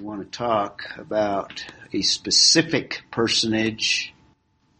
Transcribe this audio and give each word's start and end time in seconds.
We 0.00 0.06
want 0.06 0.32
to 0.32 0.38
talk 0.38 0.84
about 0.96 1.62
a 1.92 2.00
specific 2.00 3.02
personage 3.10 4.14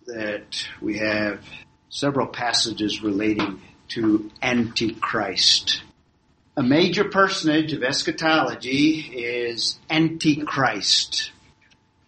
that 0.06 0.66
we 0.80 0.96
have 0.96 1.44
several 1.90 2.26
passages 2.26 3.02
relating 3.02 3.60
to 3.88 4.30
Antichrist. 4.40 5.82
A 6.56 6.62
major 6.62 7.04
personage 7.04 7.74
of 7.74 7.82
eschatology 7.82 9.00
is 9.12 9.78
Antichrist. 9.90 11.32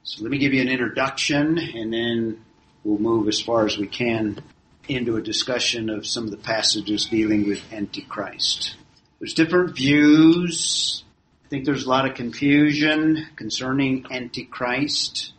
So 0.05 0.23
let 0.23 0.31
me 0.31 0.39
give 0.39 0.55
you 0.55 0.63
an 0.63 0.69
introduction 0.69 1.59
and 1.59 1.93
then 1.93 2.43
we'll 2.83 2.99
move 2.99 3.29
as 3.29 3.43
far 3.43 3.67
as 3.67 3.77
we 3.77 3.89
can 3.89 4.43
into 4.89 5.17
a 5.17 5.23
discussion 5.23 5.91
of 5.91 6.07
some 6.07 6.25
of 6.25 6.31
the 6.31 6.39
passages 6.39 7.05
dealing 7.05 7.47
with 7.47 7.61
Antichrist. 7.75 8.77
There's 9.19 9.35
different 9.35 9.77
views. 9.77 11.05
Think 11.53 11.67
there's 11.67 11.85
a 11.85 11.91
lot 11.91 12.09
of 12.09 12.15
confusion 12.15 13.27
concerning 13.37 14.07
Antichrist. 14.11 15.35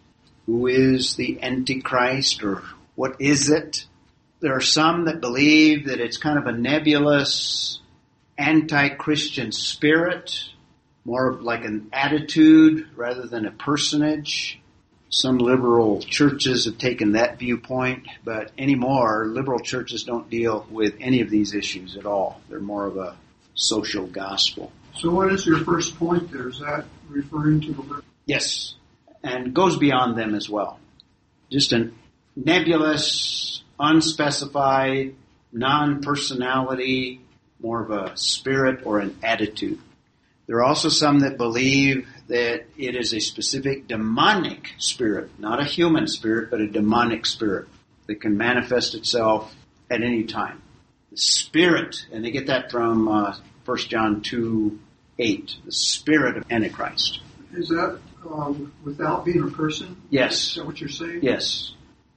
Who 0.45 0.67
is 0.67 1.15
the 1.15 1.41
Antichrist 1.41 2.43
or 2.43 2.61
what 2.93 3.19
is 3.19 3.49
it? 3.49 3.87
There 4.39 4.55
are 4.55 4.61
some 4.61 5.05
that 5.05 5.21
believe 5.21 5.87
that 5.87 5.99
it's 5.99 6.17
kind 6.17 6.37
of 6.37 6.45
a 6.45 6.51
nebulous 6.51 7.79
anti-Christian 8.37 9.51
spirit, 9.51 10.49
more 11.03 11.33
like 11.33 11.65
an 11.65 11.89
attitude 11.91 12.89
rather 12.95 13.25
than 13.25 13.47
a 13.47 13.51
personage. 13.51 14.61
Some 15.09 15.39
liberal 15.39 15.99
churches 15.99 16.65
have 16.65 16.77
taken 16.77 17.13
that 17.13 17.39
viewpoint, 17.39 18.05
but 18.23 18.51
anymore, 18.55 19.25
liberal 19.25 19.61
churches 19.61 20.03
don't 20.03 20.29
deal 20.29 20.67
with 20.69 20.93
any 20.99 21.21
of 21.21 21.31
these 21.31 21.55
issues 21.55 21.97
at 21.97 22.05
all. 22.05 22.39
They're 22.49 22.59
more 22.59 22.85
of 22.85 22.97
a 22.97 23.17
social 23.55 24.05
gospel. 24.05 24.71
So 24.95 25.11
what 25.11 25.31
is 25.33 25.45
your 25.45 25.59
first 25.59 25.97
point 25.97 26.31
there? 26.31 26.49
Is 26.49 26.59
that 26.59 26.85
referring 27.09 27.61
to 27.61 27.73
the 27.73 27.81
liberal? 27.81 28.03
Yes, 28.25 28.75
and 29.23 29.53
goes 29.53 29.77
beyond 29.77 30.17
them 30.17 30.35
as 30.35 30.49
well. 30.49 30.79
Just 31.51 31.73
a 31.73 31.91
nebulous, 32.35 33.63
unspecified, 33.79 35.15
non-personality, 35.51 37.21
more 37.61 37.83
of 37.83 37.91
a 37.91 38.17
spirit 38.17 38.85
or 38.85 38.99
an 38.99 39.17
attitude. 39.23 39.79
There 40.47 40.57
are 40.57 40.63
also 40.63 40.89
some 40.89 41.19
that 41.19 41.37
believe 41.37 42.07
that 42.27 42.65
it 42.77 42.95
is 42.95 43.13
a 43.13 43.19
specific 43.19 43.87
demonic 43.87 44.71
spirit, 44.77 45.31
not 45.39 45.61
a 45.61 45.65
human 45.65 46.07
spirit, 46.07 46.51
but 46.51 46.59
a 46.59 46.67
demonic 46.67 47.25
spirit 47.25 47.67
that 48.07 48.19
can 48.19 48.37
manifest 48.37 48.93
itself 48.95 49.55
at 49.89 50.03
any 50.03 50.25
time. 50.25 50.61
The 51.11 51.17
spirit, 51.17 52.05
and 52.11 52.25
they 52.25 52.31
get 52.31 52.47
that 52.47 52.71
from 52.71 53.07
uh, 53.07 53.35
1 53.65 53.77
John 53.77 54.21
2, 54.21 54.79
8, 55.19 55.55
the 55.65 55.71
spirit 55.71 56.37
of 56.37 56.51
Antichrist. 56.51 57.21
Is 57.53 57.69
that 57.69 57.99
um, 58.29 58.73
without 58.83 59.25
being 59.25 59.43
a 59.43 59.51
person? 59.51 59.97
Yes. 60.09 60.49
Is 60.49 60.55
that 60.55 60.65
what 60.65 60.79
you're 60.79 60.89
saying? 60.89 61.19
yes. 61.21 61.73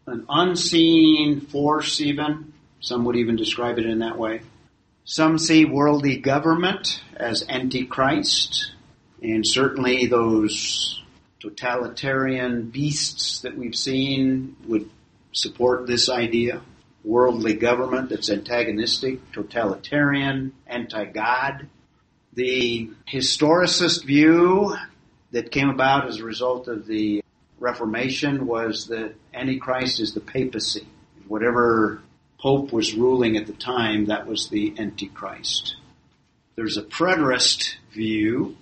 An 0.06 0.24
unseen 0.28 1.40
force 1.40 2.00
even. 2.00 2.52
Some 2.80 3.04
would 3.06 3.16
even 3.16 3.36
describe 3.36 3.78
it 3.78 3.86
in 3.86 3.98
that 3.98 4.16
way. 4.16 4.42
Some 5.04 5.38
see 5.38 5.64
worldly 5.64 6.16
government 6.16 7.00
as 7.16 7.44
antichrist, 7.48 8.72
and 9.22 9.46
certainly 9.46 10.06
those 10.06 11.02
totalitarian 11.40 12.70
beasts 12.70 13.40
that 13.42 13.56
we've 13.56 13.76
seen 13.76 14.56
would 14.66 14.90
support 15.32 15.86
this 15.86 16.08
idea. 16.08 16.62
Worldly 17.04 17.54
government 17.54 18.10
that's 18.10 18.30
antagonistic, 18.30 19.32
totalitarian, 19.32 20.52
anti-God. 20.66 21.68
The 22.36 22.90
historicist 23.10 24.04
view 24.04 24.76
that 25.30 25.50
came 25.50 25.70
about 25.70 26.06
as 26.06 26.18
a 26.18 26.24
result 26.24 26.68
of 26.68 26.86
the 26.86 27.24
Reformation 27.58 28.46
was 28.46 28.88
that 28.88 29.14
Antichrist 29.32 30.00
is 30.00 30.12
the 30.12 30.20
papacy. 30.20 30.86
Whatever 31.28 32.02
Pope 32.38 32.74
was 32.74 32.92
ruling 32.94 33.38
at 33.38 33.46
the 33.46 33.54
time, 33.54 34.06
that 34.06 34.26
was 34.26 34.50
the 34.50 34.74
Antichrist. 34.78 35.76
There's 36.56 36.76
a 36.76 36.82
preterist 36.82 37.76
view, 37.92 38.58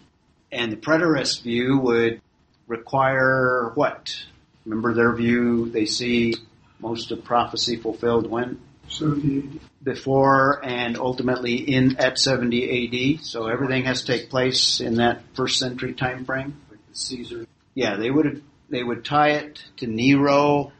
and 0.53 0.71
the 0.71 0.77
preterist 0.77 1.43
view 1.43 1.77
would 1.78 2.21
require 2.69 3.72
what? 3.75 4.25
Remember 4.65 4.94
their 4.94 5.12
view, 5.16 5.69
they 5.71 5.87
see 5.87 6.34
most 6.78 7.10
of 7.10 7.25
prophecy 7.25 7.75
fulfilled 7.75 8.31
when? 8.31 8.60
So 8.88 9.10
the, 9.10 9.43
Before 9.84 10.65
and 10.65 10.97
ultimately 10.97 11.56
in 11.56 11.97
at 11.99 12.19
70 12.19 13.19
AD. 13.19 13.25
So 13.25 13.47
everything 13.47 13.84
has 13.84 14.03
to 14.03 14.12
take 14.12 14.31
place 14.31 14.81
in 14.81 14.97
that 14.97 15.22
first 15.34 15.59
century 15.59 15.93
time 15.93 16.25
frame. 16.25 16.56
Caesar. 16.95 17.47
Yeah, 17.75 17.97
they 17.97 18.11
would 18.11 18.25
have, 18.25 18.41
they 18.71 18.83
would 18.83 19.05
tie 19.05 19.33
it 19.33 19.62
to 19.78 19.87
Nero. 19.87 20.72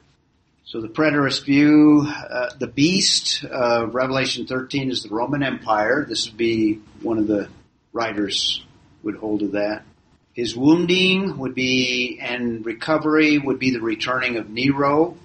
So 0.65 0.81
the 0.81 0.89
preterist 0.89 1.45
view, 1.45 2.07
uh, 2.09 2.51
the 2.59 2.67
beast, 2.67 3.45
uh, 3.45 3.87
Revelation 3.87 4.47
13 4.47 4.91
is 4.91 5.03
the 5.03 5.11
Roman 5.11 5.43
Empire. 5.43 6.07
This 6.09 6.27
would 6.27 6.39
be 6.39 6.81
one 7.03 7.19
of 7.19 7.27
the 7.27 7.49
writers 7.93 8.65
would 9.03 9.17
hold 9.17 9.41
to 9.41 9.49
that. 9.49 9.83
His 10.33 10.57
wounding 10.57 11.39
would 11.39 11.55
be 11.55 12.19
and 12.21 12.67
recovery 12.67 13.39
would 13.39 13.59
be 13.59 13.71
the 13.71 13.81
returning 13.81 14.37
of 14.37 14.51
Nero. 14.51 15.17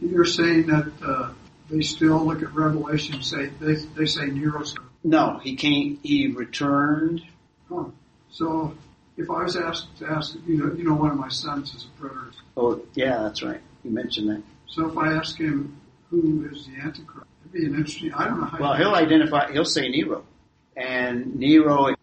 You're 0.00 0.24
saying 0.24 0.66
that 0.68 0.90
uh, 1.04 1.32
they 1.72 1.80
still 1.80 2.24
look 2.24 2.42
at 2.42 2.54
Revelation 2.54 3.14
and 3.16 3.24
say 3.24 3.46
they 3.60 3.74
they 3.96 4.06
say 4.06 4.26
Nero's. 4.26 4.76
No, 5.02 5.40
he 5.42 5.56
came. 5.56 5.98
He 6.02 6.28
returned. 6.28 7.22
Huh. 7.68 7.86
So 8.30 8.74
if 9.16 9.30
I 9.30 9.42
was 9.42 9.56
asked 9.56 9.96
to 9.98 10.06
ask, 10.06 10.36
you 10.46 10.58
know, 10.58 10.74
you 10.74 10.84
know, 10.84 10.94
one 10.94 11.10
of 11.10 11.16
my 11.16 11.28
sons 11.28 11.74
is 11.74 11.86
a 11.86 12.02
preterist. 12.02 12.36
Oh, 12.56 12.80
yeah, 12.94 13.22
that's 13.22 13.42
right. 13.42 13.60
You 13.82 13.90
mentioned 13.90 14.28
that. 14.28 14.42
So 14.68 14.88
if 14.88 14.96
I 14.96 15.14
ask 15.14 15.36
him 15.38 15.80
who 16.10 16.48
is 16.52 16.66
the 16.66 16.80
Antichrist, 16.80 17.26
it'd 17.40 17.52
be 17.52 17.66
an 17.66 17.74
interesting. 17.74 18.12
I 18.12 18.26
don't 18.26 18.40
know 18.40 18.46
how. 18.46 18.58
Well, 18.58 18.76
he'll 18.76 18.94
identify. 18.94 19.50
He'll 19.52 19.64
say 19.64 19.88
Nero, 19.88 20.24
and 20.76 21.36
Nero. 21.36 21.94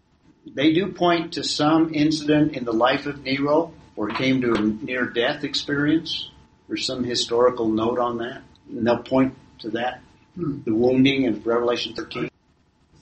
They 0.51 0.73
do 0.73 0.91
point 0.91 1.33
to 1.33 1.43
some 1.43 1.93
incident 1.93 2.55
in 2.55 2.65
the 2.65 2.73
life 2.73 3.05
of 3.05 3.23
Nero, 3.23 3.71
or 3.95 4.09
came 4.09 4.41
to 4.41 4.53
a 4.53 4.59
near-death 4.59 5.43
experience. 5.43 6.31
There's 6.67 6.87
some 6.87 7.03
historical 7.03 7.67
note 7.67 7.99
on 7.99 8.17
that, 8.17 8.41
and 8.67 8.85
they'll 8.85 9.03
point 9.03 9.35
to 9.59 9.69
that. 9.71 10.01
Hmm. 10.35 10.61
The 10.65 10.73
wounding 10.73 11.23
in 11.23 11.41
Revelation 11.41 11.93
13. 11.93 12.29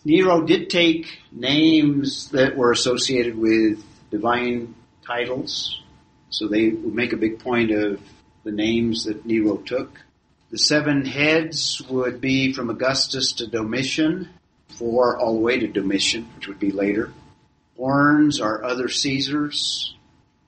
Nero 0.05 0.41
did 0.45 0.69
take 0.69 1.19
names 1.31 2.29
that 2.29 2.55
were 2.55 2.71
associated 2.71 3.37
with 3.37 3.83
divine 4.09 4.73
titles, 5.05 5.81
so 6.29 6.47
they 6.47 6.69
would 6.69 6.93
make 6.93 7.13
a 7.13 7.17
big 7.17 7.39
point 7.39 7.71
of 7.71 8.01
the 8.43 8.51
names 8.51 9.03
that 9.05 9.25
Nero 9.25 9.57
took. 9.57 9.99
The 10.49 10.57
seven 10.57 11.03
heads 11.03 11.81
would 11.89 12.21
be 12.21 12.53
from 12.53 12.69
Augustus 12.69 13.33
to 13.33 13.47
Domitian, 13.47 14.29
four 14.69 15.19
all 15.19 15.33
the 15.33 15.41
way 15.41 15.59
to 15.59 15.67
Domitian, 15.67 16.29
which 16.35 16.47
would 16.47 16.59
be 16.59 16.71
later. 16.71 17.11
Horns 17.75 18.39
are 18.39 18.63
other 18.63 18.87
Caesars, 18.87 19.93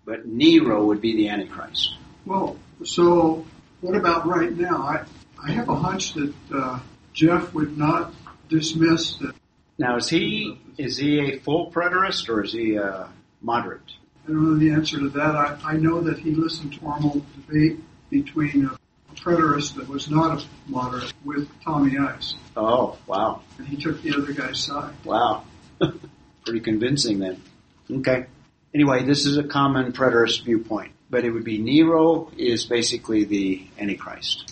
but 0.06 0.26
Nero 0.26 0.86
would 0.86 1.02
be 1.02 1.16
the 1.18 1.28
Antichrist. 1.28 1.96
Well, 2.26 2.58
so 2.86 3.46
what 3.82 3.96
about 3.96 4.26
right 4.26 4.56
now? 4.56 4.78
I 4.78 5.06
I 5.44 5.52
have 5.52 5.70
a 5.70 5.76
hunch 5.76 6.14
that 6.14 6.34
uh, 6.54 6.80
Jeff 7.14 7.54
would 7.54 7.78
not 7.78 8.14
dismiss 8.50 9.16
that. 9.18 9.36
Now, 9.78 9.96
is 9.98 10.10
he 10.10 10.60
is 10.78 10.98
he 10.98 11.20
a 11.20 11.40
full 11.40 11.72
preterist 11.72 12.28
or 12.30 12.44
is 12.44 12.52
he 12.54 12.76
a 12.76 13.10
moderate? 13.42 13.82
I 14.26 14.32
don't 14.32 14.44
know 14.44 14.58
the 14.58 14.72
answer 14.72 15.00
to 15.00 15.10
that. 15.10 15.36
I, 15.36 15.58
I 15.64 15.74
know 15.78 16.02
that 16.02 16.20
he 16.20 16.32
listened 16.32 16.74
to 16.74 16.80
formal 16.80 17.26
debate 17.48 17.80
between 18.10 18.66
a, 18.66 18.74
a 18.74 19.16
preterist 19.16 19.76
that 19.76 19.88
was 19.88 20.10
not 20.10 20.42
a 20.42 20.46
moderate 20.68 21.14
with 21.24 21.50
Tommy 21.64 21.98
Ice, 21.98 22.36
Oh, 22.58 22.98
wow, 23.08 23.42
and 23.58 23.68
he 23.68 23.78
took 23.78 24.02
the 24.02 24.14
other 24.16 24.34
guy's 24.34 24.60
side. 24.60 24.94
wow, 25.06 25.46
pretty 26.44 26.60
convincing 26.60 27.20
then. 27.20 27.42
Okay. 27.90 28.26
Anyway, 28.74 29.04
this 29.04 29.26
is 29.26 29.38
a 29.38 29.44
common 29.44 29.94
preterist 29.94 30.44
viewpoint, 30.44 30.92
but 31.10 31.24
it 31.24 31.32
would 31.32 31.44
be 31.46 31.58
Nero 31.58 32.30
is 32.38 32.66
basically 32.66 33.24
the 33.24 33.66
Antichrist. 33.80 34.49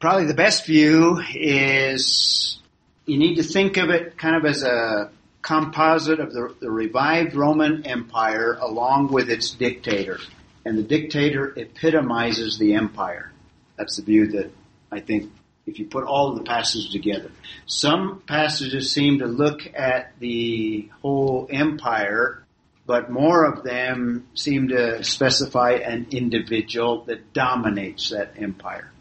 Probably 0.00 0.26
the 0.26 0.34
best 0.34 0.64
view 0.64 1.20
is 1.34 2.60
you 3.04 3.18
need 3.18 3.34
to 3.36 3.42
think 3.42 3.78
of 3.78 3.90
it 3.90 4.16
kind 4.16 4.36
of 4.36 4.44
as 4.44 4.62
a 4.62 5.10
composite 5.42 6.20
of 6.20 6.32
the, 6.32 6.54
the 6.60 6.70
revived 6.70 7.34
Roman 7.34 7.84
Empire 7.84 8.56
along 8.60 9.08
with 9.08 9.28
its 9.28 9.50
dictator. 9.50 10.20
And 10.64 10.78
the 10.78 10.84
dictator 10.84 11.52
epitomizes 11.56 12.58
the 12.58 12.74
empire. 12.74 13.32
That's 13.76 13.96
the 13.96 14.02
view 14.02 14.28
that 14.28 14.52
I 14.92 15.00
think 15.00 15.32
if 15.66 15.80
you 15.80 15.86
put 15.86 16.04
all 16.04 16.30
of 16.30 16.38
the 16.38 16.44
passages 16.44 16.92
together. 16.92 17.32
Some 17.66 18.22
passages 18.24 18.92
seem 18.92 19.18
to 19.18 19.26
look 19.26 19.62
at 19.74 20.12
the 20.20 20.90
whole 21.02 21.48
empire, 21.50 22.44
but 22.86 23.10
more 23.10 23.44
of 23.44 23.64
them 23.64 24.28
seem 24.34 24.68
to 24.68 25.02
specify 25.02 25.72
an 25.72 26.06
individual 26.12 27.02
that 27.06 27.32
dominates 27.32 28.10
that 28.10 28.34
empire. 28.36 28.92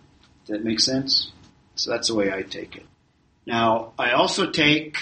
That 0.48 0.64
make 0.64 0.80
sense? 0.80 1.32
So 1.76 1.92
that's 1.92 2.08
the 2.08 2.16
way 2.16 2.32
I 2.32 2.42
take 2.42 2.76
it. 2.76 2.86
Now, 3.46 3.94
I 4.00 4.12
also 4.12 4.50
take 4.50 4.98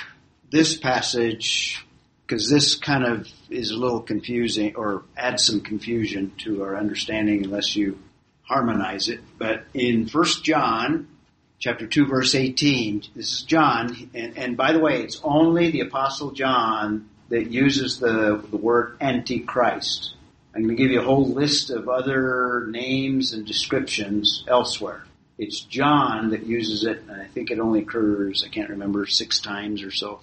this 0.50 0.76
passage 0.78 1.86
because 2.26 2.50
this 2.50 2.76
kind 2.76 3.06
of 3.06 3.28
is 3.50 3.72
a 3.72 3.76
little 3.76 4.02
confusing 4.02 4.76
or 4.76 5.04
adds 5.16 5.46
some 5.46 5.62
confusion 5.62 6.34
to 6.40 6.64
our 6.64 6.76
understanding 6.76 7.46
unless 7.46 7.76
you 7.76 8.00
harmonize 8.44 9.10
it. 9.10 9.20
But 9.38 9.66
in 9.74 10.08
First 10.08 10.44
John 10.44 11.08
chapter 11.60 11.88
2 11.88 12.08
verse 12.08 12.36
18, 12.36 13.04
this 13.16 13.32
is 13.32 13.42
John, 13.44 14.10
and, 14.14 14.38
and 14.38 14.58
by 14.58 14.74
the 14.74 14.80
way, 14.80 15.02
it's 15.02 15.22
only 15.24 15.72
the 15.72 15.82
apostle 15.82 16.32
John 16.32 17.10
that 17.30 17.52
uses 17.52 18.00
the, 18.00 18.44
the 18.50 18.58
word 18.58 18.98
antichrist. 19.02 20.16
I'm 20.54 20.64
going 20.64 20.76
to 20.76 20.82
give 20.82 20.92
you 20.92 21.02
a 21.02 21.04
whole 21.04 21.28
list 21.28 21.70
of 21.70 21.90
other 21.90 22.68
names 22.70 23.34
and 23.34 23.46
descriptions 23.46 24.46
elsewhere. 24.48 25.05
It's 25.38 25.60
John 25.60 26.30
that 26.30 26.46
uses 26.46 26.86
it, 26.86 27.02
and 27.02 27.22
I 27.22 27.26
think 27.26 27.52
it 27.52 27.60
only 27.60 27.82
occurs, 27.82 28.44
I 28.46 28.50
can't 28.50 28.70
remember, 28.70 29.06
six 29.06 29.40
times 29.40 29.84
or 29.84 29.92
so, 29.92 30.22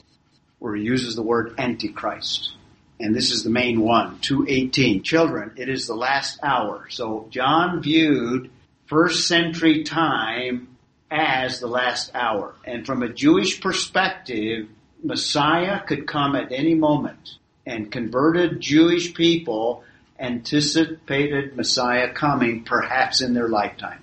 where 0.58 0.74
he 0.74 0.82
uses 0.82 1.14
the 1.14 1.22
word 1.22 1.54
antichrist. 1.58 2.54
And 2.98 3.14
this 3.14 3.30
is 3.30 3.42
the 3.42 3.50
main 3.50 3.80
one, 3.80 4.20
218. 4.20 5.02
Children, 5.02 5.52
it 5.56 5.68
is 5.68 5.86
the 5.86 5.94
last 5.94 6.38
hour. 6.42 6.86
So 6.88 7.26
John 7.30 7.82
viewed 7.82 8.50
first 8.86 9.26
century 9.26 9.82
time 9.82 10.76
as 11.10 11.60
the 11.60 11.66
last 11.66 12.10
hour. 12.14 12.54
And 12.64 12.86
from 12.86 13.02
a 13.02 13.12
Jewish 13.12 13.60
perspective, 13.60 14.68
Messiah 15.02 15.82
could 15.84 16.06
come 16.06 16.36
at 16.36 16.52
any 16.52 16.74
moment. 16.74 17.38
And 17.66 17.92
converted 17.92 18.60
Jewish 18.60 19.14
people 19.14 19.84
anticipated 20.18 21.56
Messiah 21.56 22.12
coming 22.12 22.64
perhaps 22.64 23.20
in 23.20 23.34
their 23.34 23.48
lifetime. 23.48 24.00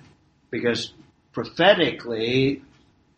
Because 0.50 0.92
prophetically, 1.32 2.62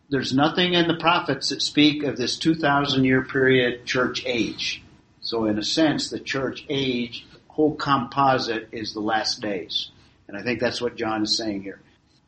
there's 0.09 0.33
nothing 0.33 0.73
in 0.73 0.87
the 0.87 0.97
prophets 0.97 1.49
that 1.49 1.61
speak 1.61 2.03
of 2.03 2.17
this 2.17 2.37
2,000 2.37 3.03
year 3.03 3.23
period 3.23 3.85
church 3.85 4.23
age. 4.25 4.83
So 5.21 5.45
in 5.45 5.57
a 5.57 5.63
sense, 5.63 6.09
the 6.09 6.19
church 6.19 6.65
age, 6.69 7.25
whole 7.47 7.75
composite 7.75 8.69
is 8.71 8.93
the 8.93 8.99
last 8.99 9.41
days. 9.41 9.89
And 10.27 10.37
I 10.37 10.43
think 10.43 10.59
that's 10.59 10.81
what 10.81 10.95
John 10.95 11.23
is 11.23 11.37
saying 11.37 11.63
here. 11.63 11.79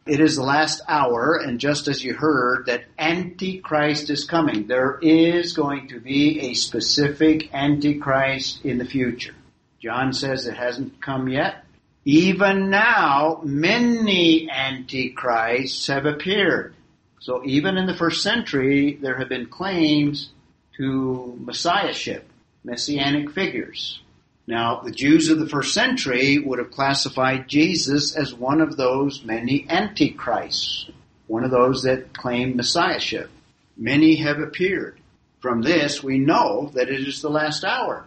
It 0.05 0.19
is 0.19 0.35
the 0.35 0.43
last 0.43 0.81
hour, 0.87 1.35
and 1.35 1.59
just 1.59 1.87
as 1.87 2.03
you 2.03 2.13
heard, 2.13 2.67
that 2.67 2.83
Antichrist 2.99 4.11
is 4.11 4.23
coming. 4.23 4.67
There 4.67 4.99
is 5.01 5.53
going 5.53 5.87
to 5.87 5.99
be 5.99 6.51
a 6.51 6.53
specific 6.53 7.51
Antichrist 7.51 8.63
in 8.63 8.77
the 8.77 8.85
future. 8.85 9.33
John 9.81 10.13
says 10.13 10.45
it 10.45 10.57
hasn't 10.57 11.01
come 11.01 11.27
yet. 11.27 11.64
Even 12.07 12.69
now, 12.69 13.41
many 13.43 14.47
Antichrists 14.47 15.87
have 15.87 16.05
appeared. 16.05 16.75
So 17.19 17.41
even 17.43 17.77
in 17.77 17.87
the 17.87 17.95
first 17.95 18.21
century, 18.21 18.99
there 19.01 19.17
have 19.17 19.27
been 19.29 19.47
claims 19.47 20.29
to 20.77 21.35
messiahship, 21.43 22.29
messianic 22.63 23.31
figures. 23.31 24.01
Now, 24.45 24.81
the 24.81 24.91
Jews 24.91 25.29
of 25.29 25.39
the 25.39 25.49
first 25.49 25.73
century 25.73 26.37
would 26.37 26.59
have 26.59 26.69
classified 26.69 27.47
Jesus 27.47 28.15
as 28.15 28.35
one 28.35 28.61
of 28.61 28.77
those 28.77 29.23
many 29.23 29.65
antichrists, 29.67 30.91
one 31.25 31.43
of 31.43 31.49
those 31.49 31.81
that 31.83 32.13
claim 32.13 32.55
messiahship. 32.55 33.31
Many 33.75 34.17
have 34.17 34.37
appeared. 34.37 34.99
From 35.39 35.63
this, 35.63 36.03
we 36.03 36.19
know 36.19 36.69
that 36.75 36.89
it 36.89 37.07
is 37.07 37.23
the 37.23 37.29
last 37.29 37.63
hour. 37.63 38.05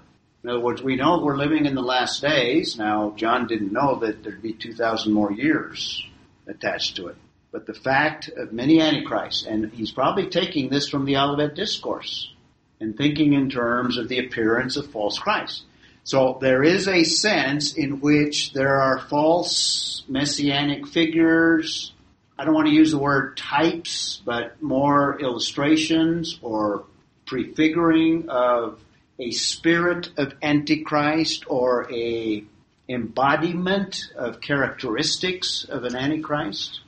In 0.48 0.54
other 0.54 0.64
words, 0.64 0.82
we 0.82 0.96
know 0.96 1.20
we're 1.22 1.36
living 1.36 1.66
in 1.66 1.74
the 1.74 1.82
last 1.82 2.22
days. 2.22 2.78
Now, 2.78 3.12
John 3.16 3.46
didn't 3.46 3.70
know 3.70 3.96
that 3.96 4.22
there'd 4.22 4.40
be 4.40 4.54
2,000 4.54 5.12
more 5.12 5.30
years 5.30 6.02
attached 6.46 6.96
to 6.96 7.08
it. 7.08 7.16
But 7.52 7.66
the 7.66 7.74
fact 7.74 8.30
of 8.34 8.50
many 8.50 8.80
antichrists, 8.80 9.44
and 9.44 9.70
he's 9.70 9.90
probably 9.90 10.30
taking 10.30 10.70
this 10.70 10.88
from 10.88 11.04
the 11.04 11.18
Olivet 11.18 11.54
Discourse 11.54 12.32
and 12.80 12.96
thinking 12.96 13.34
in 13.34 13.50
terms 13.50 13.98
of 13.98 14.08
the 14.08 14.20
appearance 14.20 14.78
of 14.78 14.90
false 14.90 15.18
Christ. 15.18 15.64
So 16.04 16.38
there 16.40 16.62
is 16.62 16.88
a 16.88 17.04
sense 17.04 17.74
in 17.74 18.00
which 18.00 18.54
there 18.54 18.80
are 18.80 19.00
false 19.00 20.02
messianic 20.08 20.86
figures. 20.86 21.92
I 22.38 22.46
don't 22.46 22.54
want 22.54 22.68
to 22.68 22.74
use 22.74 22.92
the 22.92 22.98
word 22.98 23.36
types, 23.36 24.22
but 24.24 24.62
more 24.62 25.20
illustrations 25.20 26.38
or 26.40 26.86
prefiguring 27.26 28.30
of 28.30 28.80
a 29.18 29.30
spirit 29.30 30.10
of 30.16 30.34
Antichrist 30.42 31.44
or 31.48 31.90
a 31.92 32.44
embodiment 32.88 34.10
of 34.16 34.40
characteristics 34.40 35.64
of 35.68 35.84
an 35.84 35.94
Antichrist 35.94 36.80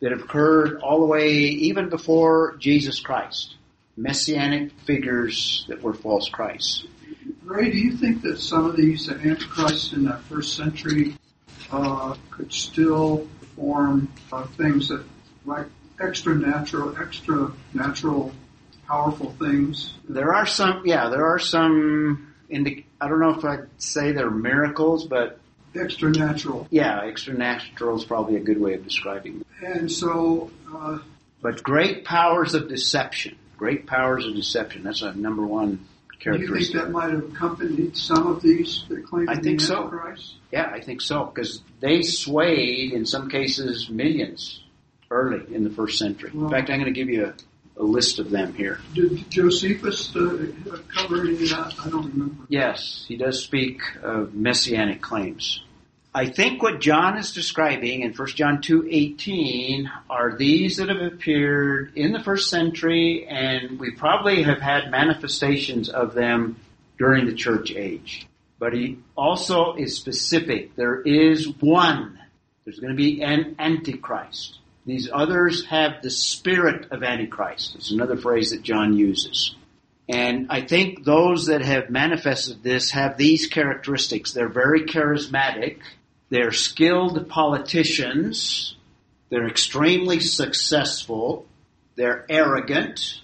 that 0.00 0.12
occurred 0.12 0.80
all 0.82 1.00
the 1.00 1.06
way 1.06 1.30
even 1.30 1.88
before 1.88 2.56
Jesus 2.58 3.00
Christ. 3.00 3.54
Messianic 3.96 4.72
figures 4.80 5.64
that 5.68 5.82
were 5.82 5.94
false 5.94 6.28
Christs. 6.28 6.86
Ray, 7.44 7.70
do 7.70 7.78
you 7.78 7.96
think 7.96 8.22
that 8.22 8.38
some 8.38 8.66
of 8.66 8.76
these 8.76 9.08
antichrists 9.08 9.92
in 9.92 10.04
that 10.04 10.20
first 10.22 10.54
century 10.54 11.16
uh, 11.70 12.14
could 12.30 12.52
still 12.52 13.26
perform 13.40 14.12
uh, 14.32 14.44
things 14.44 14.88
that, 14.88 15.04
like 15.46 15.66
extra 16.00 16.34
natural, 16.34 16.94
extra 16.98 17.52
natural, 17.72 18.32
powerful 18.86 19.32
things? 19.32 19.94
There 20.08 20.34
are 20.34 20.46
some, 20.46 20.82
yeah, 20.84 21.08
there 21.08 21.26
are 21.26 21.38
some. 21.38 22.34
Indi- 22.48 22.86
I 23.00 23.08
don't 23.08 23.20
know 23.20 23.30
if 23.30 23.44
I'd 23.44 23.66
say 23.78 24.12
they're 24.12 24.30
miracles, 24.30 25.06
but 25.06 25.40
extra 25.74 26.10
natural. 26.10 26.66
Yeah, 26.70 27.04
extra 27.04 27.34
natural 27.34 27.96
is 27.96 28.04
probably 28.04 28.36
a 28.36 28.40
good 28.40 28.60
way 28.60 28.74
of 28.74 28.84
describing 28.84 29.40
it. 29.40 29.66
And 29.66 29.90
so, 29.90 30.50
uh, 30.72 30.98
but 31.42 31.62
great 31.62 32.04
powers 32.04 32.54
of 32.54 32.68
deception. 32.68 33.36
Great 33.56 33.86
powers 33.86 34.26
of 34.26 34.34
deception. 34.34 34.84
That's 34.84 35.02
a 35.02 35.14
number 35.14 35.46
one 35.46 35.86
characteristic. 36.18 36.72
do 36.72 36.78
you 36.78 36.84
think 36.84 36.84
that 36.84 36.90
might 36.92 37.10
have 37.10 37.24
accompanied 37.32 37.96
some 37.96 38.26
of 38.26 38.42
these 38.42 38.84
that 38.88 39.06
claim 39.06 39.28
I 39.28 39.36
think 39.36 39.60
so. 39.60 39.90
Yeah, 40.52 40.70
I 40.72 40.80
think 40.80 41.00
so 41.00 41.24
because 41.24 41.60
they 41.80 42.02
swayed 42.02 42.92
in 42.92 43.06
some 43.06 43.28
cases 43.30 43.88
millions 43.88 44.62
early 45.10 45.54
in 45.54 45.64
the 45.64 45.70
first 45.70 45.98
century. 45.98 46.30
Well, 46.34 46.46
in 46.46 46.50
fact, 46.50 46.70
I'm 46.70 46.80
going 46.80 46.92
to 46.92 46.98
give 46.98 47.08
you 47.08 47.32
a, 47.76 47.82
list 47.82 48.18
of 48.18 48.30
them 48.30 48.54
here. 48.54 48.80
Did 48.94 49.30
Josephus 49.30 50.14
uh, 50.14 50.48
cover 50.94 51.22
any 51.22 51.32
of 51.32 51.38
that? 51.50 51.74
I 51.84 51.90
don't 51.90 52.06
remember. 52.12 52.44
Yes, 52.48 53.04
he 53.06 53.16
does 53.16 53.42
speak 53.42 53.80
of 54.02 54.34
messianic 54.34 55.02
claims. 55.02 55.62
I 56.16 56.30
think 56.30 56.62
what 56.62 56.80
John 56.80 57.18
is 57.18 57.34
describing 57.34 58.00
in 58.00 58.14
1 58.14 58.28
John 58.28 58.62
2:18 58.62 59.90
are 60.08 60.34
these 60.34 60.78
that 60.78 60.88
have 60.88 61.02
appeared 61.02 61.92
in 61.94 62.12
the 62.12 62.22
first 62.22 62.48
century 62.48 63.26
and 63.28 63.78
we 63.78 63.90
probably 63.90 64.42
have 64.42 64.58
had 64.58 64.90
manifestations 64.90 65.90
of 65.90 66.14
them 66.14 66.56
during 66.96 67.26
the 67.26 67.34
church 67.34 67.70
age. 67.70 68.26
But 68.58 68.72
he 68.72 68.98
also 69.14 69.74
is 69.74 69.94
specific. 69.98 70.74
There 70.74 71.02
is 71.02 71.48
one. 71.60 72.18
There's 72.64 72.80
going 72.80 72.96
to 72.96 72.96
be 72.96 73.22
an 73.22 73.56
antichrist. 73.58 74.58
These 74.86 75.10
others 75.12 75.66
have 75.66 76.00
the 76.00 76.10
spirit 76.10 76.92
of 76.92 77.02
antichrist. 77.02 77.74
It's 77.74 77.90
another 77.90 78.16
phrase 78.16 78.50
that 78.50 78.62
John 78.62 78.96
uses. 78.96 79.54
And 80.08 80.46
I 80.50 80.60
think 80.60 81.04
those 81.04 81.46
that 81.46 81.62
have 81.62 81.90
manifested 81.90 82.62
this 82.62 82.92
have 82.92 83.16
these 83.16 83.48
characteristics. 83.48 84.32
They're 84.32 84.48
very 84.48 84.84
charismatic 84.84 85.80
they're 86.28 86.52
skilled 86.52 87.28
politicians. 87.28 88.76
They're 89.30 89.46
extremely 89.46 90.20
successful. 90.20 91.46
They're 91.94 92.26
arrogant. 92.28 93.20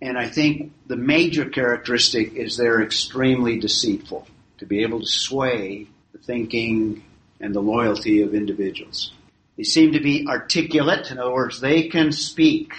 And 0.00 0.18
I 0.18 0.28
think 0.28 0.72
the 0.86 0.96
major 0.96 1.48
characteristic 1.48 2.34
is 2.34 2.56
they're 2.56 2.82
extremely 2.82 3.58
deceitful 3.58 4.26
to 4.58 4.66
be 4.66 4.82
able 4.82 5.00
to 5.00 5.06
sway 5.06 5.86
the 6.12 6.18
thinking 6.18 7.04
and 7.40 7.54
the 7.54 7.60
loyalty 7.60 8.22
of 8.22 8.34
individuals. 8.34 9.12
They 9.56 9.64
seem 9.64 9.92
to 9.92 10.00
be 10.00 10.26
articulate. 10.26 11.10
In 11.10 11.18
other 11.18 11.32
words, 11.32 11.60
they 11.60 11.88
can 11.88 12.12
speak. 12.12 12.72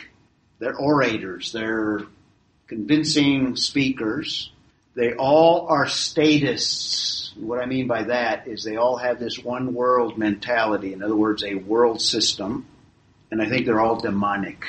They're 0.59 0.75
orators. 0.75 1.51
They're 1.51 2.01
convincing 2.67 3.55
speakers. 3.55 4.51
They 4.95 5.13
all 5.13 5.67
are 5.67 5.87
statists 5.87 7.17
what 7.39 7.61
I 7.61 7.65
mean 7.65 7.87
by 7.87 8.03
that 8.03 8.47
is 8.47 8.63
they 8.63 8.77
all 8.77 8.97
have 8.97 9.19
this 9.19 9.39
one 9.39 9.73
world 9.73 10.17
mentality. 10.17 10.93
In 10.93 11.03
other 11.03 11.15
words, 11.15 11.43
a 11.43 11.55
world 11.55 12.01
system. 12.01 12.65
And 13.31 13.41
I 13.41 13.49
think 13.49 13.65
they're 13.65 13.79
all 13.79 13.99
demonic. 13.99 14.65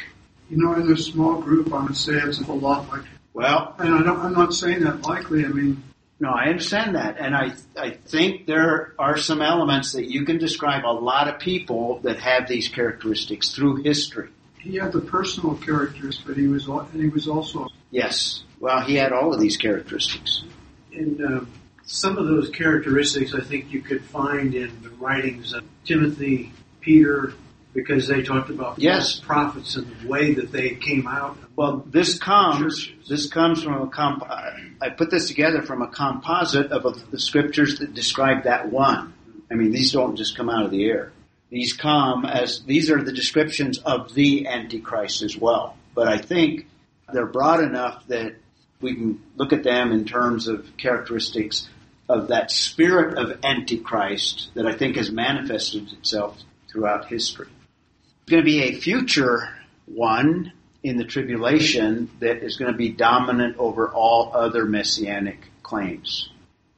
You 0.51 0.59
know, 0.59 0.75
in 0.75 0.91
a 0.91 0.97
small 0.97 1.41
group, 1.41 1.73
I 1.73 1.85
would 1.85 1.97
say 1.97 2.15
it's 2.15 2.41
a 2.41 2.53
lot 2.53 2.89
like. 2.89 3.03
Well, 3.33 3.75
and 3.79 3.95
I 3.95 4.03
don't, 4.03 4.19
I'm 4.19 4.33
not 4.33 4.53
saying 4.53 4.81
that 4.81 5.03
likely. 5.03 5.45
I 5.45 5.49
mean, 5.49 5.83
no, 6.21 6.31
I 6.31 6.47
understand 6.47 6.97
that, 6.97 7.17
and 7.19 7.35
I 7.35 7.53
I 7.77 7.91
think 7.91 8.47
there 8.47 8.95
are 8.99 9.17
some 9.17 9.41
elements 9.41 9.93
that 9.93 10.11
you 10.11 10.25
can 10.25 10.39
describe 10.39 10.85
a 10.85 10.93
lot 10.93 11.29
of 11.29 11.39
people 11.39 12.01
that 12.01 12.19
have 12.21 12.49
these 12.49 12.69
characteristics 12.69 13.55
through 13.55 13.83
history. 13.83 14.29
He 14.59 14.77
had 14.77 14.93
the 14.93 15.01
personal 15.01 15.55
characteristics, 15.55 16.25
but 16.27 16.37
he 16.37 16.49
was 16.49 16.67
and 16.67 17.01
he 17.01 17.09
was 17.09 17.29
also 17.29 17.69
yes. 17.91 18.43
Well, 18.61 18.81
he 18.81 18.97
had 18.97 19.13
all 19.13 19.33
of 19.33 19.41
these 19.41 19.57
characteristics. 19.57 20.43
And 20.93 21.25
uh, 21.25 21.45
some 21.85 22.19
of 22.19 22.27
those 22.27 22.51
characteristics 22.51 23.33
I 23.35 23.41
think 23.41 23.73
you 23.73 23.81
could 23.81 24.05
find 24.05 24.55
in 24.55 24.83
the 24.83 24.91
writings 24.91 25.53
of 25.53 25.65
Timothy, 25.85 26.53
Peter, 26.81 27.35
because 27.73 28.09
they 28.09 28.23
talked 28.23 28.51
about 28.51 28.81
Yes. 28.81 29.21
prophets 29.21 29.77
and 29.77 29.87
the 30.01 30.09
way 30.09 30.35
that 30.35 30.51
they 30.51 30.71
came 30.75 31.07
out. 31.07 31.39
Well, 31.59 31.85
this 31.91 32.21
comes 32.21 32.85
Churches. 32.85 33.09
this 33.09 33.29
comes 33.29 33.65
from 33.65 33.83
a 33.83 33.89
comp. 33.89 34.23
I 34.23 34.91
put 34.91 35.11
this 35.11 35.27
together 35.27 35.61
from 35.61 35.83
a 35.83 35.89
composite 35.89 36.71
of 36.71 37.11
the 37.11 37.19
scriptures 37.19 37.81
that 37.81 37.95
describe 37.95 38.45
that 38.45 38.71
one. 38.71 39.13
I 39.51 39.55
mean, 39.55 39.73
these 39.73 39.91
don't 39.91 40.15
just 40.15 40.37
come 40.37 40.49
out 40.49 40.65
of 40.65 40.71
the 40.71 40.85
air. 40.85 41.11
These 41.51 41.73
come 41.73 42.25
as 42.25 42.63
these 42.63 42.93
are 42.93 43.03
the 43.03 43.11
descriptions 43.11 43.79
of 43.79 44.15
the 44.15 44.47
Antichrist 44.47 45.23
as 45.23 45.37
well. 45.37 45.77
But 45.97 46.07
I 46.07 46.19
think 46.19 46.69
they're 47.13 47.27
broad 47.27 47.65
enough 47.65 48.07
that 48.07 48.37
we 48.81 48.95
can 48.95 49.21
look 49.35 49.53
at 49.53 49.65
them 49.65 49.91
in 49.91 50.05
terms 50.05 50.47
of 50.47 50.77
characteristics 50.77 51.69
of 52.09 52.29
that 52.29 52.53
spirit 52.53 53.19
of 53.19 53.45
Antichrist 53.45 54.51
that 54.55 54.65
I 54.65 54.77
think 54.77 54.95
has 54.95 55.11
manifested 55.11 55.93
itself 55.93 56.41
throughout 56.71 57.07
history. 57.07 57.49
It's 58.23 58.31
going 58.31 58.45
to 58.45 58.49
be 58.49 58.63
a 58.63 58.79
future 58.79 59.49
one 59.87 60.53
in 60.83 60.97
the 60.97 61.05
tribulation 61.05 62.11
that 62.21 62.43
is 62.43 62.57
going 62.57 62.71
to 62.73 62.79
be 62.79 62.91
dominant 62.91 63.57
over 63.59 63.89
all 63.89 64.33
other 64.35 64.65
messianic 64.65 65.39
claims. 65.63 66.31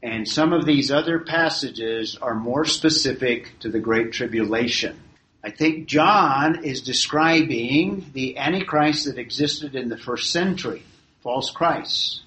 And 0.02 0.26
some 0.26 0.52
of 0.52 0.64
these 0.64 0.90
other 0.90 1.19
passages 1.19 2.16
are 2.16 2.35
more 2.35 2.64
specific 2.64 3.59
to 3.61 3.69
the 3.69 3.80
Great 3.80 4.12
Tribulation. 4.12 4.99
I 5.45 5.50
think 5.50 5.87
John 5.87 6.64
is 6.64 6.80
describing 6.80 8.07
the 8.12 8.38
Antichrist 8.38 9.07
that 9.07 9.19
existed 9.19 9.75
in 9.75 9.88
the 9.88 9.99
first 9.99 10.30
century, 10.30 10.83
false 11.23 11.50
Christ, 11.50 12.23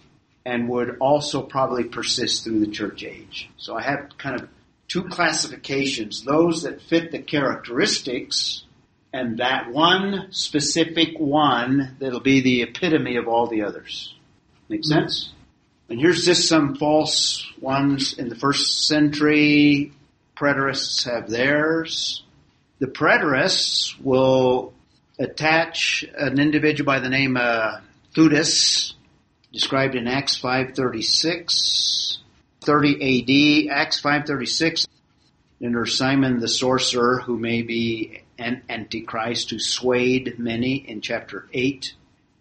and 0.45 0.69
would 0.69 0.97
also 0.99 1.41
probably 1.41 1.85
persist 1.85 2.43
through 2.43 2.59
the 2.59 2.71
church 2.71 3.03
age. 3.03 3.49
So 3.57 3.75
I 3.75 3.81
have 3.81 4.17
kind 4.17 4.39
of 4.39 4.49
two 4.87 5.05
classifications, 5.05 6.23
those 6.23 6.63
that 6.63 6.81
fit 6.81 7.11
the 7.11 7.19
characteristics 7.19 8.63
and 9.13 9.37
that 9.37 9.71
one 9.71 10.27
specific 10.31 11.19
one 11.19 11.95
that'll 11.99 12.19
be 12.19 12.41
the 12.41 12.63
epitome 12.63 13.15
of 13.15 13.27
all 13.27 13.45
the 13.45 13.61
others. 13.61 14.15
Make 14.67 14.83
sense? 14.83 15.31
And 15.87 15.99
here's 15.99 16.25
just 16.25 16.49
some 16.49 16.75
false 16.75 17.47
ones 17.61 18.17
in 18.17 18.27
the 18.27 18.35
first 18.35 18.87
century. 18.87 19.93
Preterists 20.35 21.05
have 21.05 21.29
theirs. 21.29 22.23
The 22.79 22.87
preterists 22.87 23.99
will 24.01 24.73
attach 25.19 26.03
an 26.17 26.39
individual 26.39 26.87
by 26.87 26.99
the 26.99 27.09
name 27.09 27.37
of 27.37 27.81
Theudas, 28.15 28.93
described 29.51 29.93
in 29.93 30.07
Acts 30.07 30.35
536, 30.37 32.17
30 32.61 33.69
AD, 33.69 33.71
Acts 33.71 33.99
536. 33.99 34.87
And 35.61 35.75
there's 35.75 35.95
Simon 35.95 36.39
the 36.39 36.47
sorcerer, 36.47 37.19
who 37.19 37.37
may 37.37 37.61
be 37.61 38.22
an 38.37 38.63
antichrist, 38.69 39.51
who 39.51 39.59
swayed 39.59 40.39
many 40.39 40.75
in 40.75 41.01
chapter 41.01 41.47
8. 41.53 41.93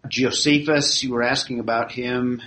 Josephus, 0.07 1.03
you 1.03 1.13
were 1.13 1.23
asking 1.23 1.59
about 1.59 1.91
him 1.91 2.41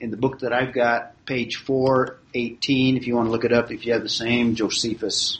in 0.00 0.10
the 0.10 0.16
book 0.16 0.40
that 0.40 0.52
I've 0.52 0.72
got, 0.72 1.24
page 1.26 1.56
418, 1.56 2.96
if 2.96 3.06
you 3.06 3.16
want 3.16 3.28
to 3.28 3.32
look 3.32 3.44
it 3.44 3.52
up, 3.52 3.70
if 3.70 3.86
you 3.86 3.92
have 3.92 4.02
the 4.02 4.08
same, 4.08 4.54
Josephus. 4.54 5.38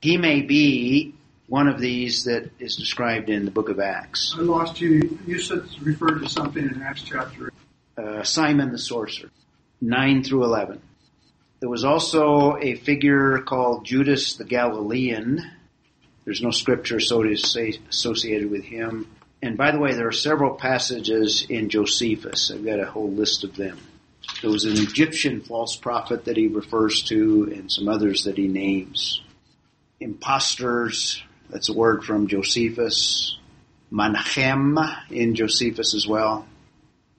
He 0.00 0.16
may 0.18 0.42
be 0.42 1.14
one 1.48 1.68
of 1.68 1.80
these 1.80 2.24
that 2.24 2.50
is 2.58 2.76
described 2.76 3.30
in 3.30 3.44
the 3.44 3.50
book 3.50 3.68
of 3.68 3.78
Acts. 3.78 4.34
I 4.36 4.42
lost 4.42 4.80
you. 4.80 5.18
You 5.26 5.40
said 5.40 5.62
referred 5.80 6.20
to 6.20 6.28
something 6.28 6.62
in 6.62 6.82
Acts 6.82 7.02
chapter. 7.02 7.52
Uh, 7.96 8.22
Simon 8.22 8.72
the 8.72 8.78
sorcerer, 8.78 9.30
9 9.80 10.22
through 10.22 10.44
11. 10.44 10.82
There 11.60 11.70
was 11.70 11.84
also 11.84 12.56
a 12.60 12.74
figure 12.74 13.38
called 13.38 13.86
Judas 13.86 14.34
the 14.34 14.44
Galilean. 14.44 15.42
There's 16.26 16.42
no 16.42 16.50
scripture 16.50 16.96
associated 16.96 18.50
with 18.50 18.64
him. 18.64 19.06
And 19.40 19.56
by 19.56 19.70
the 19.70 19.78
way, 19.78 19.92
there 19.94 20.08
are 20.08 20.12
several 20.12 20.56
passages 20.56 21.46
in 21.48 21.70
Josephus. 21.70 22.50
I've 22.50 22.64
got 22.64 22.80
a 22.80 22.84
whole 22.84 23.12
list 23.12 23.44
of 23.44 23.54
them. 23.54 23.78
There 24.42 24.50
was 24.50 24.64
an 24.64 24.76
Egyptian 24.76 25.40
false 25.40 25.76
prophet 25.76 26.24
that 26.24 26.36
he 26.36 26.48
refers 26.48 27.02
to 27.04 27.52
and 27.54 27.70
some 27.70 27.88
others 27.88 28.24
that 28.24 28.36
he 28.36 28.48
names. 28.48 29.22
Imposters, 30.00 31.22
that's 31.48 31.68
a 31.68 31.72
word 31.74 32.02
from 32.02 32.26
Josephus. 32.26 33.38
Manachem 33.92 34.76
in 35.10 35.36
Josephus 35.36 35.94
as 35.94 36.08
well. 36.08 36.44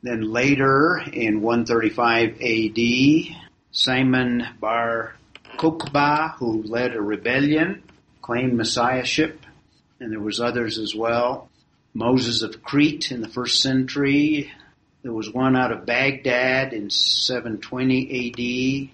Then 0.04 0.22
later 0.22 1.02
in 1.14 1.42
135 1.42 2.42
AD, 2.42 3.38
Simon 3.72 4.46
Bar 4.60 5.16
Kokhba, 5.58 6.36
who 6.36 6.64
led 6.64 6.94
a 6.94 7.02
rebellion, 7.02 7.84
claimed 8.28 8.56
messiahship, 8.56 9.46
and 10.02 10.12
there 10.12 10.20
was 10.20 10.42
others 10.42 10.78
as 10.78 10.94
well. 10.94 11.50
Moses 11.94 12.42
of 12.42 12.62
Crete 12.62 13.10
in 13.10 13.22
the 13.22 13.30
first 13.30 13.62
century. 13.62 14.52
There 15.02 15.14
was 15.14 15.32
one 15.32 15.56
out 15.56 15.72
of 15.72 15.86
Baghdad 15.86 16.74
in 16.74 16.90
720 16.90 18.92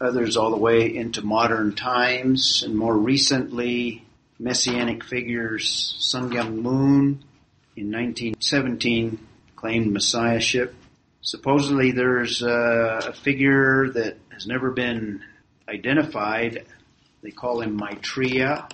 AD. 0.00 0.08
Others 0.08 0.38
all 0.38 0.50
the 0.50 0.56
way 0.56 0.96
into 0.96 1.20
modern 1.20 1.74
times, 1.74 2.62
and 2.64 2.74
more 2.74 2.96
recently, 2.96 4.02
messianic 4.38 5.04
figures 5.04 5.94
Sun 5.98 6.30
Myung 6.30 6.62
Moon 6.62 7.22
in 7.76 7.92
1917 7.92 9.18
claimed 9.56 9.92
messiahship. 9.92 10.74
Supposedly 11.20 11.92
there's 11.92 12.42
uh, 12.42 13.08
a 13.08 13.12
figure 13.12 13.90
that 13.90 14.16
has 14.30 14.46
never 14.46 14.70
been 14.70 15.22
identified. 15.68 16.64
They 17.24 17.30
call 17.30 17.62
him 17.62 17.78
Maitreya, 17.78 18.68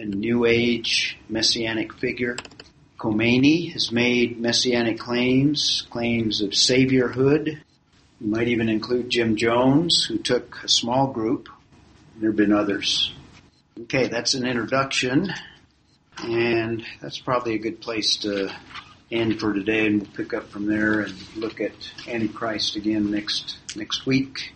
a 0.00 0.04
New 0.04 0.46
Age 0.46 1.16
messianic 1.28 1.92
figure. 1.94 2.36
Khomeini 2.98 3.72
has 3.72 3.92
made 3.92 4.40
messianic 4.40 4.98
claims, 4.98 5.86
claims 5.90 6.40
of 6.40 6.50
saviorhood. 6.50 7.60
You 8.20 8.26
might 8.26 8.48
even 8.48 8.68
include 8.68 9.10
Jim 9.10 9.36
Jones, 9.36 10.04
who 10.04 10.18
took 10.18 10.64
a 10.64 10.68
small 10.68 11.06
group. 11.06 11.48
There 12.16 12.30
have 12.30 12.36
been 12.36 12.52
others. 12.52 13.14
Okay, 13.82 14.08
that's 14.08 14.34
an 14.34 14.44
introduction, 14.44 15.32
and 16.18 16.84
that's 17.00 17.20
probably 17.20 17.54
a 17.54 17.58
good 17.58 17.80
place 17.80 18.16
to 18.18 18.52
end 19.12 19.38
for 19.38 19.52
today, 19.52 19.86
and 19.86 20.02
we'll 20.02 20.10
pick 20.10 20.34
up 20.34 20.50
from 20.50 20.66
there 20.66 21.02
and 21.02 21.14
look 21.36 21.60
at 21.60 21.74
Antichrist 22.08 22.74
again 22.74 23.12
next 23.12 23.58
next 23.76 24.04
week, 24.04 24.52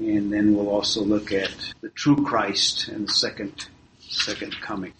and 0.00 0.32
then 0.32 0.56
we'll 0.56 0.70
also 0.70 1.02
look 1.02 1.30
at 1.30 1.54
the 1.82 1.90
true 1.90 2.24
Christ 2.24 2.88
and 2.88 3.06
the 3.06 3.12
second 3.12 3.68
second 4.00 4.60
coming. 4.60 4.94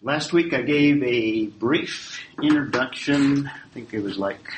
Last 0.00 0.32
week 0.32 0.54
I 0.54 0.62
gave 0.62 1.02
a 1.02 1.46
brief 1.46 2.20
introduction. 2.42 3.48
I 3.48 3.68
think 3.74 3.92
it 3.92 4.00
was 4.00 4.16
like 4.16 4.52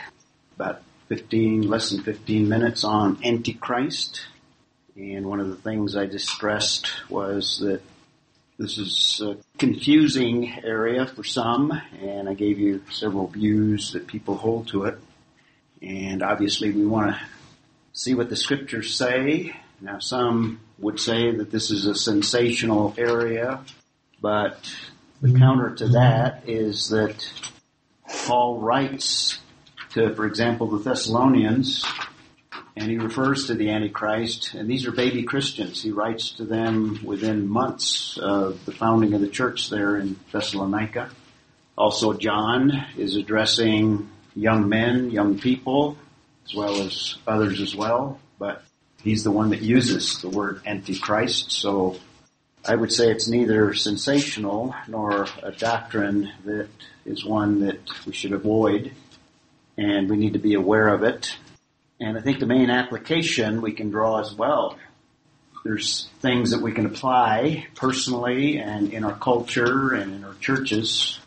about 0.55 0.83
15, 1.09 1.63
less 1.63 1.91
than 1.91 2.03
15 2.03 2.49
minutes 2.49 2.85
on 2.85 3.19
Antichrist. 3.25 4.27
And 4.97 5.27
one 5.27 5.41
of 5.41 5.49
the 5.49 5.57
things 5.57 5.97
I 5.97 6.07
distressed 6.07 6.91
was 7.09 7.61
that 7.61 7.81
this 8.59 8.79
is 8.79 9.21
a 9.23 9.37
confusing 9.59 10.51
area 10.65 11.07
for 11.07 11.23
some, 11.23 11.73
and 12.01 12.29
I 12.29 12.35
gave 12.35 12.59
you 12.59 12.83
several 12.91 13.27
views 13.27 13.93
that 13.93 14.07
people 14.07 14.37
hold 14.37 14.69
to 14.69 14.85
it. 14.85 14.99
And 15.83 16.23
obviously 16.23 16.71
we 16.71 16.87
want 16.87 17.15
to 17.15 17.21
see 17.97 18.15
what 18.15 18.29
the 18.29 18.37
scriptures 18.37 18.95
say. 18.95 19.57
Now 19.81 19.99
some 19.99 20.61
would 20.79 21.01
say 21.01 21.35
that 21.35 21.51
this 21.51 21.71
is 21.71 21.87
a 21.87 21.95
sensational 21.95 22.95
area, 22.99 23.65
but 24.21 24.71
the 25.23 25.37
counter 25.37 25.75
to 25.77 25.89
that 25.89 26.43
is 26.47 26.91
that 26.91 27.29
Paul 28.27 28.61
writes 28.61 29.41
to, 29.95 30.15
for 30.15 30.27
example, 30.27 30.67
the 30.69 30.79
Thessalonians, 30.79 31.85
and 32.77 32.91
he 32.91 32.99
refers 32.99 33.47
to 33.47 33.55
the 33.55 33.71
Antichrist, 33.71 34.53
and 34.53 34.69
these 34.69 34.87
are 34.87 34.93
baby 34.93 35.23
Christians. 35.23 35.83
He 35.83 35.91
writes 35.91 36.33
to 36.33 36.45
them 36.45 37.01
within 37.03 37.49
months 37.49 38.19
of 38.19 38.63
the 38.67 38.73
founding 38.73 39.15
of 39.15 39.23
the 39.23 39.29
church 39.29 39.71
there 39.71 39.97
in 39.97 40.17
Thessalonica. 40.33 41.09
Also, 41.79 42.13
John 42.13 42.73
is 42.99 43.17
addressing 43.17 44.11
young 44.35 44.69
men, 44.69 45.11
young 45.11 45.39
people, 45.39 45.97
as 46.47 46.55
well 46.55 46.81
as 46.83 47.17
others 47.27 47.61
as 47.61 47.75
well, 47.75 48.21
but 48.39 48.63
he's 49.03 49.25
the 49.25 49.31
one 49.31 49.51
that 49.51 49.63
uses 49.63 50.21
the 50.21 50.29
word 50.29 50.63
Antichrist, 50.67 51.51
so 51.51 51.99
I 52.65 52.75
would 52.75 52.93
say 52.93 53.11
it's 53.11 53.29
neither 53.29 53.75
sensational 53.75 54.75
nor 54.89 55.29
a 55.43 55.53
doctrine 55.53 56.33
that 56.45 56.69
is 57.05 57.25
one 57.25 57.61
that 57.61 57.79
we 58.07 58.13
should 58.13 58.33
avoid, 58.33 58.93
and 59.77 60.11
we 60.11 60.17
need 60.17 60.33
to 60.33 60.39
be 60.39 60.55
aware 60.55 60.89
of 60.89 61.03
it. 61.03 61.37
And 62.01 62.19
I 62.19 62.21
think 62.21 62.41
the 62.41 62.47
main 62.47 62.71
application 62.71 63.63
we 63.63 63.73
can 63.73 63.91
draw 63.91 64.21
as 64.21 64.35
well. 64.35 64.79
There's 65.65 66.09
things 66.21 66.51
that 66.51 66.61
we 66.61 66.73
can 66.73 66.87
apply 66.87 67.67
personally 67.75 68.59
and 68.59 68.93
in 68.93 69.05
our 69.05 69.17
culture 69.17 69.95
and 69.95 70.13
in 70.13 70.25
our 70.25 70.35
churches 70.35 71.19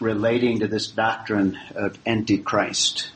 relating 0.00 0.60
to 0.60 0.66
this 0.66 0.88
doctrine 0.88 1.58
of 1.74 1.98
Antichrist. 2.06 3.10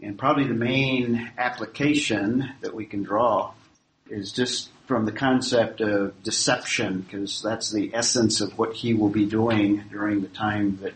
And 0.00 0.18
probably 0.18 0.46
the 0.46 0.54
main 0.54 1.30
application 1.38 2.50
that 2.60 2.74
we 2.74 2.84
can 2.84 3.02
draw 3.02 3.52
is 4.10 4.32
just 4.32 4.70
from 4.86 5.06
the 5.06 5.12
concept 5.12 5.80
of 5.80 6.22
deception, 6.22 7.00
because 7.00 7.40
that's 7.42 7.70
the 7.72 7.94
essence 7.94 8.42
of 8.42 8.58
what 8.58 8.74
he 8.74 8.92
will 8.92 9.08
be 9.08 9.24
doing 9.24 9.82
during 9.90 10.20
the 10.20 10.28
time 10.28 10.78
that 10.82 10.92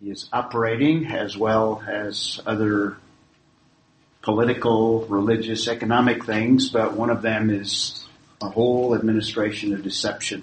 he 0.00 0.10
is 0.10 0.28
operating, 0.32 1.06
as 1.06 1.36
well 1.36 1.82
as 1.86 2.40
other 2.46 2.96
political, 4.22 5.04
religious, 5.06 5.68
economic 5.68 6.24
things, 6.24 6.70
but 6.70 6.94
one 6.94 7.10
of 7.10 7.20
them 7.20 7.50
is 7.50 8.06
a 8.40 8.48
whole 8.48 8.94
administration 8.94 9.74
of 9.74 9.82
deception. 9.82 10.42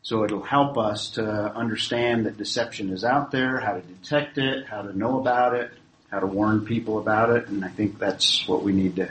So 0.00 0.24
it'll 0.24 0.42
help 0.42 0.78
us 0.78 1.10
to 1.10 1.24
understand 1.24 2.26
that 2.26 2.38
deception 2.38 2.90
is 2.90 3.04
out 3.04 3.30
there, 3.30 3.60
how 3.60 3.74
to 3.74 3.80
detect 3.80 4.38
it, 4.38 4.66
how 4.66 4.82
to 4.82 4.96
know 4.96 5.20
about 5.20 5.54
it, 5.54 5.72
how 6.14 6.20
to 6.20 6.26
warn 6.28 6.64
people 6.64 7.00
about 7.00 7.30
it, 7.30 7.48
and 7.48 7.64
I 7.64 7.68
think 7.68 7.98
that's 7.98 8.46
what 8.46 8.62
we 8.62 8.72
need 8.72 8.94
to 8.96 9.10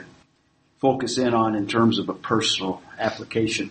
focus 0.80 1.18
in 1.18 1.34
on 1.34 1.54
in 1.54 1.66
terms 1.66 1.98
of 1.98 2.08
a 2.08 2.14
personal 2.14 2.82
application. 2.98 3.70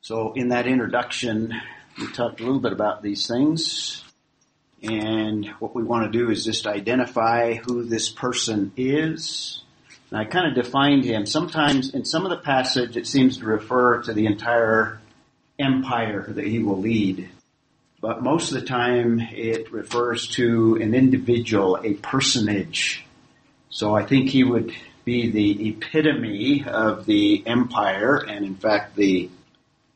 So 0.00 0.32
in 0.32 0.48
that 0.48 0.66
introduction, 0.66 1.54
we 1.96 2.08
talked 2.08 2.40
a 2.40 2.42
little 2.42 2.58
bit 2.58 2.72
about 2.72 3.00
these 3.00 3.28
things. 3.28 4.02
And 4.82 5.46
what 5.60 5.72
we 5.76 5.84
want 5.84 6.12
to 6.12 6.18
do 6.18 6.32
is 6.32 6.44
just 6.44 6.66
identify 6.66 7.54
who 7.54 7.84
this 7.84 8.10
person 8.10 8.72
is. 8.76 9.62
And 10.10 10.18
I 10.18 10.24
kind 10.24 10.48
of 10.48 10.60
defined 10.60 11.04
him. 11.04 11.26
Sometimes 11.26 11.94
in 11.94 12.04
some 12.04 12.24
of 12.24 12.30
the 12.30 12.38
passage, 12.38 12.96
it 12.96 13.06
seems 13.06 13.38
to 13.38 13.44
refer 13.44 14.02
to 14.02 14.12
the 14.12 14.26
entire 14.26 14.98
empire 15.60 16.24
that 16.28 16.44
he 16.44 16.58
will 16.58 16.80
lead. 16.80 17.30
But 18.04 18.22
most 18.22 18.52
of 18.52 18.60
the 18.60 18.66
time, 18.66 19.18
it 19.18 19.72
refers 19.72 20.28
to 20.32 20.76
an 20.76 20.94
individual, 20.94 21.80
a 21.82 21.94
personage. 21.94 23.02
So 23.70 23.96
I 23.96 24.04
think 24.04 24.28
he 24.28 24.44
would 24.44 24.74
be 25.06 25.30
the 25.30 25.70
epitome 25.70 26.66
of 26.66 27.06
the 27.06 27.42
empire 27.46 28.16
and 28.18 28.44
in 28.44 28.56
fact 28.56 28.94
the, 28.94 29.30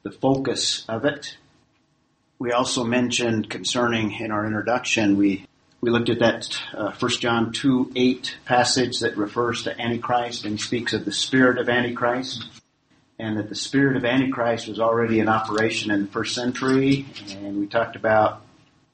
the 0.04 0.10
focus 0.10 0.86
of 0.88 1.04
it. 1.04 1.36
We 2.38 2.52
also 2.52 2.82
mentioned 2.82 3.50
concerning 3.50 4.12
in 4.12 4.30
our 4.30 4.46
introduction, 4.46 5.18
we, 5.18 5.44
we 5.82 5.90
looked 5.90 6.08
at 6.08 6.20
that 6.20 6.58
uh, 6.72 6.92
1 6.98 7.10
John 7.20 7.52
2, 7.52 7.92
8 7.94 8.38
passage 8.46 9.00
that 9.00 9.18
refers 9.18 9.64
to 9.64 9.78
Antichrist 9.78 10.46
and 10.46 10.58
speaks 10.58 10.94
of 10.94 11.04
the 11.04 11.12
spirit 11.12 11.58
of 11.58 11.68
Antichrist 11.68 12.46
and 13.18 13.36
that 13.36 13.48
the 13.48 13.54
spirit 13.54 13.96
of 13.96 14.04
Antichrist 14.04 14.68
was 14.68 14.78
already 14.78 15.20
in 15.20 15.28
operation 15.28 15.90
in 15.90 16.02
the 16.02 16.10
first 16.10 16.34
century 16.34 17.06
and 17.30 17.58
we 17.58 17.66
talked 17.66 17.96
about 17.96 18.42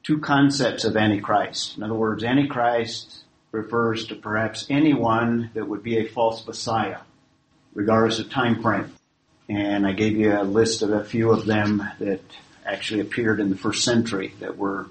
two 0.03 0.19
concepts 0.19 0.85
of 0.85 0.97
Antichrist. 0.97 1.77
In 1.77 1.83
other 1.83 1.95
words, 1.95 2.25
Antichrist 2.25 3.25
refers 3.53 4.07
to 4.07 4.15
perhaps 4.15 4.67
anyone 4.69 5.51
that 5.55 5.69
would 5.69 5.83
be 5.83 5.99
a 5.99 6.09
false 6.09 6.47
messiah, 6.47 7.01
regardless 7.75 8.19
of 8.19 8.31
time 8.31 8.63
frame. 8.63 8.93
And 9.49 9.87
I 9.87 9.93
gave 9.93 10.17
you 10.17 10.33
a 10.33 10.43
list 10.43 10.83
of 10.83 10.91
a 10.91 11.05
few 11.05 11.31
of 11.31 11.45
them 11.45 11.83
that 11.99 12.21
actually 12.65 13.01
appeared 13.01 13.41
in 13.41 13.51
the 13.51 13.57
first 13.57 13.85
century 13.85 14.35
that 14.41 14.57
were 14.57 14.87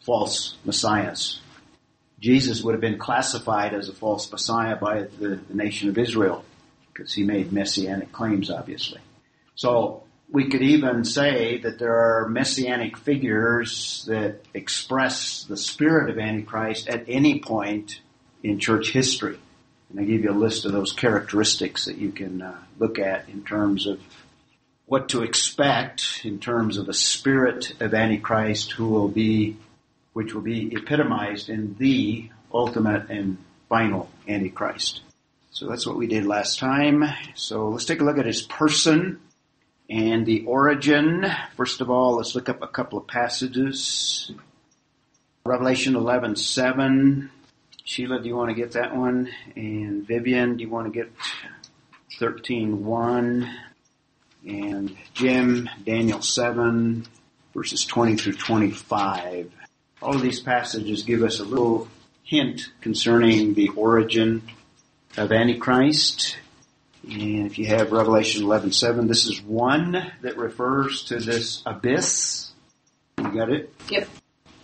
false 0.00 0.56
messiahs. 0.64 1.40
Jesus 2.18 2.62
would 2.62 2.74
have 2.74 2.80
been 2.80 2.98
classified 2.98 3.74
as 3.74 3.88
a 3.88 3.94
false 3.94 4.30
messiah 4.30 4.76
by 4.76 5.02
the, 5.02 5.40
the 5.48 5.54
nation 5.54 5.88
of 5.88 5.98
Israel 5.98 6.44
because 6.92 7.12
he 7.12 7.24
made 7.24 7.52
messianic 7.52 8.12
claims, 8.12 8.50
obviously. 8.50 9.00
So 9.54 10.04
we 10.30 10.48
could 10.48 10.62
even 10.62 11.04
say 11.04 11.58
that 11.58 11.78
there 11.78 11.96
are 11.96 12.28
messianic 12.28 12.96
figures 12.96 14.04
that 14.06 14.40
express 14.54 15.44
the 15.44 15.56
spirit 15.56 16.10
of 16.10 16.18
Antichrist 16.18 16.88
at 16.88 17.04
any 17.08 17.40
point 17.40 18.00
in 18.42 18.58
church 18.58 18.90
history. 18.90 19.38
And 19.90 19.98
I 19.98 20.04
give 20.04 20.22
you 20.22 20.30
a 20.30 20.32
list 20.32 20.64
of 20.64 20.72
those 20.72 20.92
characteristics 20.92 21.86
that 21.86 21.98
you 21.98 22.12
can 22.12 22.42
uh, 22.42 22.56
look 22.78 22.98
at 22.98 23.28
in 23.28 23.42
terms 23.42 23.86
of 23.86 24.00
what 24.86 25.08
to 25.10 25.22
expect 25.22 26.22
in 26.24 26.38
terms 26.38 26.76
of 26.76 26.88
a 26.88 26.94
spirit 26.94 27.80
of 27.80 27.94
Antichrist 27.94 28.72
who 28.72 28.88
will 28.88 29.08
be, 29.08 29.56
which 30.12 30.32
will 30.32 30.42
be 30.42 30.74
epitomized 30.74 31.48
in 31.48 31.76
the 31.78 32.28
ultimate 32.52 33.10
and 33.10 33.38
final 33.68 34.08
Antichrist. 34.28 35.00
So 35.52 35.68
that's 35.68 35.86
what 35.86 35.96
we 35.96 36.06
did 36.06 36.26
last 36.26 36.58
time. 36.58 37.04
So 37.34 37.68
let's 37.68 37.84
take 37.84 38.00
a 38.00 38.04
look 38.04 38.18
at 38.18 38.26
his 38.26 38.42
person 38.42 39.20
and 39.88 40.24
the 40.24 40.44
origin. 40.44 41.26
First 41.56 41.80
of 41.80 41.90
all, 41.90 42.16
let's 42.16 42.34
look 42.34 42.48
up 42.48 42.62
a 42.62 42.68
couple 42.68 42.98
of 42.98 43.08
passages. 43.08 44.30
Revelation 45.44 45.96
11, 45.96 46.36
7. 46.36 47.30
Sheila, 47.82 48.22
do 48.22 48.28
you 48.28 48.36
want 48.36 48.50
to 48.50 48.54
get 48.54 48.72
that 48.72 48.94
one? 48.94 49.28
And 49.56 50.06
Vivian, 50.06 50.56
do 50.56 50.62
you 50.62 50.70
want 50.70 50.92
to 50.92 50.96
get 50.96 51.12
13, 52.20 52.84
1? 52.84 53.56
And 54.46 54.96
Jim, 55.14 55.68
Daniel 55.84 56.22
7, 56.22 57.04
verses 57.52 57.84
20 57.84 58.16
through 58.16 58.34
25. 58.34 59.50
All 60.00 60.14
of 60.14 60.22
these 60.22 60.38
passages 60.38 61.02
give 61.02 61.24
us 61.24 61.40
a 61.40 61.44
little 61.44 61.88
hint 62.22 62.70
concerning 62.80 63.54
the 63.54 63.70
origin 63.70 64.42
of 65.16 65.32
Antichrist 65.32 66.36
and 67.04 67.46
if 67.46 67.58
you 67.58 67.66
have 67.66 67.92
Revelation 67.92 68.44
11:7, 68.44 69.08
this 69.08 69.26
is 69.26 69.42
one 69.42 70.12
that 70.20 70.36
refers 70.36 71.04
to 71.04 71.18
this 71.18 71.62
abyss. 71.64 72.50
You 73.18 73.32
got 73.32 73.50
it? 73.50 73.72
Yep. 73.88 74.08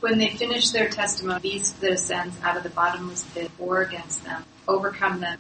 When 0.01 0.19
they 0.19 0.29
finish 0.29 0.71
their 0.71 0.89
testimony, 0.89 1.41
beast 1.41 1.81
that 1.81 1.93
ascends 1.93 2.37
out 2.43 2.57
of 2.57 2.63
the 2.63 2.69
bottomless 2.71 3.25
pit 3.35 3.51
or 3.59 3.83
against 3.83 4.25
them, 4.25 4.45
overcome 4.69 5.21
them. 5.21 5.39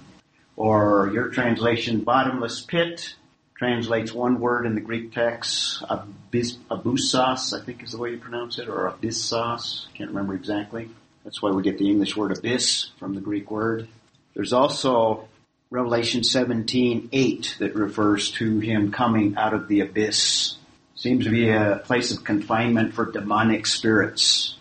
Or 0.57 1.11
your 1.12 1.29
translation, 1.29 2.01
bottomless 2.01 2.62
pit, 2.62 3.14
translates 3.55 4.12
one 4.12 4.40
word 4.40 4.64
in 4.64 4.75
the 4.75 4.81
Greek 4.81 5.12
text, 5.12 5.83
abys, 5.83 6.57
abyssos, 6.71 7.53
I 7.53 7.62
think 7.62 7.83
is 7.83 7.92
the 7.92 7.99
way 7.99 8.12
you 8.12 8.19
pronounce 8.19 8.59
it, 8.59 8.69
or 8.69 8.90
abyssos, 8.90 9.87
can't 9.92 10.11
remember 10.11 10.35
exactly. 10.35 10.88
That's 11.25 11.42
why 11.42 11.51
we 11.51 11.62
get 11.62 11.77
the 11.77 11.90
English 11.90 12.16
word 12.16 12.37
abyss 12.37 12.90
from 12.99 13.14
the 13.14 13.21
Greek 13.21 13.51
word. 13.51 13.88
There's 14.37 14.53
also 14.53 15.29
Revelation 15.70 16.20
17:8 16.20 17.57
that 17.59 17.75
refers 17.75 18.31
to 18.33 18.61
him 18.61 18.92
coming 18.92 19.35
out 19.38 19.55
of 19.55 19.66
the 19.66 19.81
abyss. 19.81 20.57
Seems 20.94 21.25
to 21.25 21.31
be 21.31 21.49
a 21.49 21.81
place 21.83 22.12
of 22.12 22.22
confinement 22.22 22.92
for 22.92 23.11
demonic 23.11 23.66
spirits, 23.66 24.59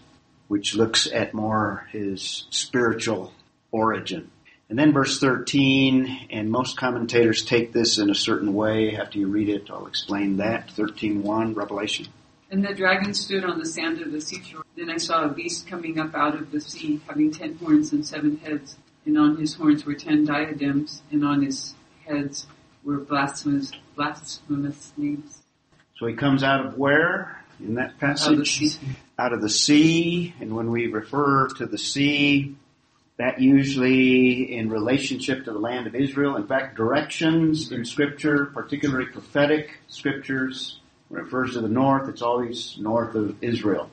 which 0.47 0.75
looks 0.75 1.11
at 1.11 1.33
more 1.33 1.89
his 1.91 2.45
spiritual 2.51 3.33
origin. 3.71 4.31
And 4.69 4.79
then 4.79 4.93
verse 4.93 5.19
13, 5.19 6.27
and 6.29 6.49
most 6.49 6.77
commentators 6.77 7.43
take 7.43 7.73
this 7.73 7.97
in 7.97 8.09
a 8.09 8.15
certain 8.15 8.53
way. 8.53 8.95
After 8.95 9.19
you 9.19 9.27
read 9.27 9.49
it, 9.49 9.69
I'll 9.69 9.87
explain 9.87 10.37
that. 10.37 10.69
13.1, 10.69 11.53
Revelation. 11.53 12.07
And 12.49 12.63
the 12.63 12.73
dragon 12.73 13.13
stood 13.13 13.43
on 13.43 13.59
the 13.59 13.65
sand 13.65 14.01
of 14.01 14.13
the 14.13 14.21
seashore. 14.21 14.63
Then 14.77 14.89
I 14.89 14.97
saw 14.97 15.25
a 15.25 15.29
beast 15.29 15.67
coming 15.67 15.99
up 15.99 16.15
out 16.15 16.35
of 16.35 16.51
the 16.51 16.61
sea, 16.61 17.01
having 17.07 17.31
ten 17.31 17.57
horns 17.57 17.91
and 17.91 18.05
seven 18.05 18.37
heads 18.37 18.77
and 19.05 19.17
on 19.17 19.37
his 19.37 19.55
horns 19.55 19.85
were 19.85 19.93
ten 19.93 20.25
diadems, 20.25 21.01
and 21.11 21.23
on 21.23 21.43
his 21.43 21.73
heads 22.05 22.47
were 22.83 22.97
blasphemous, 22.97 23.71
blasphemous 23.95 24.93
names. 24.97 25.41
So 25.97 26.07
he 26.07 26.15
comes 26.15 26.43
out 26.43 26.65
of 26.65 26.77
where 26.77 27.43
in 27.59 27.75
that 27.75 27.99
passage? 27.99 28.27
Out 28.27 28.33
of 28.33 28.39
the 28.39 28.45
sea. 28.45 28.79
Out 29.17 29.33
of 29.33 29.41
the 29.41 29.49
sea, 29.49 30.35
and 30.39 30.55
when 30.55 30.71
we 30.71 30.87
refer 30.87 31.47
to 31.57 31.65
the 31.65 31.77
sea, 31.77 32.55
that 33.17 33.39
usually 33.39 34.57
in 34.57 34.69
relationship 34.69 35.45
to 35.45 35.53
the 35.53 35.59
land 35.59 35.87
of 35.87 35.95
Israel. 35.95 36.35
In 36.35 36.47
fact, 36.47 36.75
directions 36.75 37.71
in 37.71 37.85
scripture, 37.85 38.47
particularly 38.47 39.05
prophetic 39.05 39.79
scriptures, 39.87 40.79
when 41.07 41.21
it 41.21 41.23
refers 41.25 41.53
to 41.53 41.61
the 41.61 41.69
north, 41.69 42.09
it's 42.09 42.21
always 42.21 42.77
north 42.77 43.15
of 43.15 43.41
Israel. 43.41 43.89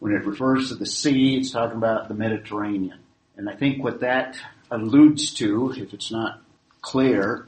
When 0.00 0.12
it 0.12 0.24
refers 0.24 0.70
to 0.70 0.74
the 0.74 0.86
sea, 0.86 1.36
it's 1.36 1.50
talking 1.50 1.76
about 1.76 2.08
the 2.08 2.14
Mediterranean. 2.14 2.98
And 3.38 3.48
I 3.48 3.54
think 3.54 3.82
what 3.82 4.00
that 4.00 4.36
alludes 4.70 5.32
to, 5.34 5.72
if 5.72 5.94
it's 5.94 6.10
not 6.10 6.42
clear, 6.82 7.46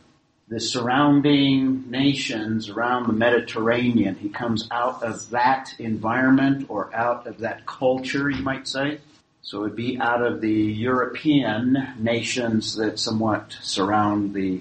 the 0.48 0.60
surrounding 0.60 1.90
nations 1.90 2.68
around 2.68 3.06
the 3.06 3.12
Mediterranean. 3.12 4.16
He 4.16 4.28
comes 4.28 4.66
out 4.70 5.02
of 5.02 5.30
that 5.30 5.74
environment 5.78 6.66
or 6.68 6.94
out 6.94 7.26
of 7.26 7.38
that 7.38 7.66
culture, 7.66 8.28
you 8.28 8.42
might 8.42 8.66
say. 8.66 8.98
So 9.42 9.64
it'd 9.64 9.76
be 9.76 9.98
out 9.98 10.22
of 10.22 10.40
the 10.40 10.50
European 10.50 11.94
nations 11.98 12.76
that 12.76 12.98
somewhat 12.98 13.56
surround 13.60 14.34
the 14.34 14.60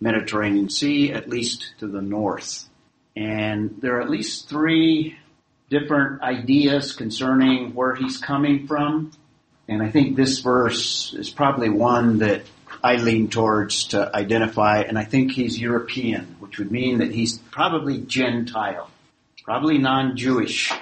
Mediterranean 0.00 0.70
Sea, 0.70 1.12
at 1.12 1.28
least 1.28 1.72
to 1.80 1.86
the 1.86 2.02
north. 2.02 2.64
And 3.14 3.76
there 3.80 3.96
are 3.96 4.02
at 4.02 4.10
least 4.10 4.48
three 4.48 5.18
different 5.68 6.22
ideas 6.22 6.92
concerning 6.92 7.74
where 7.74 7.94
he's 7.94 8.18
coming 8.18 8.66
from. 8.66 9.12
And 9.68 9.82
I 9.82 9.90
think 9.90 10.16
this 10.16 10.40
verse 10.40 11.14
is 11.14 11.30
probably 11.30 11.68
one 11.68 12.18
that 12.18 12.42
I 12.82 12.96
lean 12.96 13.28
towards 13.28 13.84
to 13.88 14.14
identify, 14.14 14.82
and 14.82 14.98
I 14.98 15.04
think 15.04 15.32
he's 15.32 15.58
European, 15.58 16.36
which 16.38 16.58
would 16.58 16.70
mean 16.70 16.98
that 16.98 17.12
he's 17.12 17.38
probably 17.38 17.98
Gentile, 17.98 18.90
probably 19.44 19.78
non-Jewish. 19.78 20.72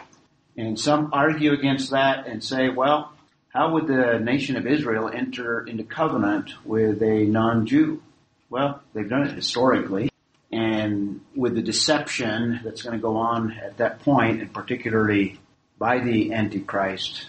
And 0.56 0.78
some 0.78 1.10
argue 1.12 1.52
against 1.52 1.90
that 1.90 2.26
and 2.26 2.44
say, 2.44 2.68
well, 2.68 3.12
how 3.48 3.72
would 3.72 3.86
the 3.86 4.18
nation 4.18 4.56
of 4.56 4.66
Israel 4.66 5.08
enter 5.08 5.66
into 5.66 5.84
covenant 5.84 6.50
with 6.64 7.02
a 7.02 7.24
non-Jew? 7.24 8.02
Well, 8.50 8.82
they've 8.92 9.08
done 9.08 9.26
it 9.26 9.34
historically. 9.34 10.10
And 10.52 11.20
with 11.34 11.54
the 11.54 11.62
deception 11.62 12.60
that's 12.62 12.82
going 12.82 12.96
to 12.96 13.02
go 13.02 13.16
on 13.16 13.52
at 13.52 13.78
that 13.78 14.00
point, 14.00 14.40
and 14.40 14.52
particularly 14.52 15.40
by 15.78 16.00
the 16.00 16.32
Antichrist, 16.32 17.26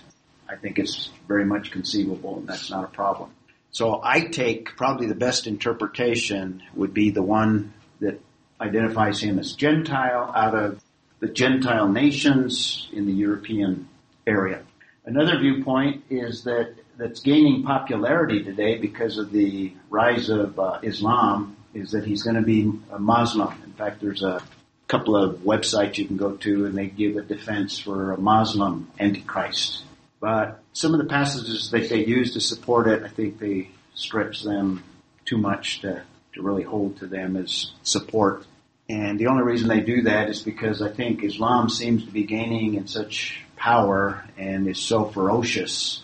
I 0.50 0.56
think 0.56 0.80
it's 0.80 1.10
very 1.28 1.46
much 1.46 1.72
conceivable 1.72 2.38
and 2.38 2.48
that's 2.48 2.70
not 2.70 2.84
a 2.84 2.88
problem. 2.88 3.32
So 3.72 4.00
I 4.04 4.22
take 4.22 4.78
probably 4.78 5.08
the 5.08 5.16
best 5.16 5.48
interpretation 5.48 6.64
would 6.76 6.94
be 6.94 7.10
the 7.10 7.22
one 7.22 7.74
that 8.00 8.22
identifies 8.62 9.22
him 9.22 9.38
as 9.38 9.54
Gentile 9.54 10.32
out 10.34 10.56
of 10.56 10.82
the 11.20 11.28
Gentile 11.28 11.90
nations 11.90 12.88
in 12.94 13.06
the 13.06 13.14
European 13.14 13.88
area. 14.26 14.64
Another 15.06 15.40
viewpoint 15.40 16.04
is 16.10 16.44
that 16.46 16.76
that's 16.98 17.20
gaining 17.20 17.64
popularity 17.64 18.44
today 18.44 18.78
because 18.78 19.18
of 19.18 19.32
the 19.32 19.74
rise 19.90 20.30
of 20.30 20.58
uh, 20.60 20.80
Islam 20.82 21.58
is 21.74 21.92
that 21.92 22.06
he's 22.06 22.24
going 22.24 22.38
to 22.38 22.42
be 22.42 22.72
a 22.92 23.00
Muslim. 23.00 23.54
In 23.64 23.74
fact, 23.74 24.00
there's 24.00 24.24
a 24.24 24.42
couple 24.88 25.16
of 25.16 25.40
websites 25.40 25.98
you 25.98 26.06
can 26.06 26.18
go 26.18 26.38
to 26.38 26.66
and 26.66 26.78
they 26.78 26.88
give 26.88 27.18
a 27.18 27.22
defense 27.22 27.78
for 27.80 28.14
a 28.14 28.18
Muslim 28.18 28.90
Antichrist. 29.00 29.84
But 30.26 30.60
some 30.74 30.96
of 30.96 30.98
the 30.98 31.06
passages 31.06 31.70
that 31.70 31.88
they 31.88 32.04
use 32.04 32.34
to 32.34 32.42
support 32.42 32.88
it, 32.88 33.04
I 33.04 33.10
think 33.10 33.38
they 33.38 33.70
stretch 33.94 34.42
them 34.42 34.84
too 35.24 35.38
much 35.38 35.82
to, 35.82 36.02
to 36.34 36.42
really 36.42 36.64
hold 36.64 36.98
to 36.98 37.06
them 37.06 37.36
as 37.36 37.74
support. 37.84 38.44
And 38.90 39.20
the 39.20 39.28
only 39.28 39.44
reason 39.44 39.68
they 39.68 39.82
do 39.82 40.02
that 40.02 40.30
is 40.30 40.42
because 40.42 40.82
I 40.82 40.90
think 40.90 41.24
Islam 41.24 41.70
seems 41.70 42.06
to 42.06 42.12
be 42.12 42.24
gaining 42.24 42.74
in 42.74 42.88
such 42.88 43.40
power 43.56 44.26
and 44.36 44.68
is 44.68 44.80
so 44.80 45.06
ferocious 45.06 46.04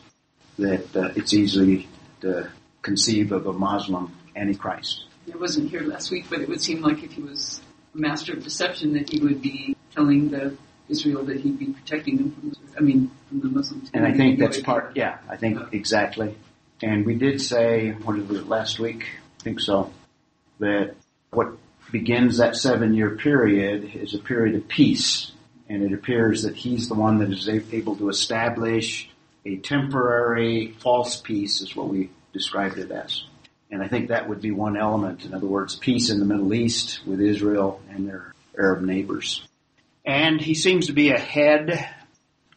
that 0.60 0.96
uh, 0.96 1.14
it's 1.16 1.34
easy 1.34 1.90
to 2.22 2.48
conceive 2.84 3.32
of 3.32 3.48
a 3.48 3.54
Muslim 3.54 4.16
Antichrist. 4.36 5.06
I 5.34 5.38
wasn't 5.38 5.72
here 5.72 5.82
last 5.82 6.12
week, 6.12 6.28
but 6.30 6.42
it 6.42 6.48
would 6.48 6.62
seem 6.62 6.84
like 6.84 7.02
if 7.02 7.14
he 7.14 7.24
was 7.24 7.60
a 7.96 7.98
master 7.98 8.34
of 8.34 8.44
deception, 8.44 8.94
that 8.94 9.10
he 9.10 9.20
would 9.20 9.42
be 9.42 9.76
telling 9.96 10.30
the 10.30 10.56
Israel 10.92 11.24
that 11.26 11.40
he'd 11.40 11.58
be 11.58 11.68
protecting 11.68 12.18
them 12.18 12.32
from, 12.32 12.54
I 12.78 12.82
mean, 12.82 13.12
from 13.30 13.40
the 13.40 13.48
Muslims. 13.48 13.90
And 13.94 14.06
I 14.06 14.14
think 14.14 14.40
that's 14.40 14.62
part, 14.62 14.92
yeah, 14.96 15.18
I 15.30 15.38
think 15.38 15.74
exactly. 15.74 16.36
And 16.82 17.06
we 17.06 17.16
did 17.16 17.42
say, 17.42 17.92
what 17.92 18.18
was 18.18 18.40
it, 18.40 18.48
last 18.48 18.80
week? 18.80 19.06
I 19.40 19.44
think 19.44 19.60
so, 19.60 19.92
that 20.60 20.96
what 21.32 21.54
begins 21.92 22.38
that 22.38 22.56
seven 22.56 22.94
year 22.94 23.12
period 23.12 23.96
is 23.96 24.14
a 24.14 24.20
period 24.20 24.56
of 24.56 24.68
peace. 24.68 25.32
And 25.70 25.84
it 25.84 25.94
appears 25.94 26.44
that 26.44 26.56
he's 26.56 26.90
the 26.90 26.96
one 26.96 27.20
that 27.20 27.32
is 27.32 27.48
able 27.48 27.96
to 27.96 28.10
establish 28.10 29.10
a 29.46 29.56
temporary 29.58 30.76
false 30.80 31.20
peace 31.22 31.62
is 31.62 31.76
what 31.76 31.88
we 31.88 32.10
described 32.34 32.78
it 32.78 32.92
as. 32.92 33.24
And 33.72 33.82
I 33.82 33.88
think 33.88 34.10
that 34.10 34.28
would 34.28 34.42
be 34.42 34.52
one 34.52 34.76
element. 34.76 35.24
In 35.24 35.34
other 35.34 35.48
words, 35.48 35.76
peace 35.76 36.10
in 36.10 36.20
the 36.20 36.26
Middle 36.26 36.54
East 36.54 37.02
with 37.08 37.22
Israel 37.22 37.82
and 37.90 38.08
their 38.08 38.34
Arab 38.58 38.82
neighbors. 38.82 39.48
And 40.06 40.42
he 40.42 40.56
seems 40.56 40.88
to 40.88 40.94
be 40.94 41.12
a 41.12 41.20
head 41.20 41.88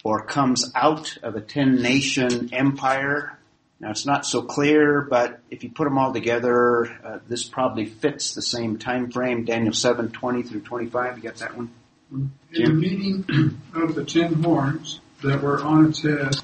or 0.02 0.24
comes 0.24 0.70
out 0.74 1.16
of 1.22 1.34
a 1.34 1.40
10 1.40 1.82
nation 1.82 2.50
empire. 2.52 3.38
Now 3.80 3.90
it's 3.90 4.06
not 4.06 4.24
so 4.24 4.42
clear, 4.42 5.02
but 5.02 5.40
if 5.50 5.64
you 5.64 5.70
put 5.70 5.84
them 5.84 5.98
all 5.98 6.12
together, 6.12 6.86
uh, 7.04 7.18
this 7.28 7.44
probably 7.44 7.86
fits 7.86 8.34
the 8.34 8.42
same 8.42 8.78
time 8.78 9.10
frame. 9.10 9.44
Daniel 9.44 9.72
7, 9.72 10.10
20 10.10 10.42
through 10.42 10.60
25. 10.60 11.16
You 11.18 11.22
got 11.22 11.36
that 11.36 11.56
one? 11.56 11.70
In 12.12 12.30
the 12.52 12.70
meeting 12.70 13.24
of 13.74 13.94
the 13.94 14.04
ten 14.04 14.42
horns 14.42 15.00
that 15.22 15.42
were 15.42 15.62
on 15.62 15.86
its 15.86 16.02
head, 16.02 16.36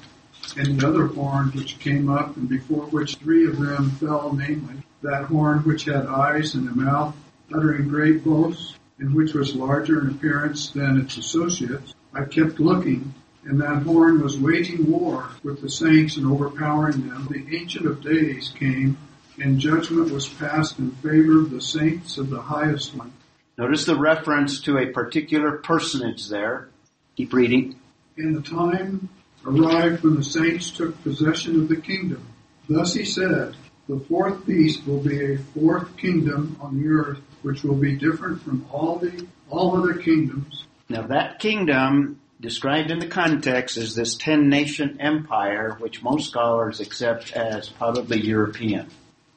and 0.57 0.81
the 0.81 0.87
other 0.87 1.07
horn 1.07 1.47
which 1.51 1.79
came 1.79 2.09
up, 2.09 2.35
and 2.35 2.49
before 2.49 2.83
which 2.87 3.15
three 3.15 3.47
of 3.47 3.57
them 3.57 3.91
fell, 3.91 4.33
namely, 4.33 4.83
that 5.01 5.23
horn 5.25 5.59
which 5.59 5.85
had 5.85 6.07
eyes 6.07 6.55
and 6.55 6.67
a 6.67 6.75
mouth, 6.75 7.15
uttering 7.53 7.87
great 7.87 8.23
boasts, 8.23 8.75
and 9.01 9.15
which 9.15 9.33
was 9.33 9.55
larger 9.55 9.99
in 9.99 10.11
appearance 10.11 10.69
than 10.69 11.01
its 11.01 11.17
associates, 11.17 11.93
I 12.13 12.23
kept 12.23 12.59
looking, 12.59 13.13
and 13.43 13.59
that 13.59 13.81
horn 13.81 14.21
was 14.21 14.37
waging 14.37 14.89
war 14.89 15.27
with 15.43 15.59
the 15.61 15.69
saints 15.69 16.17
and 16.17 16.27
overpowering 16.27 17.09
them. 17.09 17.27
The 17.29 17.57
Ancient 17.57 17.87
of 17.87 18.03
Days 18.03 18.53
came, 18.57 18.97
and 19.39 19.59
judgment 19.59 20.11
was 20.11 20.29
passed 20.29 20.77
in 20.77 20.91
favor 20.91 21.39
of 21.39 21.49
the 21.49 21.61
saints 21.61 22.19
of 22.19 22.29
the 22.29 22.41
highest 22.41 22.95
one. 22.95 23.11
Notice 23.57 23.85
the 23.85 23.97
reference 23.97 24.61
to 24.61 24.77
a 24.77 24.91
particular 24.91 25.57
personage 25.57 26.29
there. 26.29 26.69
Keep 27.15 27.33
reading. 27.33 27.75
And 28.17 28.35
the 28.35 28.41
time 28.41 29.09
arrived 29.45 30.03
when 30.03 30.15
the 30.15 30.23
saints 30.23 30.69
took 30.69 31.01
possession 31.01 31.59
of 31.59 31.69
the 31.69 31.75
kingdom. 31.75 32.23
Thus 32.69 32.93
he 32.93 33.05
said, 33.05 33.55
the 33.89 33.99
fourth 33.99 34.45
beast 34.45 34.85
will 34.85 34.99
be 34.99 35.33
a 35.33 35.37
fourth 35.37 35.97
kingdom 35.97 36.57
on 36.61 36.79
the 36.79 36.87
earth, 36.87 37.19
which 37.41 37.63
will 37.63 37.75
be 37.75 37.95
different 37.95 38.41
from 38.41 38.65
all 38.71 38.97
the 38.97 39.25
all 39.49 39.77
other 39.77 39.93
kingdoms. 39.95 40.65
Now 40.89 41.07
that 41.07 41.39
kingdom 41.39 42.19
described 42.39 42.91
in 42.91 42.99
the 42.99 43.07
context 43.07 43.77
is 43.77 43.95
this 43.95 44.15
ten 44.15 44.49
nation 44.49 44.97
empire, 44.99 45.75
which 45.79 46.01
most 46.01 46.29
scholars 46.29 46.79
accept 46.79 47.33
as 47.33 47.69
probably 47.69 48.21
European. 48.21 48.87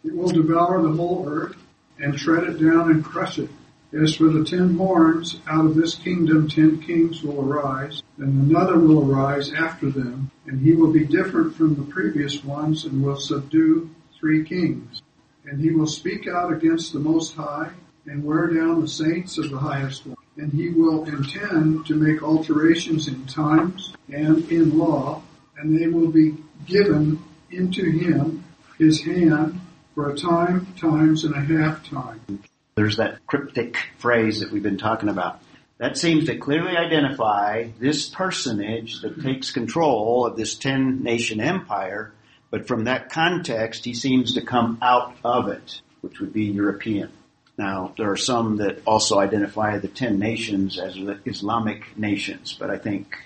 It 0.04 0.14
will 0.14 0.28
devour 0.28 0.82
the 0.82 0.92
whole 0.92 1.28
earth 1.28 1.56
and 1.98 2.16
tread 2.16 2.44
it 2.44 2.58
down 2.58 2.90
and 2.90 3.04
crush 3.04 3.38
it. 3.38 3.50
As 3.92 4.16
for 4.16 4.24
the 4.24 4.44
ten 4.44 4.76
horns, 4.76 5.38
out 5.46 5.66
of 5.66 5.76
this 5.76 5.94
kingdom 5.94 6.48
ten 6.48 6.80
kings 6.80 7.22
will 7.22 7.40
arise, 7.40 8.02
and 8.18 8.50
another 8.50 8.78
will 8.78 9.08
arise 9.08 9.52
after 9.52 9.88
them, 9.88 10.30
and 10.46 10.60
he 10.60 10.72
will 10.74 10.92
be 10.92 11.04
different 11.04 11.54
from 11.54 11.76
the 11.76 11.92
previous 11.92 12.42
ones 12.42 12.84
and 12.84 13.04
will 13.04 13.20
subdue 13.20 13.88
three 14.18 14.44
kings. 14.44 15.00
And 15.44 15.60
he 15.60 15.70
will 15.70 15.86
speak 15.86 16.26
out 16.26 16.52
against 16.52 16.92
the 16.92 16.98
Most 16.98 17.34
High 17.34 17.70
and 18.06 18.24
wear 18.24 18.48
down 18.48 18.80
the 18.80 18.88
saints 18.88 19.38
of 19.38 19.50
the 19.50 19.58
highest 19.58 20.06
one. 20.06 20.16
And 20.36 20.52
he 20.52 20.70
will 20.70 21.04
intend 21.04 21.86
to 21.86 21.94
make 21.94 22.22
alterations 22.22 23.08
in 23.08 23.26
times 23.26 23.94
and 24.12 24.50
in 24.50 24.76
law, 24.76 25.22
and 25.56 25.78
they 25.78 25.86
will 25.86 26.10
be 26.10 26.34
given 26.66 27.22
into 27.50 27.90
him 27.90 28.44
his 28.78 29.00
hand 29.02 29.60
for 29.94 30.10
a 30.10 30.16
time, 30.16 30.66
times, 30.78 31.24
and 31.24 31.34
a 31.34 31.40
half 31.40 31.88
time. 31.88 32.42
There's 32.74 32.96
that 32.96 33.24
cryptic 33.26 33.76
phrase 33.98 34.40
that 34.40 34.50
we've 34.50 34.62
been 34.62 34.78
talking 34.78 35.08
about. 35.08 35.40
That 35.78 35.96
seems 35.96 36.26
to 36.26 36.36
clearly 36.36 36.76
identify 36.76 37.68
this 37.78 38.08
personage 38.08 39.00
that 39.02 39.22
takes 39.22 39.52
control 39.52 40.26
of 40.26 40.36
this 40.36 40.56
10 40.56 41.02
nation 41.02 41.40
empire, 41.40 42.12
but 42.50 42.66
from 42.66 42.84
that 42.84 43.10
context, 43.10 43.84
he 43.84 43.94
seems 43.94 44.34
to 44.34 44.42
come 44.42 44.78
out 44.82 45.16
of 45.24 45.48
it, 45.48 45.80
which 46.00 46.20
would 46.20 46.32
be 46.32 46.44
European. 46.44 47.10
Now, 47.56 47.94
there 47.96 48.10
are 48.10 48.16
some 48.16 48.56
that 48.56 48.82
also 48.84 49.18
identify 49.18 49.78
the 49.78 49.88
10 49.88 50.18
nations 50.18 50.78
as 50.78 50.96
Islamic 51.24 51.96
nations, 51.96 52.56
but 52.58 52.70
I 52.70 52.78
think 52.78 53.16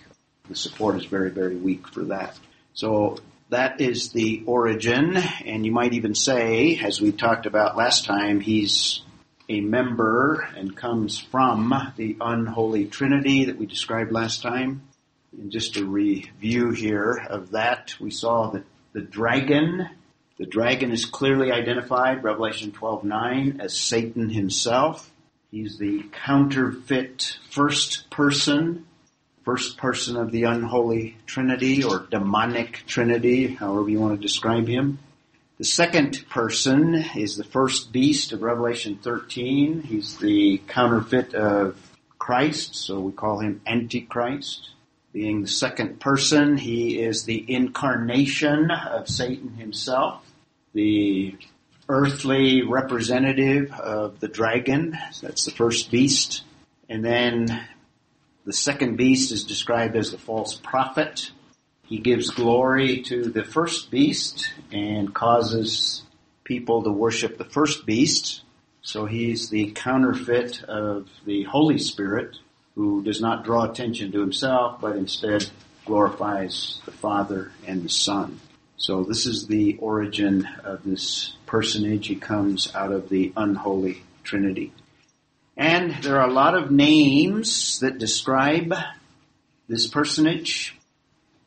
the 0.48 0.56
support 0.56 0.96
is 0.96 1.06
very, 1.06 1.30
very 1.30 1.56
weak 1.56 1.88
for 1.88 2.04
that. 2.04 2.38
So 2.74 3.18
that 3.48 3.80
is 3.80 4.12
the 4.12 4.42
origin, 4.44 5.16
and 5.16 5.64
you 5.64 5.72
might 5.72 5.94
even 5.94 6.14
say, 6.14 6.78
as 6.78 7.00
we 7.00 7.12
talked 7.12 7.46
about 7.46 7.76
last 7.76 8.04
time, 8.04 8.40
he's 8.40 9.00
a 9.48 9.60
member 9.60 10.46
and 10.56 10.76
comes 10.76 11.18
from 11.18 11.74
the 11.96 12.16
unholy 12.20 12.84
trinity 12.84 13.46
that 13.46 13.56
we 13.56 13.64
described 13.64 14.12
last 14.12 14.42
time. 14.42 14.82
And 15.32 15.50
just 15.50 15.78
a 15.78 15.84
review 15.84 16.70
here 16.72 17.26
of 17.30 17.52
that, 17.52 17.94
we 17.98 18.10
saw 18.10 18.50
that 18.50 18.64
the 18.92 19.00
dragon, 19.00 19.88
the 20.38 20.46
dragon 20.46 20.92
is 20.92 21.04
clearly 21.04 21.50
identified, 21.50 22.22
Revelation 22.22 22.70
12:9, 22.70 23.60
as 23.60 23.78
Satan 23.78 24.30
himself. 24.30 25.10
He's 25.50 25.78
the 25.78 26.04
counterfeit 26.12 27.38
first 27.50 28.08
person, 28.10 28.86
first 29.44 29.78
person 29.78 30.16
of 30.16 30.30
the 30.30 30.44
unholy 30.44 31.16
trinity 31.26 31.82
or 31.82 32.06
demonic 32.10 32.84
trinity, 32.86 33.48
however 33.48 33.88
you 33.88 33.98
want 33.98 34.14
to 34.14 34.22
describe 34.22 34.68
him. 34.68 34.98
The 35.56 35.64
second 35.64 36.24
person 36.30 36.94
is 37.16 37.36
the 37.36 37.42
first 37.42 37.90
beast 37.90 38.30
of 38.30 38.42
Revelation 38.42 38.98
13. 39.02 39.82
He's 39.82 40.18
the 40.18 40.62
counterfeit 40.68 41.34
of 41.34 41.76
Christ, 42.16 42.76
so 42.76 43.00
we 43.00 43.10
call 43.10 43.40
him 43.40 43.60
Antichrist. 43.66 44.70
Being 45.12 45.42
the 45.42 45.48
second 45.48 45.98
person, 45.98 46.58
he 46.58 47.00
is 47.00 47.24
the 47.24 47.44
incarnation 47.52 48.70
of 48.70 49.08
Satan 49.08 49.54
himself, 49.54 50.27
the 50.78 51.34
earthly 51.88 52.62
representative 52.62 53.72
of 53.72 54.20
the 54.20 54.28
dragon. 54.28 54.96
That's 55.20 55.44
the 55.44 55.50
first 55.50 55.90
beast. 55.90 56.44
And 56.88 57.04
then 57.04 57.66
the 58.44 58.52
second 58.52 58.96
beast 58.96 59.32
is 59.32 59.42
described 59.42 59.96
as 59.96 60.12
the 60.12 60.18
false 60.18 60.54
prophet. 60.54 61.32
He 61.82 61.98
gives 61.98 62.30
glory 62.30 63.02
to 63.02 63.24
the 63.24 63.42
first 63.42 63.90
beast 63.90 64.52
and 64.70 65.12
causes 65.12 66.04
people 66.44 66.84
to 66.84 66.92
worship 66.92 67.38
the 67.38 67.44
first 67.44 67.84
beast. 67.84 68.42
So 68.80 69.06
he's 69.06 69.50
the 69.50 69.72
counterfeit 69.72 70.62
of 70.62 71.08
the 71.26 71.42
Holy 71.42 71.78
Spirit 71.78 72.36
who 72.76 73.02
does 73.02 73.20
not 73.20 73.44
draw 73.44 73.64
attention 73.64 74.12
to 74.12 74.20
himself, 74.20 74.80
but 74.80 74.94
instead 74.94 75.50
glorifies 75.84 76.80
the 76.84 76.92
Father 76.92 77.50
and 77.66 77.82
the 77.82 77.88
Son. 77.88 78.38
So 78.78 79.02
this 79.02 79.26
is 79.26 79.48
the 79.48 79.76
origin 79.80 80.48
of 80.62 80.84
this 80.84 81.32
personage. 81.46 82.06
He 82.06 82.14
comes 82.14 82.72
out 82.76 82.92
of 82.92 83.08
the 83.08 83.32
unholy 83.36 84.04
Trinity. 84.22 84.72
And 85.56 86.00
there 86.02 86.20
are 86.20 86.28
a 86.28 86.32
lot 86.32 86.54
of 86.54 86.70
names 86.70 87.80
that 87.80 87.98
describe 87.98 88.72
this 89.66 89.88
personage. 89.88 90.76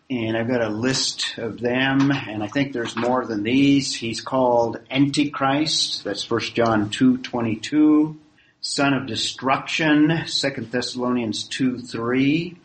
And 0.09 0.35
I've 0.35 0.49
got 0.49 0.61
a 0.61 0.67
list 0.67 1.37
of 1.37 1.61
them, 1.61 2.11
and 2.11 2.43
I 2.43 2.47
think 2.47 2.73
there's 2.73 2.97
more 2.97 3.25
than 3.25 3.43
these. 3.43 3.95
He's 3.95 4.19
called 4.19 4.81
Antichrist. 4.91 6.03
That's 6.03 6.29
1 6.29 6.41
John 6.53 6.89
2.22. 6.89 8.17
Son 8.59 8.93
of 8.93 9.07
Destruction, 9.07 10.25
2 10.27 10.49
Thessalonians 10.69 11.45
2, 11.45 11.79
3. 11.79 12.57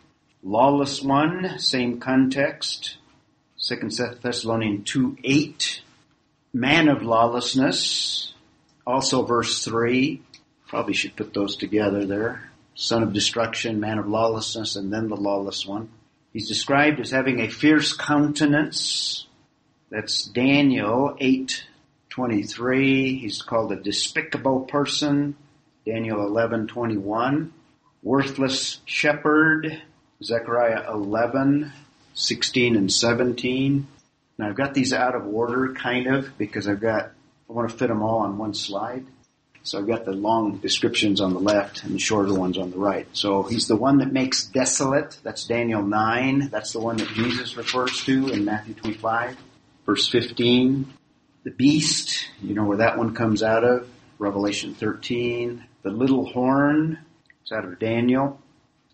Lawless 0.42 1.02
One, 1.02 1.60
same 1.60 2.00
context, 2.00 2.96
2 3.66 3.76
Thessalonians 4.22 4.88
2, 4.88 5.18
8. 5.24 5.82
Man 6.54 6.88
of 6.88 7.02
Lawlessness, 7.02 8.32
also 8.86 9.24
verse 9.24 9.64
3. 9.64 10.22
Probably 10.68 10.94
should 10.94 11.16
put 11.16 11.34
those 11.34 11.56
together 11.56 12.06
there. 12.06 12.50
Son 12.76 13.02
of 13.02 13.12
Destruction, 13.12 13.80
Man 13.80 13.98
of 13.98 14.06
Lawlessness, 14.06 14.76
and 14.76 14.92
then 14.92 15.08
the 15.08 15.16
Lawless 15.16 15.66
One. 15.66 15.88
He's 16.32 16.46
described 16.48 17.00
as 17.00 17.10
having 17.10 17.40
a 17.40 17.48
fierce 17.48 17.92
countenance. 17.92 19.26
That's 19.90 20.24
Daniel 20.24 21.16
8:23. 21.20 23.18
He's 23.18 23.42
called 23.42 23.72
a 23.72 23.76
despicable 23.76 24.60
person. 24.60 25.34
Daniel 25.84 26.20
11:21. 26.20 27.52
Worthless 28.02 28.80
shepherd. 28.84 29.82
Zechariah 30.22 30.84
11:16 32.16 32.76
and 32.76 32.92
17. 32.92 33.86
Now 34.38 34.48
I've 34.48 34.56
got 34.56 34.74
these 34.74 34.92
out 34.92 35.14
of 35.14 35.26
order 35.26 35.72
kind 35.74 36.06
of 36.06 36.36
because 36.38 36.66
I've 36.68 36.80
got 36.80 37.12
I 37.48 37.52
want 37.52 37.70
to 37.70 37.76
fit 37.76 37.88
them 37.88 38.02
all 38.02 38.20
on 38.20 38.38
one 38.38 38.54
slide. 38.54 39.06
So 39.62 39.78
I've 39.78 39.86
got 39.86 40.04
the 40.04 40.12
long 40.12 40.58
descriptions 40.58 41.20
on 41.20 41.32
the 41.32 41.40
left 41.40 41.82
and 41.82 41.94
the 41.94 41.98
shorter 41.98 42.32
ones 42.32 42.56
on 42.56 42.70
the 42.70 42.78
right. 42.78 43.06
So 43.12 43.42
he's 43.42 43.66
the 43.66 43.76
one 43.76 43.98
that 43.98 44.12
makes 44.12 44.44
desolate. 44.44 45.18
That's 45.24 45.44
Daniel 45.44 45.82
9. 45.82 46.50
That's 46.50 46.72
the 46.72 46.78
one 46.80 46.96
that 46.98 47.08
Jesus 47.08 47.56
refers 47.56 48.04
to 48.04 48.28
in 48.28 48.44
Matthew 48.44 48.74
25, 48.74 49.36
verse 49.84 50.08
15. 50.08 50.92
The 51.42 51.50
beast, 51.50 52.28
you 52.40 52.54
know 52.54 52.64
where 52.64 52.78
that 52.78 52.96
one 52.96 53.14
comes 53.14 53.42
out 53.42 53.64
of. 53.64 53.88
Revelation 54.18 54.74
13. 54.74 55.64
The 55.82 55.90
little 55.90 56.26
horn, 56.26 56.98
it's 57.42 57.52
out 57.52 57.64
of 57.64 57.78
Daniel. 57.80 58.40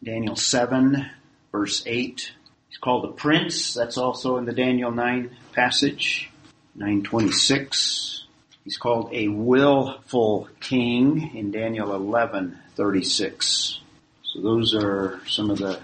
Daniel 0.02 0.36
7, 0.36 1.06
verse 1.52 1.82
8. 1.86 2.32
He's 2.72 2.78
called 2.78 3.04
a 3.04 3.12
prince. 3.12 3.74
That's 3.74 3.98
also 3.98 4.38
in 4.38 4.46
the 4.46 4.52
Daniel 4.54 4.90
9 4.90 5.36
passage. 5.52 6.30
926. 6.74 8.24
He's 8.64 8.78
called 8.78 9.12
a 9.12 9.28
willful 9.28 10.48
king 10.58 11.36
in 11.36 11.50
Daniel 11.50 11.88
11:36. 11.88 13.78
So 14.24 14.40
those 14.40 14.74
are 14.74 15.20
some 15.26 15.50
of 15.50 15.58
the 15.58 15.80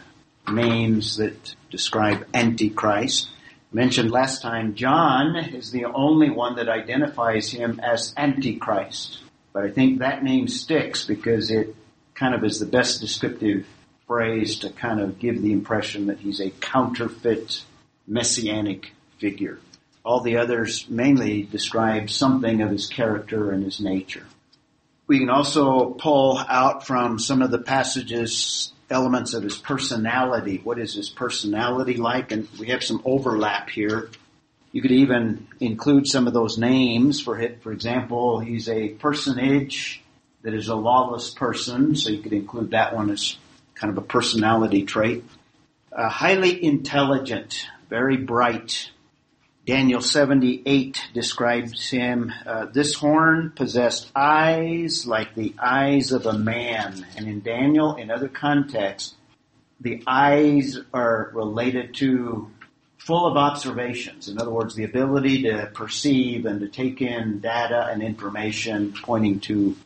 names 0.51 1.19
that 1.19 1.55
describe 1.71 2.27
Antichrist. 2.33 3.29
Mentioned 3.71 4.11
last 4.11 4.41
time, 4.41 4.75
John 4.75 5.37
is 5.37 5.71
the 5.71 5.85
only 5.85 6.31
one 6.31 6.57
that 6.57 6.71
identifies 6.71 7.51
him 7.51 7.81
as 7.81 8.15
Antichrist. 8.17 9.19
But 9.53 9.65
I 9.65 9.71
think 9.71 9.99
that 9.99 10.25
name 10.25 10.49
sticks 10.49 11.05
because 11.05 11.51
it 11.51 11.77
kind 12.15 12.35
of 12.35 12.45
is 12.45 12.59
the 12.59 12.65
best 12.65 13.03
descriptive 13.03 13.67
phrase 14.09 14.61
to 14.61 14.71
kind 14.71 15.01
of 15.01 15.21
give 15.21 15.41
the 15.41 15.53
impression 15.53 16.07
that 16.07 16.19
he's 16.19 16.41
a 16.41 16.51
counterfeit 16.51 17.63
messianic 18.09 18.93
figure. 19.19 19.61
All 20.05 20.23
the 20.23 20.39
others 20.39 20.89
mainly 20.89 21.43
describe 21.43 22.11
something 22.11 22.63
of 22.63 22.71
his 22.71 22.87
character 22.87 23.53
and 23.53 23.63
his 23.63 23.79
nature. 23.79 24.25
We 25.07 25.19
can 25.19 25.31
also 25.31 25.91
pull 25.91 26.39
out 26.39 26.87
from 26.87 27.19
some 27.19 27.43
of 27.43 27.51
the 27.51 27.59
passages 27.59 28.73
elements 28.91 29.35
of 29.35 29.43
his 29.43 29.59
personality. 29.59 30.61
What 30.65 30.79
is 30.79 30.95
his 30.95 31.11
personality 31.11 31.97
like? 31.99 32.33
And 32.33 32.49
we 32.59 32.69
have 32.69 32.83
some 32.83 33.03
overlap 33.05 33.69
here. 33.69 34.11
You 34.73 34.83
could 34.83 34.93
even 34.93 35.47
include 35.61 36.07
some 36.07 36.27
of 36.27 36.33
those 36.33 36.59
names 36.59 37.21
for. 37.21 37.43
For 37.61 37.73
example, 37.73 38.39
he's 38.39 38.69
a 38.69 38.91
personage 38.91 40.03
that 40.43 40.55
is 40.55 40.69
a 40.69 40.75
lawless 40.75 41.31
person, 41.31 41.97
so 41.97 42.11
you 42.11 42.23
could 42.23 42.33
include 42.33 42.71
that 42.71 42.95
one 42.95 43.11
as 43.11 43.37
kind 43.79 43.91
of 43.97 43.99
a 43.99 44.07
personality 44.07 44.85
trait. 44.85 45.25
Uh, 45.93 46.09
highly 46.09 46.63
intelligent, 46.63 47.67
very 47.89 48.17
bright, 48.17 48.91
Daniel 49.69 50.01
78 50.01 50.99
describes 51.13 51.91
him, 51.91 52.33
uh, 52.47 52.65
this 52.73 52.95
horn 52.95 53.53
possessed 53.55 54.11
eyes 54.17 55.07
like 55.07 55.35
the 55.35 55.55
eyes 55.59 56.11
of 56.11 56.25
a 56.25 56.33
man. 56.33 57.07
And 57.19 57.29
in 57.29 57.41
Daniel, 57.41 57.95
in 57.97 58.11
other 58.11 58.29
contexts, 58.29 59.15
the 59.79 60.03
eyes 60.07 60.79
are 60.95 61.31
related 61.35 61.95
to 61.97 62.51
full 62.97 63.27
of 63.27 63.37
observations. 63.37 64.31
In 64.31 64.41
other 64.41 64.51
words, 64.51 64.75
the 64.75 64.85
ability 64.85 65.43
to 65.43 65.71
perceive 65.75 66.47
and 66.47 66.61
to 66.61 66.69
take 66.69 67.03
in 67.03 67.41
data 67.41 67.89
and 67.91 68.03
information 68.03 68.95
pointing 69.03 69.41
to 69.41 69.77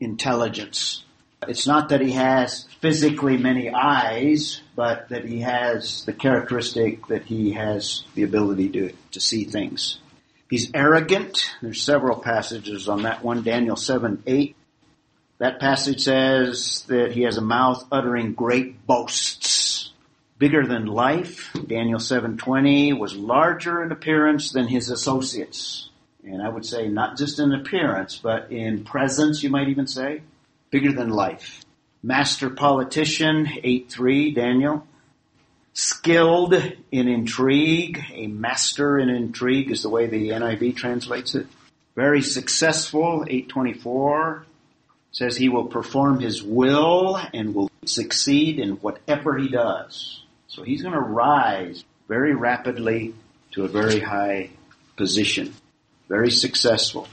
intelligence. 0.00 1.04
It's 1.46 1.66
not 1.66 1.90
that 1.90 2.00
he 2.00 2.12
has 2.12 2.64
physically 2.80 3.36
many 3.36 3.70
eyes, 3.70 4.60
but 4.74 5.08
that 5.10 5.24
he 5.24 5.40
has 5.40 6.04
the 6.04 6.12
characteristic 6.12 7.06
that 7.06 7.24
he 7.24 7.52
has 7.52 8.04
the 8.14 8.24
ability 8.24 8.68
to, 8.70 8.92
to 9.12 9.20
see 9.20 9.44
things. 9.44 10.00
He's 10.50 10.70
arrogant. 10.74 11.44
There's 11.62 11.82
several 11.82 12.16
passages 12.18 12.88
on 12.88 13.02
that 13.02 13.22
one. 13.22 13.42
Daniel 13.42 13.76
7, 13.76 14.22
8. 14.26 14.56
That 15.38 15.60
passage 15.60 16.00
says 16.00 16.84
that 16.88 17.12
he 17.12 17.22
has 17.22 17.36
a 17.36 17.42
mouth 17.42 17.86
uttering 17.92 18.32
great 18.32 18.84
boasts. 18.86 19.92
Bigger 20.38 20.66
than 20.66 20.86
life. 20.86 21.50
Daniel 21.66 21.98
7.20 22.00 22.98
was 22.98 23.14
larger 23.14 23.82
in 23.82 23.92
appearance 23.92 24.50
than 24.50 24.66
his 24.66 24.90
associates. 24.90 25.90
And 26.24 26.42
I 26.42 26.48
would 26.48 26.66
say 26.66 26.88
not 26.88 27.16
just 27.16 27.38
in 27.38 27.52
appearance, 27.52 28.16
but 28.16 28.50
in 28.50 28.84
presence, 28.84 29.42
you 29.42 29.50
might 29.50 29.68
even 29.68 29.86
say 29.86 30.22
bigger 30.70 30.92
than 30.92 31.10
life. 31.10 31.64
Master 32.02 32.50
politician, 32.50 33.46
8-3, 33.46 34.34
Daniel. 34.34 34.86
Skilled 35.72 36.54
in 36.54 37.08
intrigue, 37.08 38.00
a 38.12 38.26
master 38.26 38.98
in 38.98 39.08
intrigue 39.08 39.70
is 39.70 39.82
the 39.82 39.88
way 39.88 40.06
the 40.06 40.30
NIV 40.30 40.76
translates 40.76 41.34
it. 41.34 41.46
Very 41.94 42.22
successful, 42.22 43.24
824, 43.28 44.44
says 45.12 45.36
he 45.36 45.48
will 45.48 45.66
perform 45.66 46.20
his 46.20 46.42
will 46.42 47.16
and 47.32 47.54
will 47.54 47.70
succeed 47.84 48.58
in 48.58 48.72
whatever 48.76 49.36
he 49.38 49.48
does. 49.48 50.22
So 50.48 50.62
he's 50.62 50.82
going 50.82 50.94
to 50.94 51.00
rise 51.00 51.84
very 52.08 52.34
rapidly 52.34 53.14
to 53.52 53.64
a 53.64 53.68
very 53.68 54.00
high 54.00 54.50
position. 54.96 55.54
Very 56.08 56.30
successful. 56.30 57.06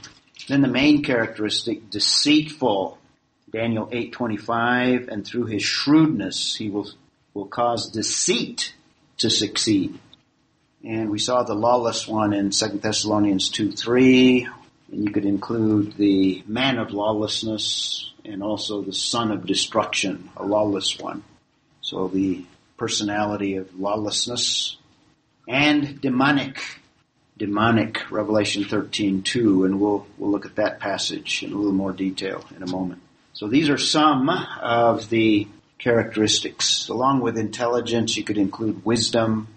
Then 0.48 0.62
the 0.62 0.68
main 0.68 1.02
characteristic, 1.02 1.90
deceitful, 1.90 2.98
Daniel 3.56 3.88
8:25, 3.90 5.08
and 5.08 5.26
through 5.26 5.46
his 5.46 5.62
shrewdness 5.62 6.56
he 6.56 6.68
will 6.68 6.90
will 7.32 7.46
cause 7.46 7.88
deceit 7.90 8.74
to 9.16 9.30
succeed. 9.30 9.98
And 10.84 11.08
we 11.08 11.18
saw 11.18 11.42
the 11.42 11.54
lawless 11.54 12.06
one 12.06 12.34
in 12.34 12.50
2 12.50 12.82
Thessalonians 12.82 13.50
2:3, 13.50 14.46
and 14.92 15.04
you 15.04 15.10
could 15.10 15.24
include 15.24 15.94
the 15.96 16.42
man 16.46 16.76
of 16.76 16.92
lawlessness 16.92 18.12
and 18.26 18.42
also 18.42 18.82
the 18.82 18.92
son 18.92 19.30
of 19.30 19.46
destruction, 19.46 20.28
a 20.36 20.44
lawless 20.44 20.98
one. 20.98 21.22
So 21.80 22.08
the 22.08 22.44
personality 22.76 23.56
of 23.56 23.80
lawlessness 23.80 24.76
and 25.48 25.98
demonic 25.98 26.60
demonic 27.38 28.10
Revelation 28.10 28.64
13:2 28.64 29.64
and 29.64 29.80
we'll 29.80 30.06
we'll 30.18 30.30
look 30.30 30.44
at 30.44 30.56
that 30.56 30.78
passage 30.78 31.42
in 31.42 31.54
a 31.54 31.56
little 31.56 31.72
more 31.72 31.94
detail 31.94 32.44
in 32.54 32.62
a 32.62 32.66
moment. 32.66 33.00
So 33.36 33.48
these 33.48 33.68
are 33.68 33.76
some 33.76 34.30
of 34.30 35.10
the 35.10 35.46
characteristics. 35.78 36.88
Along 36.88 37.20
with 37.20 37.36
intelligence, 37.36 38.16
you 38.16 38.24
could 38.24 38.38
include 38.38 38.82
wisdom 38.82 39.48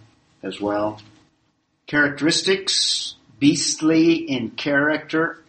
as 0.44 0.60
well. 0.60 1.02
Characteristics, 1.88 3.15
beastly 3.39 4.15
in 4.15 4.50
character. 4.50 5.42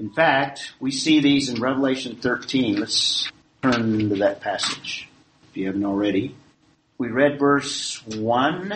In 0.00 0.10
fact, 0.10 0.72
we 0.80 0.90
see 0.90 1.20
these 1.20 1.48
in 1.48 1.60
Revelation 1.60 2.16
13. 2.16 2.80
Let's 2.80 3.30
turn 3.62 4.08
to 4.08 4.16
that 4.16 4.40
passage 4.40 5.08
if 5.50 5.56
you 5.56 5.66
haven't 5.66 5.84
already. 5.84 6.34
We 6.98 7.10
read 7.10 7.38
verse 7.38 8.04
1. 8.04 8.74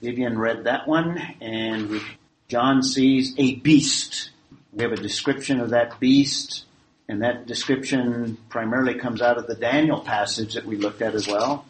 Vivian 0.00 0.38
read 0.38 0.64
that 0.64 0.88
one 0.88 1.18
and 1.42 2.00
John 2.48 2.82
sees 2.82 3.34
a 3.36 3.56
beast. 3.56 4.30
We 4.72 4.82
have 4.82 4.92
a 4.92 4.96
description 4.96 5.60
of 5.60 5.70
that 5.70 6.00
beast 6.00 6.64
and 7.10 7.22
that 7.22 7.44
description 7.44 8.38
primarily 8.48 8.94
comes 8.94 9.20
out 9.20 9.36
of 9.36 9.48
the 9.48 9.56
Daniel 9.56 10.00
passage 10.00 10.54
that 10.54 10.64
we 10.64 10.76
looked 10.76 11.02
at 11.02 11.16
as 11.16 11.26
well. 11.26 11.64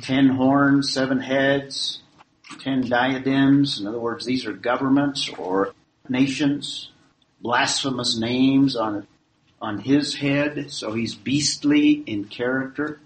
Ten 0.00 0.28
horns, 0.28 0.90
seven 0.90 1.20
heads, 1.20 2.00
ten 2.60 2.88
diadems. 2.88 3.80
In 3.80 3.86
other 3.86 3.98
words, 3.98 4.24
these 4.24 4.46
are 4.46 4.52
governments 4.54 5.28
or 5.28 5.74
nations, 6.08 6.90
blasphemous 7.42 8.16
names 8.16 8.76
on 8.76 9.06
on 9.60 9.78
his 9.78 10.14
head, 10.14 10.70
so 10.70 10.94
he's 10.94 11.14
beastly 11.14 11.90
in 12.06 12.24
character. 12.24 12.98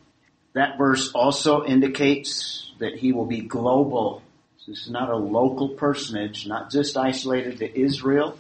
That 0.53 0.79
verse 0.79 1.11
also 1.13 1.65
indicates 1.65 2.71
that 2.79 2.95
he 2.95 3.11
will 3.11 3.27
be 3.27 3.41
global. 3.41 4.23
This 4.69 4.83
is 4.83 4.91
not 4.91 5.09
a 5.09 5.17
local 5.17 5.71
personage, 5.71 6.47
not 6.47 6.71
just 6.71 6.97
isolated 6.97 7.59
to 7.59 7.81
Israel, 7.81 8.39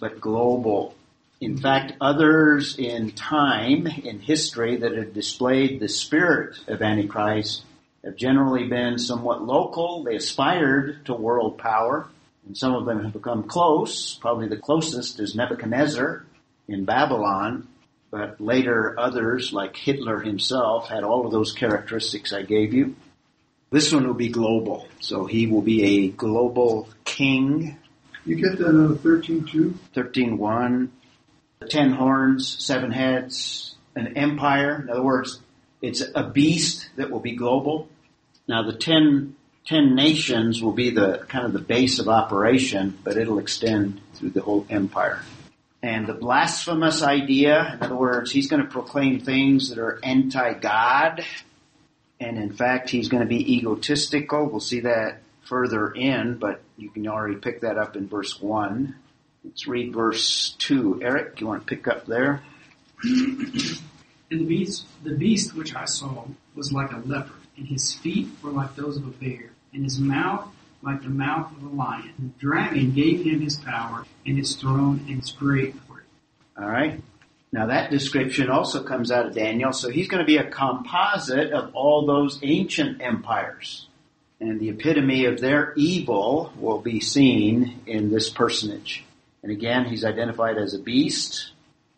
but 0.00 0.20
global. 0.20 0.96
In 1.40 1.56
fact, 1.56 1.94
others 2.02 2.76
in 2.78 3.12
time, 3.12 3.86
in 3.86 4.20
history, 4.20 4.76
that 4.76 4.94
have 4.94 5.14
displayed 5.14 5.80
the 5.80 5.88
spirit 5.88 6.58
of 6.68 6.82
Antichrist 6.82 7.64
have 8.04 8.16
generally 8.16 8.68
been 8.68 8.98
somewhat 8.98 9.42
local. 9.42 10.04
They 10.04 10.16
aspired 10.16 11.06
to 11.06 11.14
world 11.14 11.56
power, 11.56 12.08
and 12.46 12.56
some 12.56 12.74
of 12.74 12.84
them 12.84 13.02
have 13.02 13.14
become 13.14 13.44
close. 13.44 14.14
Probably 14.16 14.48
the 14.48 14.58
closest 14.58 15.18
is 15.18 15.34
Nebuchadnezzar 15.34 16.26
in 16.68 16.84
Babylon, 16.84 17.68
but 18.10 18.38
later 18.38 18.94
others, 18.98 19.50
like 19.50 19.76
Hitler 19.76 20.20
himself, 20.20 20.88
had 20.88 21.04
all 21.04 21.24
of 21.24 21.32
those 21.32 21.52
characteristics 21.52 22.34
I 22.34 22.42
gave 22.42 22.74
you. 22.74 22.96
This 23.70 23.92
one 23.92 24.06
will 24.06 24.14
be 24.14 24.28
global, 24.28 24.88
so 24.98 25.24
he 25.24 25.46
will 25.46 25.62
be 25.62 25.84
a 25.84 26.08
global 26.08 26.88
king. 27.04 27.78
You 28.26 28.36
get 28.36 28.58
that 28.58 28.68
out 28.68 28.90
of 28.90 28.98
13.2? 28.98 29.74
13.1, 29.94 30.90
ten 31.68 31.92
horns, 31.92 32.56
seven 32.64 32.90
heads, 32.90 33.74
an 33.94 34.16
empire. 34.16 34.80
In 34.82 34.90
other 34.90 35.02
words, 35.02 35.40
it's 35.82 36.02
a 36.14 36.24
beast 36.24 36.88
that 36.96 37.10
will 37.10 37.20
be 37.20 37.36
global. 37.36 37.88
Now 38.48 38.62
the 38.62 38.76
ten, 38.76 39.36
ten 39.66 39.94
nations 39.94 40.62
will 40.62 40.72
be 40.72 40.90
the 40.90 41.24
kind 41.28 41.44
of 41.44 41.52
the 41.52 41.58
base 41.58 41.98
of 41.98 42.08
operation, 42.08 42.98
but 43.04 43.16
it'll 43.16 43.38
extend 43.38 44.00
through 44.14 44.30
the 44.30 44.40
whole 44.40 44.66
empire. 44.70 45.22
And 45.82 46.06
the 46.06 46.14
blasphemous 46.14 47.02
idea, 47.02 47.74
in 47.74 47.82
other 47.82 47.96
words, 47.96 48.30
he's 48.30 48.48
going 48.48 48.62
to 48.62 48.68
proclaim 48.68 49.20
things 49.20 49.70
that 49.70 49.78
are 49.78 49.98
anti-God, 50.02 51.24
and 52.20 52.36
in 52.36 52.52
fact, 52.52 52.90
he's 52.90 53.08
going 53.08 53.22
to 53.22 53.28
be 53.28 53.56
egotistical. 53.56 54.46
We'll 54.46 54.60
see 54.60 54.80
that 54.80 55.22
further 55.44 55.90
in, 55.90 56.36
but 56.36 56.60
you 56.76 56.90
can 56.90 57.06
already 57.08 57.36
pick 57.36 57.62
that 57.62 57.78
up 57.78 57.96
in 57.96 58.08
verse 58.08 58.40
1. 58.40 58.94
Let's 59.44 59.66
read 59.66 59.92
verse 59.94 60.54
2. 60.58 61.00
Eric, 61.02 61.40
you 61.40 61.46
want 61.46 61.66
to 61.66 61.66
pick 61.66 61.88
up 61.88 62.06
there? 62.06 62.42
And 63.02 64.40
the 64.40 64.44
beast, 64.44 64.84
the 65.02 65.16
beast 65.16 65.54
which 65.54 65.74
I 65.74 65.86
saw 65.86 66.26
was 66.54 66.72
like 66.72 66.92
a 66.92 66.98
leopard, 66.98 67.40
and 67.56 67.66
his 67.66 67.94
feet 67.94 68.28
were 68.42 68.50
like 68.50 68.76
those 68.76 68.96
of 68.96 69.06
a 69.06 69.10
bear, 69.10 69.50
and 69.72 69.82
his 69.82 69.98
mouth 69.98 70.46
like 70.82 71.02
the 71.02 71.08
mouth 71.08 71.52
of 71.56 71.62
a 71.62 71.68
lion. 71.68 72.12
The 72.18 72.46
dragon 72.46 72.92
gave 72.92 73.24
him 73.24 73.40
his 73.40 73.56
power, 73.56 74.04
and 74.24 74.38
his 74.38 74.56
throne, 74.56 75.04
and 75.08 75.20
his 75.20 75.30
great 75.30 75.74
authority. 75.74 76.06
Alright. 76.58 77.02
Now 77.52 77.66
that 77.66 77.90
description 77.90 78.48
also 78.48 78.82
comes 78.82 79.10
out 79.10 79.26
of 79.26 79.34
Daniel, 79.34 79.72
so 79.72 79.90
he's 79.90 80.08
going 80.08 80.20
to 80.20 80.26
be 80.26 80.36
a 80.36 80.48
composite 80.48 81.52
of 81.52 81.74
all 81.74 82.06
those 82.06 82.38
ancient 82.42 83.00
empires. 83.02 83.88
And 84.40 84.58
the 84.60 84.70
epitome 84.70 85.26
of 85.26 85.40
their 85.40 85.74
evil 85.76 86.52
will 86.56 86.80
be 86.80 87.00
seen 87.00 87.80
in 87.86 88.10
this 88.10 88.30
personage. 88.30 89.04
And 89.42 89.52
again, 89.52 89.86
he's 89.86 90.04
identified 90.04 90.58
as 90.58 90.74
a 90.74 90.78
beast. 90.78 91.52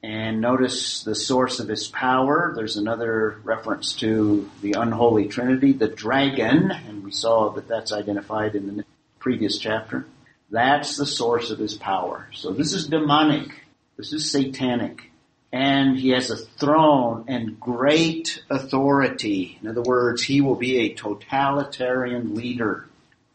And 0.05 0.40
notice 0.40 1.05
the 1.05 1.14
source 1.14 1.61
of 1.61 1.68
his 1.68 1.87
power. 1.87 2.52
There's 2.57 2.76
another 2.76 3.40
reference 3.44 3.94
to 3.96 4.50
the 4.61 4.72
unholy 4.72 5.28
trinity, 5.28 5.72
the 5.72 5.87
dragon, 5.87 6.72
and 6.72 7.05
we 7.05 7.12
saw 7.12 7.50
that 7.50 7.68
that's 7.68 7.92
identified 7.92 8.57
in 8.57 8.76
the 8.76 8.85
previous 9.20 9.59
chapter. 9.59 10.07
That's 10.50 10.96
the 10.96 11.07
source 11.07 11.50
of 11.50 11.59
his 11.61 11.74
power. 11.74 12.28
So 12.33 12.52
this 12.52 12.72
is 12.72 12.88
demonic. 12.88 13.64
This 13.96 14.12
is 14.12 14.31
satanic. 14.31 15.11
And 15.52 15.96
he 15.96 16.11
has 16.11 16.31
a 16.31 16.37
throne 16.37 17.26
and 17.28 17.61
great 17.61 18.42
authority. 18.50 19.59
In 19.62 19.68
other 19.68 19.83
words, 19.83 20.22
he 20.22 20.40
will 20.40 20.57
be 20.57 20.78
a 20.78 20.94
totalitarian 20.94 22.35
leader. 22.35 22.87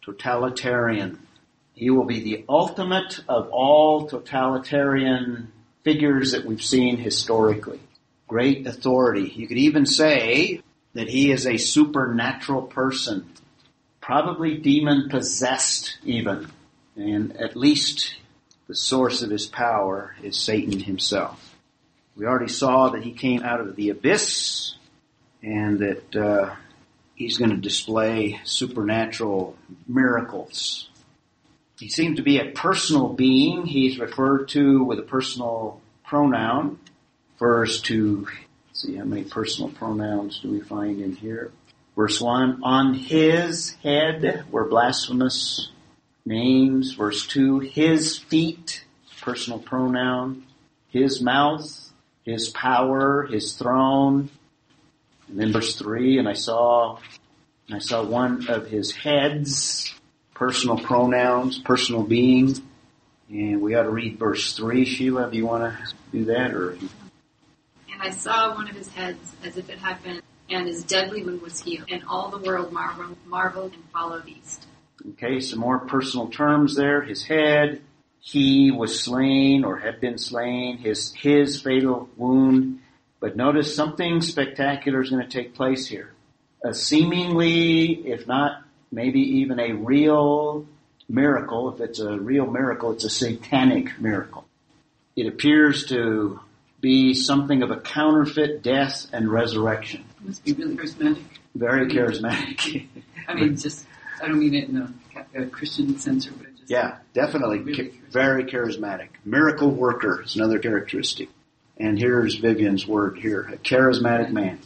Totalitarian. 0.01 1.26
He 1.77 1.91
will 1.91 2.05
be 2.05 2.21
the 2.21 2.43
ultimate 2.49 3.19
of 3.29 3.49
all 3.51 4.07
totalitarian 4.07 5.51
figures 5.83 6.31
that 6.31 6.43
we've 6.43 6.63
seen 6.63 6.97
historically. 6.97 7.79
Great 8.27 8.65
authority. 8.65 9.31
You 9.35 9.47
could 9.47 9.59
even 9.59 9.85
say 9.85 10.63
that 10.95 11.07
he 11.07 11.31
is 11.31 11.45
a 11.45 11.57
supernatural 11.57 12.63
person. 12.63 13.29
Probably 14.01 14.57
demon 14.57 15.07
possessed 15.09 15.99
even. 16.03 16.49
And 16.95 17.37
at 17.37 17.55
least 17.55 18.15
the 18.67 18.75
source 18.75 19.21
of 19.21 19.29
his 19.29 19.45
power 19.45 20.15
is 20.23 20.35
Satan 20.35 20.79
himself. 20.79 21.55
We 22.15 22.25
already 22.25 22.51
saw 22.51 22.89
that 22.89 23.03
he 23.03 23.11
came 23.11 23.43
out 23.43 23.61
of 23.61 23.75
the 23.75 23.91
abyss 23.91 24.73
and 25.43 25.77
that 25.77 26.15
uh, 26.15 26.55
he's 27.13 27.37
going 27.37 27.51
to 27.51 27.57
display 27.57 28.39
supernatural 28.45 29.55
miracles. 29.87 30.89
He 31.79 31.89
seems 31.89 32.17
to 32.17 32.23
be 32.23 32.39
a 32.39 32.51
personal 32.51 33.09
being. 33.09 33.65
He's 33.65 33.99
referred 33.99 34.49
to 34.49 34.83
with 34.83 34.99
a 34.99 35.03
personal 35.03 35.81
pronoun. 36.03 36.79
Refers 37.33 37.81
to, 37.83 38.27
see 38.73 38.95
how 38.95 39.03
many 39.03 39.23
personal 39.23 39.69
pronouns 39.69 40.39
do 40.39 40.49
we 40.49 40.61
find 40.61 41.01
in 41.01 41.15
here? 41.15 41.51
Verse 41.95 42.19
1, 42.19 42.61
on 42.63 42.93
his 42.93 43.71
head 43.83 44.45
were 44.51 44.65
blasphemous 44.65 45.69
names. 46.25 46.93
Verse 46.93 47.27
2, 47.27 47.59
his 47.59 48.17
feet, 48.17 48.83
personal 49.21 49.59
pronoun. 49.59 50.45
His 50.89 51.21
mouth, 51.21 51.91
his 52.23 52.49
power, 52.49 53.27
his 53.29 53.53
throne. 53.53 54.29
And 55.27 55.39
then 55.39 55.51
verse 55.51 55.75
three, 55.75 56.19
and 56.19 56.27
I 56.27 56.33
saw, 56.33 56.99
I 57.71 57.79
saw 57.79 58.03
one 58.03 58.47
of 58.49 58.67
his 58.67 58.91
heads, 58.91 59.93
personal 60.37 60.77
pronouns, 60.77 61.57
personal 61.57 62.03
being. 62.03 62.55
And 63.29 63.61
we 63.61 63.75
ought 63.75 63.83
to 63.83 63.89
read 63.89 64.17
verse 64.17 64.55
three. 64.55 64.85
Sheila, 64.85 65.29
do 65.29 65.37
you 65.37 65.45
want 65.45 65.63
to 65.63 65.93
do 66.11 66.25
that 66.25 66.53
or? 66.53 66.71
And 66.71 68.01
I 68.01 68.11
saw 68.11 68.55
one 68.55 68.69
of 68.69 68.75
his 68.75 68.87
heads 68.89 69.35
as 69.43 69.57
if 69.57 69.69
it 69.69 69.79
had 69.79 70.01
been, 70.03 70.21
and 70.49 70.67
his 70.67 70.83
deadly 70.83 71.23
wound 71.23 71.41
was 71.41 71.59
healed, 71.59 71.87
and 71.91 72.03
all 72.07 72.29
the 72.29 72.37
world 72.37 72.71
marveled, 72.71 73.17
marveled 73.25 73.73
and 73.73 73.83
followed 73.91 74.27
east. 74.27 74.67
Okay, 75.09 75.39
some 75.39 75.59
more 75.59 75.79
personal 75.79 76.27
terms 76.29 76.75
there. 76.75 77.01
His 77.01 77.23
head, 77.23 77.81
he 78.19 78.71
was 78.71 79.01
slain 79.01 79.63
or 79.63 79.77
had 79.77 79.99
been 79.99 80.17
slain, 80.17 80.77
his, 80.77 81.13
his 81.13 81.61
fatal 81.61 82.09
wound. 82.15 82.79
But 83.19 83.35
notice 83.35 83.75
something 83.75 84.21
spectacular 84.21 85.01
is 85.01 85.09
going 85.09 85.27
to 85.27 85.29
take 85.29 85.55
place 85.55 85.87
here. 85.87 86.13
A 86.63 86.73
seemingly, 86.73 88.07
if 88.07 88.27
not 88.27 88.63
maybe 88.91 89.19
even 89.19 89.59
a 89.59 89.73
real 89.73 90.65
miracle, 91.09 91.73
if 91.73 91.81
it's 91.81 91.99
a 91.99 92.17
real 92.19 92.45
miracle, 92.45 92.91
it's 92.91 93.03
a 93.03 93.09
satanic 93.09 93.99
miracle. 93.99 94.45
It 95.15 95.27
appears 95.27 95.85
to 95.87 96.39
be 96.79 97.13
something 97.13 97.63
of 97.63 97.71
a 97.71 97.77
counterfeit 97.77 98.61
death 98.61 99.07
and 99.11 99.31
resurrection. 99.31 100.05
It 100.19 100.25
must 100.27 100.43
be 100.43 100.53
really 100.53 100.75
charismatic. 100.75 101.23
Very 101.55 101.87
charismatic. 101.87 102.87
I 103.27 103.33
mean, 103.33 103.57
just, 103.57 103.85
I 104.21 104.27
don't 104.27 104.39
mean 104.39 104.53
it 104.53 104.69
in 104.69 104.77
a, 104.77 105.43
a 105.43 105.45
Christian 105.47 105.97
sense 105.97 106.27
or 106.27 106.31
whatever. 106.31 106.47
Yeah, 106.67 106.97
definitely. 107.13 107.59
Really 107.59 107.93
Very 108.11 108.43
charismatic. 108.43 109.07
Miracle 109.23 109.71
worker 109.71 110.21
is 110.23 110.35
another 110.35 110.59
characteristic. 110.59 111.29
And 111.77 111.97
here's 111.97 112.35
Vivian's 112.35 112.85
word 112.85 113.17
here. 113.17 113.41
A 113.41 113.57
charismatic 113.57 114.31
man. 114.31 114.59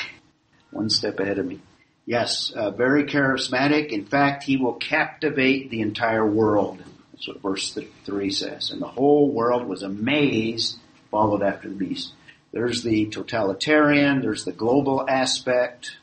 One 0.70 0.88
step 0.88 1.20
ahead 1.20 1.38
of 1.38 1.46
me. 1.46 1.60
Yes, 2.06 2.52
uh, 2.54 2.70
very 2.70 3.04
charismatic. 3.04 3.88
In 3.88 4.04
fact, 4.04 4.44
he 4.44 4.56
will 4.56 4.74
captivate 4.74 5.70
the 5.70 5.80
entire 5.80 6.26
world. 6.26 6.82
That's 7.12 7.28
what 7.28 7.40
verse 7.40 7.72
th- 7.72 7.88
3 8.04 8.30
says. 8.30 8.70
And 8.70 8.82
the 8.82 8.88
whole 8.88 9.30
world 9.30 9.66
was 9.66 9.82
amazed, 9.82 10.78
followed 11.10 11.42
after 11.42 11.68
the 11.68 11.74
beast. 11.74 12.12
There's 12.52 12.82
the 12.82 13.06
totalitarian, 13.06 14.20
there's 14.20 14.44
the 14.44 14.52
global 14.52 15.08
aspect, 15.08 15.96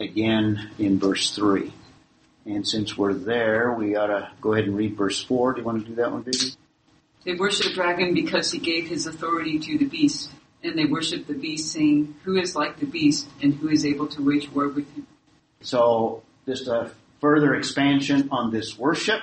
again 0.00 0.70
in 0.78 0.98
verse 0.98 1.34
3. 1.34 1.72
And 2.46 2.66
since 2.66 2.96
we're 2.96 3.14
there, 3.14 3.72
we 3.72 3.94
ought 3.94 4.06
to 4.06 4.30
go 4.40 4.54
ahead 4.54 4.64
and 4.64 4.76
read 4.76 4.96
verse 4.96 5.22
4. 5.22 5.54
Do 5.54 5.60
you 5.60 5.66
want 5.66 5.82
to 5.84 5.88
do 5.90 5.94
that 5.96 6.12
one, 6.12 6.24
Vivi? 6.24 6.52
They 7.24 7.34
worship 7.34 7.66
the 7.66 7.74
dragon 7.74 8.14
because 8.14 8.50
he 8.50 8.58
gave 8.58 8.88
his 8.88 9.06
authority 9.06 9.58
to 9.58 9.78
the 9.78 9.84
beast. 9.84 10.30
And 10.64 10.76
they 10.76 10.86
worship 10.86 11.26
the 11.26 11.34
beast 11.34 11.72
saying, 11.72 12.16
who 12.24 12.36
is 12.36 12.56
like 12.56 12.80
the 12.80 12.86
beast 12.86 13.28
and 13.42 13.54
who 13.54 13.68
is 13.68 13.84
able 13.84 14.08
to 14.08 14.22
wage 14.22 14.50
war 14.50 14.68
with 14.68 14.90
him? 14.94 15.06
So 15.60 16.22
just 16.46 16.68
a 16.68 16.90
further 17.20 17.54
expansion 17.54 18.28
on 18.30 18.50
this 18.50 18.78
worship. 18.78 19.20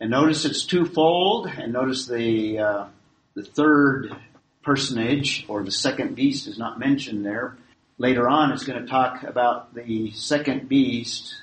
And 0.00 0.10
notice 0.10 0.44
it's 0.44 0.64
twofold. 0.64 1.46
And 1.46 1.72
notice 1.72 2.06
the 2.06 2.58
uh, 2.58 2.86
the 3.34 3.44
third 3.44 4.14
personage 4.62 5.44
or 5.48 5.62
the 5.62 5.70
second 5.70 6.16
beast 6.16 6.46
is 6.48 6.58
not 6.58 6.78
mentioned 6.78 7.24
there. 7.24 7.56
Later 7.98 8.28
on, 8.28 8.52
it's 8.52 8.64
going 8.64 8.82
to 8.82 8.88
talk 8.88 9.22
about 9.22 9.74
the 9.74 10.10
second 10.12 10.68
beast 10.68 11.34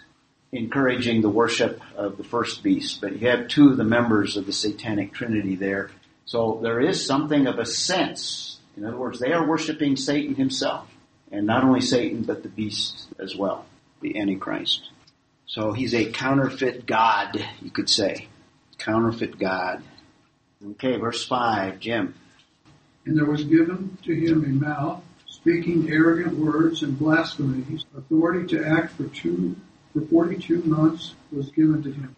encouraging 0.51 1.21
the 1.21 1.29
worship 1.29 1.81
of 1.95 2.17
the 2.17 2.23
first 2.23 2.61
beast. 2.61 3.01
But 3.01 3.19
you 3.19 3.27
have 3.29 3.47
two 3.47 3.69
of 3.69 3.77
the 3.77 3.83
members 3.83 4.37
of 4.37 4.45
the 4.45 4.53
Satanic 4.53 5.13
Trinity 5.13 5.55
there. 5.55 5.89
So 6.25 6.59
there 6.61 6.79
is 6.79 7.05
something 7.05 7.47
of 7.47 7.59
a 7.59 7.65
sense 7.65 8.59
In 8.75 8.85
other 8.85 8.97
words, 8.97 9.19
they 9.19 9.33
are 9.33 9.47
worshiping 9.47 9.95
Satan 9.95 10.35
himself. 10.35 10.87
And 11.31 11.45
not 11.45 11.63
only 11.63 11.81
Satan, 11.81 12.23
but 12.23 12.43
the 12.43 12.49
beast 12.49 13.07
as 13.19 13.35
well, 13.35 13.65
the 14.03 14.19
Antichrist. 14.19 14.89
So 15.47 15.71
he's 15.71 15.93
a 15.95 16.11
counterfeit 16.11 16.85
God, 16.85 17.43
you 17.61 17.71
could 17.71 17.89
say. 17.89 18.27
Counterfeit 18.77 19.39
God. 19.39 19.81
Okay, 20.71 20.97
verse 20.97 21.25
5, 21.25 21.79
Jim. 21.79 22.13
And 23.05 23.17
there 23.17 23.25
was 23.25 23.43
given 23.43 23.97
to 24.03 24.13
him 24.13 24.43
a 24.45 24.47
mouth, 24.47 25.03
speaking 25.27 25.89
arrogant 25.89 26.37
words 26.37 26.83
and 26.83 26.97
blasphemies. 26.97 27.85
Authority 27.97 28.47
to 28.55 28.65
act 28.65 28.93
for 28.93 29.05
two, 29.05 29.55
for 29.91 30.01
42 30.01 30.63
months 30.63 31.15
was 31.31 31.49
given 31.49 31.83
to 31.83 31.91
him. 31.91 32.15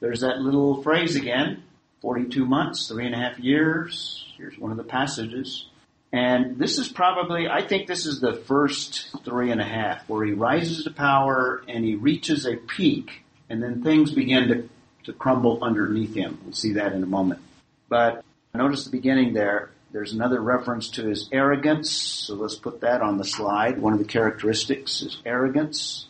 There's 0.00 0.20
that 0.20 0.38
little 0.38 0.82
phrase 0.82 1.16
again. 1.16 1.62
42 2.02 2.44
months, 2.44 2.88
three 2.88 3.06
and 3.06 3.14
a 3.14 3.18
half 3.18 3.38
years. 3.38 4.32
Here's 4.36 4.58
one 4.58 4.70
of 4.70 4.76
the 4.76 4.84
passages. 4.84 5.66
And 6.14 6.58
this 6.58 6.78
is 6.78 6.86
probably, 6.86 7.48
I 7.48 7.66
think 7.66 7.88
this 7.88 8.06
is 8.06 8.20
the 8.20 8.34
first 8.34 9.08
three 9.24 9.50
and 9.50 9.60
a 9.60 9.64
half 9.64 10.08
where 10.08 10.24
he 10.24 10.30
rises 10.30 10.84
to 10.84 10.92
power 10.92 11.64
and 11.66 11.84
he 11.84 11.96
reaches 11.96 12.46
a 12.46 12.54
peak 12.54 13.24
and 13.50 13.60
then 13.60 13.82
things 13.82 14.12
begin 14.12 14.46
to, 14.46 14.68
to 15.06 15.12
crumble 15.12 15.58
underneath 15.60 16.14
him. 16.14 16.38
We'll 16.44 16.52
see 16.52 16.74
that 16.74 16.92
in 16.92 17.02
a 17.02 17.06
moment. 17.06 17.40
But 17.88 18.24
notice 18.54 18.84
the 18.84 18.92
beginning 18.92 19.32
there. 19.34 19.70
There's 19.90 20.12
another 20.12 20.40
reference 20.40 20.88
to 20.90 21.04
his 21.04 21.28
arrogance. 21.32 21.90
So 21.90 22.36
let's 22.36 22.54
put 22.54 22.82
that 22.82 23.02
on 23.02 23.18
the 23.18 23.24
slide. 23.24 23.80
One 23.80 23.92
of 23.92 23.98
the 23.98 24.04
characteristics 24.04 25.02
is 25.02 25.18
arrogance 25.26 26.06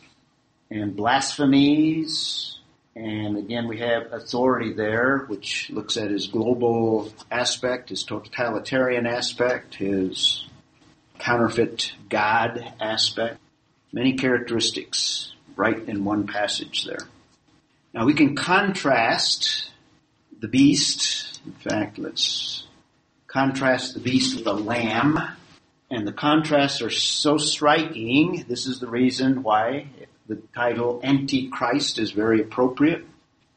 and 0.71 0.95
blasphemies 0.95 2.59
and 2.97 3.37
again, 3.37 3.67
we 3.67 3.79
have 3.81 4.13
authority 4.13 4.73
there, 4.73 5.25
which 5.27 5.69
looks 5.71 5.97
at 5.97 6.11
his 6.11 6.29
global 6.29 7.13
aspect, 7.31 7.89
his 7.89 8.05
totalitarian 8.05 9.07
aspect, 9.07 9.75
his 9.75 10.47
counterfeit 11.19 11.93
God 12.09 12.73
aspect. 12.81 13.39
Many 13.93 14.15
characteristics 14.15 15.33
right 15.57 15.79
in 15.89 16.05
one 16.05 16.27
passage 16.27 16.85
there. 16.85 17.07
Now 17.93 18.07
we 18.07 18.15
can 18.15 18.37
contrast 18.37 19.71
the 20.41 20.49
beast. 20.49 21.41
In 21.47 21.53
fact, 21.53 21.99
let's 21.99 22.65
contrast 23.27 23.95
the 23.95 24.01
beast 24.01 24.37
with 24.37 24.45
the 24.45 24.55
lamb. 24.55 25.19
And 25.91 26.07
the 26.07 26.13
contrasts 26.13 26.81
are 26.81 26.91
so 26.91 27.39
striking. 27.39 28.45
This 28.49 28.67
is 28.67 28.81
the 28.81 28.89
reason 28.89 29.43
why 29.43 29.87
the 30.27 30.41
title 30.55 31.01
Antichrist 31.03 31.99
is 31.99 32.13
very 32.13 32.41
appropriate. 32.41 33.05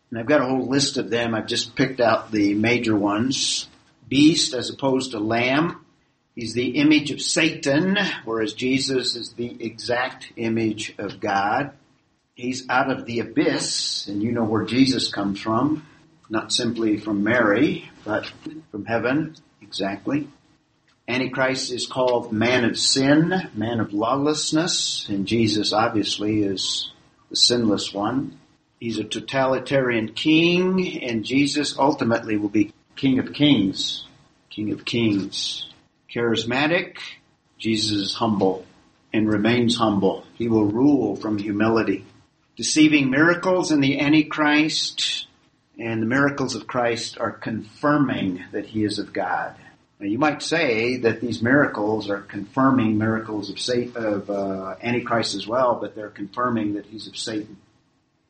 And 0.09 0.19
I've 0.19 0.25
got 0.25 0.41
a 0.41 0.45
whole 0.45 0.67
list 0.67 0.97
of 0.97 1.09
them. 1.09 1.35
I've 1.35 1.47
just 1.47 1.75
picked 1.75 1.99
out 1.99 2.31
the 2.31 2.53
major 2.53 2.95
ones. 2.95 3.67
Beast 4.07 4.53
as 4.53 4.69
opposed 4.69 5.11
to 5.11 5.19
lamb. 5.19 5.85
He's 6.35 6.53
the 6.53 6.77
image 6.77 7.11
of 7.11 7.21
Satan, 7.21 7.97
whereas 8.23 8.53
Jesus 8.53 9.15
is 9.15 9.33
the 9.33 9.57
exact 9.59 10.31
image 10.35 10.93
of 10.97 11.19
God. 11.19 11.71
He's 12.35 12.69
out 12.69 12.91
of 12.91 13.05
the 13.05 13.21
abyss, 13.21 14.07
and 14.07 14.21
you 14.21 14.31
know 14.31 14.43
where 14.43 14.63
Jesus 14.63 15.11
comes 15.11 15.39
from. 15.39 15.85
Not 16.29 16.51
simply 16.51 16.97
from 16.97 17.23
Mary, 17.23 17.89
but 18.05 18.31
from 18.69 18.85
heaven, 18.85 19.35
exactly. 19.61 20.27
Antichrist 21.09 21.71
is 21.71 21.87
called 21.87 22.33
man 22.33 22.65
of 22.65 22.77
sin, 22.77 23.49
man 23.53 23.79
of 23.79 23.93
lawlessness, 23.93 25.07
and 25.07 25.25
Jesus 25.25 25.71
obviously 25.71 26.43
is 26.43 26.91
the 27.29 27.37
sinless 27.37 27.93
one. 27.93 28.37
He's 28.79 28.99
a 28.99 29.05
totalitarian 29.05 30.13
king, 30.13 31.01
and 31.01 31.23
Jesus 31.23 31.77
ultimately 31.79 32.35
will 32.35 32.49
be 32.49 32.73
King 32.97 33.19
of 33.19 33.31
Kings. 33.31 34.05
King 34.49 34.73
of 34.73 34.83
Kings. 34.83 35.69
Charismatic, 36.13 36.97
Jesus 37.57 37.97
is 37.97 38.13
humble 38.15 38.65
and 39.13 39.29
remains 39.29 39.77
humble. 39.77 40.25
He 40.33 40.49
will 40.49 40.65
rule 40.65 41.15
from 41.15 41.37
humility. 41.37 42.05
Deceiving 42.57 43.09
miracles 43.09 43.71
in 43.71 43.79
the 43.79 44.01
Antichrist, 44.01 45.27
and 45.79 46.01
the 46.01 46.07
miracles 46.07 46.53
of 46.53 46.67
Christ 46.67 47.17
are 47.17 47.31
confirming 47.31 48.43
that 48.51 48.65
he 48.65 48.83
is 48.83 48.99
of 48.99 49.13
God. 49.13 49.55
Now, 49.99 50.07
you 50.07 50.19
might 50.19 50.43
say 50.43 50.97
that 50.97 51.21
these 51.21 51.41
miracles 51.41 52.09
are 52.09 52.21
confirming 52.21 52.99
miracles 52.99 53.49
of, 53.49 53.59
Satan, 53.59 53.93
of 53.95 54.29
uh, 54.29 54.75
Antichrist 54.81 55.33
as 55.33 55.47
well, 55.47 55.79
but 55.81 55.95
they're 55.95 56.09
confirming 56.09 56.75
that 56.75 56.85
he's 56.85 57.07
of 57.07 57.17
Satan. 57.17 57.57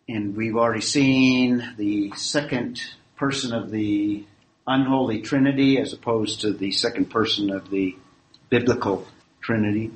And 0.07 0.38
we've 0.38 0.55
already 0.55 0.82
seen 0.82 1.74
the 1.78 2.13
second 2.15 2.82
person 3.18 3.53
of 3.53 3.70
the 3.70 4.26
unholy 4.65 5.22
Trinity 5.22 5.78
as 5.78 5.91
opposed 5.91 6.41
to 6.41 6.53
the 6.53 6.72
second 6.72 7.09
person 7.09 7.51
of 7.51 7.70
the 7.70 7.97
biblical 8.49 9.05
Trinity. 9.41 9.91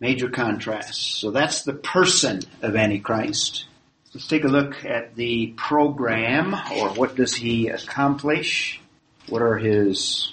Major 0.00 0.28
contrast. 0.30 1.20
So 1.20 1.30
that's 1.30 1.62
the 1.62 1.74
person 1.74 2.40
of 2.60 2.74
Antichrist. 2.74 3.66
Let's 4.12 4.26
take 4.26 4.44
a 4.44 4.48
look 4.48 4.84
at 4.84 5.14
the 5.14 5.48
program, 5.56 6.54
or 6.54 6.88
what 6.90 7.14
does 7.14 7.34
he 7.34 7.68
accomplish? 7.68 8.80
What 9.28 9.42
are 9.42 9.58
his 9.58 10.32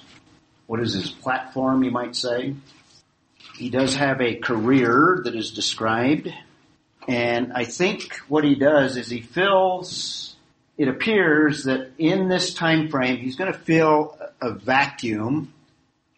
what 0.67 0.79
is 0.79 0.93
his 0.93 1.11
platform, 1.11 1.83
you 1.83 1.91
might 1.91 2.15
say. 2.15 2.55
He 3.57 3.69
does 3.69 3.95
have 3.95 4.21
a 4.21 4.35
career 4.35 5.21
that 5.23 5.35
is 5.35 5.51
described, 5.51 6.33
and 7.07 7.53
I 7.53 7.65
think 7.65 8.15
what 8.27 8.43
he 8.43 8.55
does 8.55 8.97
is 8.97 9.09
he 9.09 9.21
fills, 9.21 10.35
it 10.77 10.87
appears 10.87 11.63
that 11.65 11.91
in 11.97 12.27
this 12.27 12.53
time 12.53 12.89
frame, 12.89 13.17
he's 13.17 13.35
going 13.35 13.51
to 13.53 13.57
fill 13.57 14.17
a 14.41 14.51
vacuum, 14.51 15.53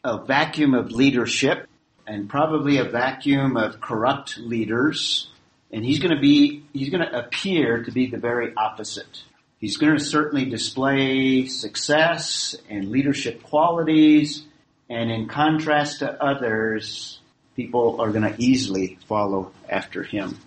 a 0.03 0.23
vacuum 0.23 0.73
of 0.73 0.91
leadership, 0.91 1.67
and 2.07 2.29
probably 2.29 2.77
a 2.77 2.85
vacuum 2.85 3.57
of 3.57 3.81
corrupt 3.81 4.37
leaders, 4.37 5.29
and 5.71 5.83
he's 5.83 5.99
going 5.99 6.15
to 6.15 6.21
be, 6.21 6.63
he's 6.73 6.89
going 6.89 7.05
to 7.05 7.19
appear 7.19 7.83
to 7.83 7.91
be 7.91 8.07
the 8.07 8.17
very 8.17 8.53
opposite. 8.55 9.23
He's 9.60 9.78
going 9.78 9.97
to 9.97 10.03
certainly 10.03 10.45
display 10.45 11.47
success 11.47 12.55
and 12.70 12.91
leadership 12.91 13.41
qualities, 13.41 14.43
and 14.88 15.10
in 15.10 15.28
contrast 15.28 15.99
to 15.99 16.24
others, 16.24 17.20
people 17.55 17.99
are 17.99 18.12
going 18.12 18.32
to 18.32 18.39
easily 18.39 18.99
follow 19.08 19.51
after 19.68 20.03
him. 20.03 20.38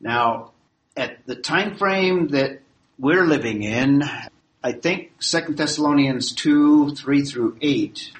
Now, 0.00 0.52
at 0.96 1.26
the 1.26 1.36
time 1.36 1.76
frame 1.76 2.28
that 2.28 2.62
we're 2.98 3.26
living 3.26 3.62
in, 3.62 4.02
I 4.64 4.72
think 4.72 5.12
Second 5.20 5.58
Thessalonians 5.58 6.32
2, 6.32 6.94
3 6.94 7.22
through 7.22 7.58
8, 7.60 8.12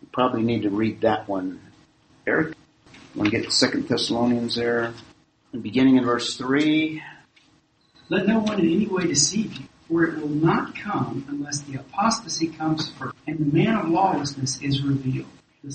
you 0.00 0.08
probably 0.12 0.42
need 0.42 0.62
to 0.62 0.70
read 0.70 1.00
that 1.00 1.28
one. 1.28 1.60
Eric, 2.24 2.54
want 3.16 3.32
to 3.32 3.36
get 3.36 3.52
Second 3.52 3.88
Thessalonians 3.88 4.54
there? 4.54 4.94
Beginning 5.60 5.96
in 5.96 6.04
verse 6.04 6.36
3. 6.36 7.02
Let 8.08 8.28
no 8.28 8.38
one 8.38 8.60
in 8.60 8.66
any 8.66 8.86
way 8.86 9.06
deceive 9.08 9.54
you 9.54 9.66
for 9.92 10.04
it 10.04 10.18
will 10.18 10.28
not 10.28 10.74
come 10.74 11.24
unless 11.28 11.60
the 11.60 11.78
apostasy 11.78 12.48
comes 12.48 12.88
first, 12.90 13.14
and 13.26 13.38
the 13.38 13.56
man 13.56 13.76
of 13.76 13.88
lawlessness 13.88 14.60
is 14.62 14.82
revealed. 14.82 15.28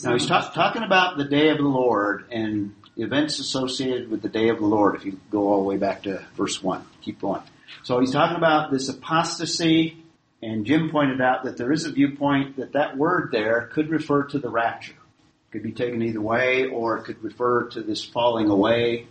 Now 0.03 0.13
he's 0.13 0.25
ta- 0.25 0.51
talking 0.53 0.83
about 0.83 1.17
the 1.17 1.25
day 1.25 1.49
of 1.49 1.57
the 1.57 1.63
Lord 1.63 2.25
and 2.31 2.75
events 2.97 3.39
associated 3.39 4.09
with 4.09 4.21
the 4.21 4.29
day 4.29 4.49
of 4.49 4.57
the 4.57 4.65
Lord. 4.65 4.95
If 4.95 5.05
you 5.05 5.19
go 5.29 5.47
all 5.47 5.61
the 5.61 5.67
way 5.67 5.77
back 5.77 6.03
to 6.03 6.25
verse 6.35 6.61
one, 6.61 6.83
keep 7.01 7.21
going. 7.21 7.43
So 7.83 7.99
he's 7.99 8.11
talking 8.11 8.37
about 8.37 8.71
this 8.71 8.89
apostasy, 8.89 10.03
and 10.41 10.65
Jim 10.65 10.89
pointed 10.89 11.21
out 11.21 11.43
that 11.43 11.57
there 11.57 11.71
is 11.71 11.85
a 11.85 11.91
viewpoint 11.91 12.57
that 12.57 12.73
that 12.73 12.97
word 12.97 13.29
there 13.31 13.69
could 13.71 13.89
refer 13.89 14.23
to 14.23 14.39
the 14.39 14.49
rapture. 14.49 14.93
It 14.93 15.51
could 15.51 15.63
be 15.63 15.71
taken 15.71 16.01
either 16.01 16.21
way, 16.21 16.65
or 16.65 16.97
it 16.97 17.03
could 17.03 17.23
refer 17.23 17.67
to 17.69 17.81
this 17.81 18.03
falling 18.03 18.49
away. 18.49 19.07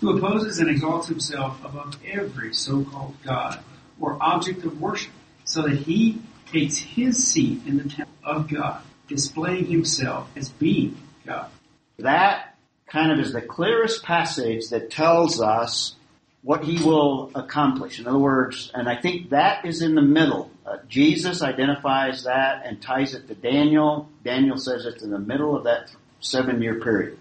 Who 0.00 0.16
opposes 0.16 0.58
and 0.58 0.68
exalts 0.68 1.08
himself 1.08 1.64
above 1.64 1.96
every 2.04 2.54
so-called 2.54 3.16
God 3.24 3.62
or 4.00 4.16
object 4.20 4.64
of 4.64 4.80
worship, 4.80 5.12
so 5.44 5.62
that 5.62 5.76
he 5.76 6.20
takes 6.50 6.76
his 6.76 7.26
seat 7.26 7.62
in 7.66 7.76
the 7.76 7.88
temple 7.88 8.14
of 8.24 8.48
God, 8.48 8.82
displaying 9.08 9.66
himself 9.66 10.28
as 10.36 10.48
being 10.48 10.96
God. 11.24 11.50
That 11.98 12.56
kind 12.86 13.12
of 13.12 13.18
is 13.18 13.32
the 13.32 13.42
clearest 13.42 14.02
passage 14.02 14.70
that 14.70 14.90
tells 14.90 15.40
us 15.40 15.94
what 16.42 16.64
he 16.64 16.82
will 16.82 17.30
accomplish. 17.34 18.00
In 18.00 18.06
other 18.06 18.18
words, 18.18 18.70
and 18.74 18.88
I 18.88 19.00
think 19.00 19.30
that 19.30 19.64
is 19.64 19.82
in 19.82 19.94
the 19.94 20.02
middle. 20.02 20.50
Uh, 20.64 20.78
Jesus 20.88 21.42
identifies 21.42 22.24
that 22.24 22.62
and 22.64 22.80
ties 22.80 23.14
it 23.14 23.28
to 23.28 23.34
Daniel. 23.34 24.08
Daniel 24.24 24.56
says 24.56 24.86
it's 24.86 25.02
in 25.02 25.10
the 25.10 25.18
middle 25.18 25.56
of 25.56 25.64
that 25.64 25.90
seven 26.20 26.62
year 26.62 26.80
period. 26.80 27.18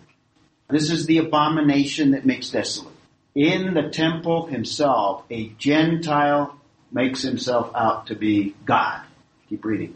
This 0.70 0.92
is 0.92 1.06
the 1.06 1.18
abomination 1.18 2.12
that 2.12 2.26
makes 2.26 2.50
desolate. 2.50 2.94
In 3.36 3.74
the 3.74 3.90
temple 3.90 4.48
himself, 4.48 5.24
a 5.30 5.50
Gentile 5.58 6.59
makes 6.92 7.22
himself 7.22 7.72
out 7.76 8.08
to 8.08 8.16
be 8.16 8.56
God. 8.66 9.02
Keep 9.50 9.66
reading. 9.66 9.96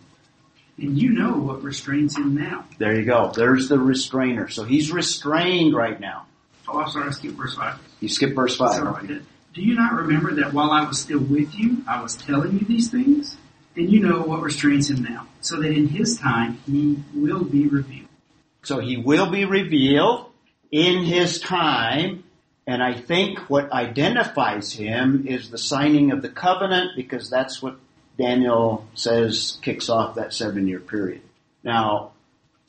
And 0.78 0.98
you 0.98 1.12
know 1.12 1.38
what 1.38 1.62
restrains 1.62 2.18
him 2.18 2.36
now. 2.36 2.66
There 2.80 2.96
you 3.00 3.06
go. 3.06 3.32
There's 3.36 3.70
the 3.70 3.78
restrainer. 3.78 4.50
So 4.50 4.64
he's 4.64 4.91
restrained 4.91 5.76
right 5.76 6.00
now. 6.00 6.26
Oh, 6.68 6.80
I'm 6.80 6.89
sorry, 6.89 7.08
I 7.08 7.12
skipped 7.12 7.36
verse 7.36 7.56
5. 7.56 7.80
You 8.00 8.10
skip 8.10 8.36
verse 8.36 8.58
5. 8.58 8.74
Sorry, 8.74 9.22
Do 9.54 9.62
you 9.62 9.76
not 9.76 9.94
remember 9.94 10.36
that 10.36 10.54
while 10.54 10.72
I 10.72 10.88
was 10.88 11.00
still 11.00 11.20
with 11.20 11.54
you, 11.56 11.84
I 11.88 12.02
was 12.02 12.16
telling 12.16 12.54
you 12.54 12.66
these 12.66 12.89
things? 12.89 13.38
And 13.76 13.89
you 13.91 14.00
know 14.02 14.22
what 14.22 14.41
restrains 14.41 14.89
him 14.89 15.04
now, 15.04 15.28
so 15.41 15.60
that 15.60 15.72
in 15.72 15.88
his 15.88 16.18
time 16.18 16.60
he 16.66 17.04
will 17.14 17.44
be 17.44 17.68
revealed. 17.68 18.08
So 18.64 18.80
he 18.80 18.98
will 18.98 19.30
be 19.30 19.46
revealed 19.46 20.32
in 20.72 21.04
his 21.04 21.39
time, 21.39 22.24
and 22.66 22.82
I 22.82 22.93
think 22.93 23.39
what 23.49 23.72
identifies 23.72 24.72
him 24.72 25.26
is 25.28 25.49
the 25.49 25.57
signing 25.57 26.11
of 26.11 26.22
the 26.22 26.30
covenant 26.30 26.91
because 26.95 27.30
that's 27.30 27.61
what 27.61 27.78
Daniel 28.18 28.88
says 28.93 29.57
kicks 29.61 29.89
off 29.89 30.16
that 30.16 30.34
seven 30.34 30.68
year 30.68 30.80
period. 30.80 31.22
Now, 31.64 32.11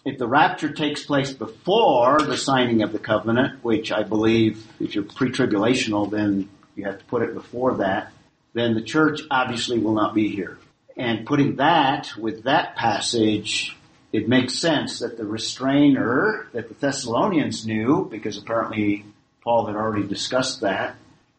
if 0.05 0.19
the 0.19 0.27
rapture 0.27 0.73
takes 0.73 1.05
place 1.05 1.33
before 1.33 2.21
the 2.21 2.37
signing 2.37 2.83
of 2.83 2.93
the 2.93 2.99
covenant, 2.99 3.63
which 3.65 3.93
I 3.93 4.03
believe 4.03 4.67
if 4.81 4.95
you're 4.95 5.05
pre-tribulational, 5.05 6.11
then 6.11 6.51
you 6.75 6.85
have 6.85 6.99
to 6.99 7.05
put 7.07 7.23
it 7.23 7.33
before 7.33 7.77
that, 7.77 8.13
then 8.53 8.75
the 8.75 8.83
church 8.83 9.21
obviously 9.31 9.79
will 9.79 9.95
not 9.95 10.15
be 10.15 10.29
here. 10.29 10.59
And 10.97 11.27
putting 11.27 11.57
that 11.57 12.17
with 12.19 12.45
that 12.45 12.77
passage, 12.77 13.77
it 14.13 14.29
makes 14.29 14.59
sense 14.59 15.01
that 15.01 15.17
the 15.17 15.25
restrainer 15.25 16.47
that 16.53 16.69
the 16.69 16.75
Thessalonians 16.75 17.67
knew, 17.67 18.07
because 18.11 18.39
apparently 18.39 19.05
Paul 19.45 19.67
had 19.67 19.77
already 19.77 20.09
discussed 20.09 20.63
that, 20.63 20.97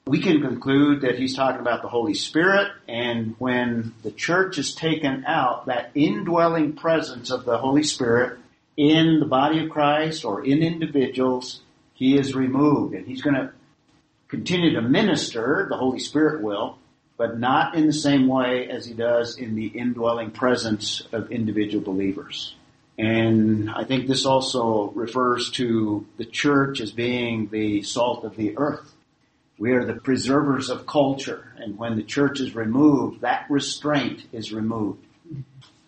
we 0.08 0.22
can 0.22 0.42
conclude 0.42 1.02
that 1.02 1.18
he's 1.18 1.36
talking 1.36 1.62
about 1.62 1.82
the 1.82 1.88
Holy 1.88 2.14
Spirit, 2.14 2.72
and 2.88 3.36
when 3.40 3.96
the 4.04 4.12
church 4.12 4.60
is 4.60 4.76
taken 4.76 5.26
out, 5.26 5.66
that 5.66 5.90
indwelling 5.96 6.74
presence 6.74 7.32
of 7.32 7.44
the 7.44 7.58
Holy 7.58 7.82
Spirit 7.82 8.38
in 8.78 9.20
the 9.20 9.26
body 9.26 9.64
of 9.64 9.72
Christ 9.72 10.24
or 10.24 10.46
in 10.46 10.62
individuals, 10.62 11.62
he 11.96 12.16
is 12.16 12.36
removed. 12.36 12.94
And 12.94 13.08
he's 13.08 13.24
going 13.24 13.36
to 13.36 13.52
continue 14.28 14.74
to 14.76 14.82
minister, 14.82 15.66
the 15.68 15.78
Holy 15.78 16.00
Spirit 16.00 16.44
will, 16.44 16.78
but 17.18 17.40
not 17.40 17.74
in 17.74 17.88
the 17.88 17.94
same 17.94 18.28
way 18.28 18.70
as 18.70 18.86
he 18.86 18.94
does 18.94 19.38
in 19.38 19.56
the 19.56 19.68
indwelling 19.68 20.30
presence 20.30 21.02
of 21.12 21.32
individual 21.32 21.84
believers. 21.84 22.54
And 22.98 23.70
I 23.70 23.84
think 23.84 24.08
this 24.08 24.26
also 24.26 24.92
refers 24.92 25.52
to 25.52 26.06
the 26.18 26.26
church 26.26 26.80
as 26.80 26.92
being 26.92 27.50
the 27.50 27.82
salt 27.84 28.24
of 28.24 28.38
the 28.38 28.58
earth. 28.58 28.94
We 29.58 29.72
are 29.72 29.86
the 29.86 29.96
preservers 29.96 30.70
of 30.70 30.86
culture, 30.86 31.54
and 31.58 31.78
when 31.78 31.96
the 31.96 32.04
church 32.04 32.40
is 32.42 32.56
removed, 32.56 33.22
that 33.22 33.46
restraint 33.50 34.24
is 34.34 34.52
removed. 34.52 35.06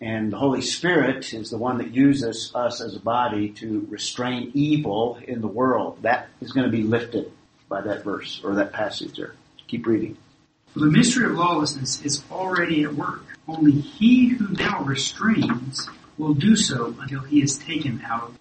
And 0.00 0.32
the 0.32 0.38
Holy 0.38 0.62
Spirit 0.62 1.34
is 1.34 1.50
the 1.50 1.58
one 1.58 1.78
that 1.78 1.92
uses 1.92 2.52
us 2.54 2.80
as 2.80 2.94
a 2.94 3.00
body 3.00 3.50
to 3.54 3.86
restrain 3.90 4.52
evil 4.54 5.18
in 5.26 5.40
the 5.40 5.48
world. 5.48 5.98
That 6.02 6.28
is 6.40 6.52
going 6.52 6.70
to 6.70 6.76
be 6.76 6.84
lifted 6.84 7.32
by 7.68 7.80
that 7.82 8.04
verse 8.04 8.40
or 8.44 8.54
that 8.54 8.72
passage 8.72 9.16
there. 9.16 9.34
Keep 9.66 9.86
reading. 9.86 10.16
The 10.74 10.86
mystery 10.86 11.26
of 11.26 11.32
lawlessness 11.32 12.02
is 12.02 12.22
already 12.30 12.84
at 12.84 12.94
work. 12.94 13.24
Only 13.48 13.72
he 13.72 14.28
who 14.28 14.48
now 14.48 14.82
restrains 14.82 15.88
will 16.18 16.34
do 16.34 16.56
so 16.56 16.94
until 17.00 17.20
he 17.20 17.42
is 17.42 17.56
taken 17.56 18.02
out. 18.04 18.32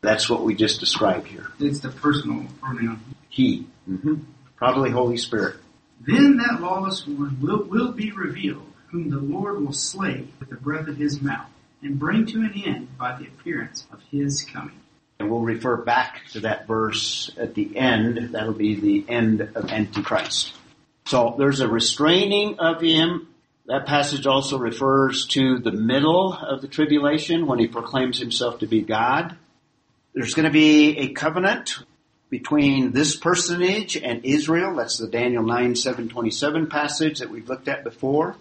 That's 0.00 0.28
what 0.28 0.42
we 0.42 0.54
just 0.54 0.80
described 0.80 1.28
here. 1.28 1.50
It's 1.60 1.80
the 1.80 1.88
personal 1.88 2.46
pronoun. 2.60 3.00
He. 3.28 3.66
hmm 3.86 4.16
Probably 4.56 4.90
Holy 4.90 5.16
Spirit. 5.16 5.56
Then 6.00 6.36
that 6.36 6.60
lawless 6.60 7.06
one 7.06 7.38
will, 7.40 7.64
will 7.64 7.92
be 7.92 8.12
revealed, 8.12 8.72
whom 8.88 9.10
the 9.10 9.18
Lord 9.18 9.60
will 9.60 9.72
slay 9.72 10.26
with 10.38 10.50
the 10.50 10.56
breath 10.56 10.88
of 10.88 10.96
his 10.96 11.20
mouth, 11.20 11.48
and 11.82 11.98
bring 11.98 12.26
to 12.26 12.38
an 12.40 12.52
end 12.64 12.96
by 12.98 13.16
the 13.16 13.26
appearance 13.26 13.86
of 13.92 14.00
his 14.10 14.42
coming. 14.42 14.78
And 15.18 15.30
we'll 15.30 15.40
refer 15.40 15.76
back 15.76 16.22
to 16.32 16.40
that 16.40 16.66
verse 16.66 17.30
at 17.36 17.54
the 17.54 17.76
end. 17.76 18.30
That'll 18.32 18.52
be 18.52 18.74
the 18.74 19.04
end 19.08 19.40
of 19.40 19.70
Antichrist. 19.70 20.52
So 21.06 21.34
there's 21.38 21.60
a 21.60 21.68
restraining 21.68 22.58
of 22.58 22.80
him. 22.80 23.28
That 23.66 23.86
passage 23.86 24.26
also 24.26 24.58
refers 24.58 25.26
to 25.28 25.58
the 25.58 25.70
middle 25.70 26.32
of 26.32 26.62
the 26.62 26.68
tribulation 26.68 27.46
when 27.46 27.60
he 27.60 27.68
proclaims 27.68 28.18
himself 28.18 28.58
to 28.58 28.66
be 28.66 28.82
God. 28.82 29.36
There's 30.14 30.34
going 30.34 30.46
to 30.46 30.52
be 30.52 30.98
a 30.98 31.12
covenant 31.12 31.78
between 32.28 32.92
this 32.92 33.14
personage 33.14 33.96
and 33.96 34.24
Israel. 34.24 34.74
That's 34.74 34.98
the 34.98 35.06
Daniel 35.06 35.44
9, 35.44 35.76
7, 35.76 36.08
27 36.08 36.66
passage 36.66 37.20
that 37.20 37.30
we've 37.30 37.48
looked 37.48 37.68
at 37.68 37.84
before. 37.84 38.36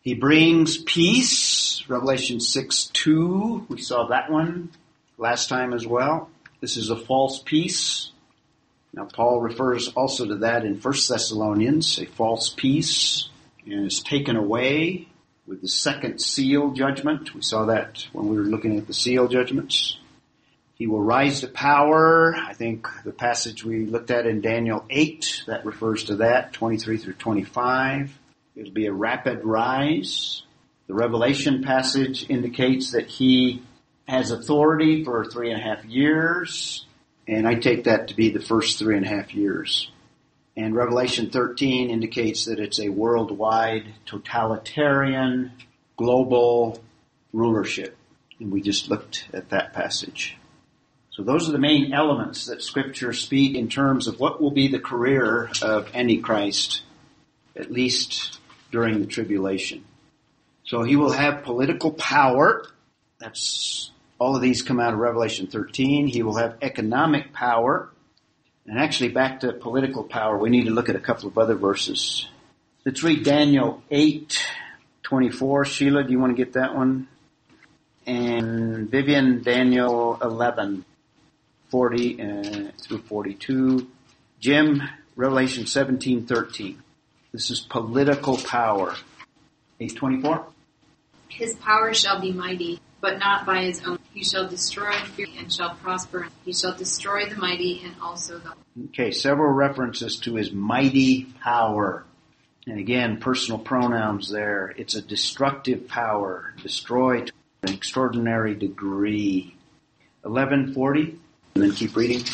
He 0.00 0.14
brings 0.14 0.78
peace, 0.78 1.82
Revelation 1.88 2.40
6, 2.40 2.84
2. 2.92 3.66
We 3.68 3.82
saw 3.82 4.06
that 4.06 4.30
one 4.30 4.70
last 5.18 5.48
time 5.48 5.74
as 5.74 5.86
well. 5.86 6.30
This 6.60 6.76
is 6.76 6.88
a 6.88 6.96
false 6.96 7.42
peace. 7.44 8.10
Now 8.94 9.04
Paul 9.12 9.40
refers 9.40 9.88
also 9.88 10.26
to 10.26 10.36
that 10.36 10.64
in 10.64 10.80
1 10.80 10.94
Thessalonians, 11.08 11.98
a 11.98 12.06
false 12.06 12.48
peace, 12.48 13.28
is 13.66 14.00
taken 14.00 14.36
away 14.36 15.08
with 15.46 15.60
the 15.62 15.68
second 15.68 16.20
seal 16.20 16.70
judgment. 16.70 17.34
We 17.34 17.42
saw 17.42 17.66
that 17.66 18.06
when 18.12 18.28
we 18.28 18.36
were 18.36 18.44
looking 18.44 18.78
at 18.78 18.86
the 18.86 18.94
seal 18.94 19.28
judgments. 19.28 19.98
He 20.74 20.86
will 20.86 21.02
rise 21.02 21.40
to 21.40 21.48
power. 21.48 22.34
I 22.36 22.52
think 22.52 22.86
the 23.04 23.12
passage 23.12 23.64
we 23.64 23.86
looked 23.86 24.10
at 24.10 24.26
in 24.26 24.42
Daniel 24.42 24.84
8, 24.90 25.44
that 25.46 25.64
refers 25.64 26.04
to 26.04 26.16
that, 26.16 26.52
23 26.52 26.98
through 26.98 27.14
25. 27.14 28.18
It'll 28.56 28.72
be 28.72 28.86
a 28.86 28.92
rapid 28.92 29.44
rise. 29.44 30.42
The 30.86 30.94
Revelation 30.94 31.62
passage 31.62 32.28
indicates 32.28 32.92
that 32.92 33.06
he 33.06 33.62
has 34.06 34.30
authority 34.30 35.02
for 35.02 35.24
three 35.24 35.50
and 35.50 35.60
a 35.60 35.64
half 35.64 35.84
years, 35.84 36.84
and 37.26 37.48
I 37.48 37.54
take 37.54 37.84
that 37.84 38.08
to 38.08 38.14
be 38.14 38.30
the 38.30 38.40
first 38.40 38.78
three 38.78 38.96
and 38.96 39.04
a 39.04 39.08
half 39.08 39.34
years. 39.34 39.90
And 40.56 40.74
Revelation 40.74 41.30
13 41.30 41.90
indicates 41.90 42.46
that 42.46 42.58
it's 42.58 42.80
a 42.80 42.88
worldwide, 42.88 43.84
totalitarian, 44.06 45.52
global 45.96 46.82
rulership. 47.32 47.96
And 48.40 48.50
we 48.50 48.62
just 48.62 48.88
looked 48.88 49.28
at 49.32 49.50
that 49.50 49.74
passage. 49.74 50.36
So 51.10 51.22
those 51.22 51.48
are 51.48 51.52
the 51.52 51.58
main 51.58 51.92
elements 51.92 52.46
that 52.46 52.62
scripture 52.62 53.12
speak 53.12 53.54
in 53.54 53.68
terms 53.68 54.06
of 54.06 54.20
what 54.20 54.40
will 54.40 54.50
be 54.50 54.68
the 54.68 54.78
career 54.78 55.50
of 55.62 55.94
Antichrist, 55.94 56.82
at 57.54 57.70
least 57.70 58.38
during 58.70 59.00
the 59.00 59.06
tribulation. 59.06 59.84
So 60.64 60.82
he 60.82 60.96
will 60.96 61.12
have 61.12 61.44
political 61.44 61.92
power. 61.92 62.66
That's 63.18 63.90
all 64.18 64.36
of 64.36 64.42
these 64.42 64.62
come 64.62 64.80
out 64.80 64.92
of 64.92 64.98
Revelation 64.98 65.46
13. 65.46 66.06
He 66.06 66.22
will 66.22 66.36
have 66.36 66.58
economic 66.60 67.32
power. 67.32 67.90
And 68.66 68.78
actually 68.78 69.10
back 69.10 69.40
to 69.40 69.52
political 69.52 70.02
power, 70.02 70.36
we 70.36 70.50
need 70.50 70.64
to 70.64 70.72
look 70.72 70.88
at 70.88 70.96
a 70.96 71.00
couple 71.00 71.28
of 71.28 71.38
other 71.38 71.54
verses. 71.54 72.26
Let's 72.84 73.02
read 73.02 73.24
Daniel 73.24 73.82
8, 73.90 74.44
24. 75.02 75.64
Sheila, 75.64 76.04
do 76.04 76.10
you 76.10 76.18
want 76.18 76.36
to 76.36 76.44
get 76.44 76.54
that 76.54 76.74
one? 76.74 77.08
And 78.06 78.90
Vivian, 78.90 79.42
Daniel 79.42 80.18
11, 80.20 80.84
40 81.70 82.22
uh, 82.22 82.72
through 82.80 83.02
42. 83.02 83.88
Jim, 84.40 84.82
Revelation 85.14 85.66
17, 85.66 86.26
13. 86.26 86.82
This 87.32 87.50
is 87.50 87.60
political 87.60 88.36
power. 88.36 88.94
824. 89.80 90.46
His 91.28 91.54
power 91.56 91.92
shall 91.92 92.20
be 92.20 92.32
mighty, 92.32 92.80
but 93.00 93.18
not 93.18 93.46
by 93.46 93.62
his 93.62 93.82
own. 93.84 93.98
He 94.12 94.24
shall 94.24 94.48
destroy 94.48 94.92
fear 94.92 95.26
and 95.38 95.52
shall 95.52 95.74
prosper. 95.74 96.28
He 96.44 96.52
shall 96.52 96.74
destroy 96.74 97.28
the 97.28 97.36
mighty 97.36 97.82
and 97.84 97.94
also 98.00 98.38
the. 98.38 98.52
Okay, 98.86 99.10
several 99.10 99.52
references 99.52 100.18
to 100.20 100.34
his 100.34 100.52
mighty 100.52 101.24
power. 101.42 102.04
And 102.66 102.78
again, 102.78 103.18
personal 103.18 103.58
pronouns 103.58 104.30
there. 104.30 104.74
It's 104.76 104.94
a 104.94 105.02
destructive 105.02 105.86
power, 105.86 106.54
destroy 106.62 107.22
to 107.22 107.32
an 107.62 107.72
extraordinary 107.72 108.54
degree. 108.54 109.56
1140, 110.22 111.18
and 111.54 111.62
then 111.62 111.72
keep 111.72 111.94
reading. 111.94 112.24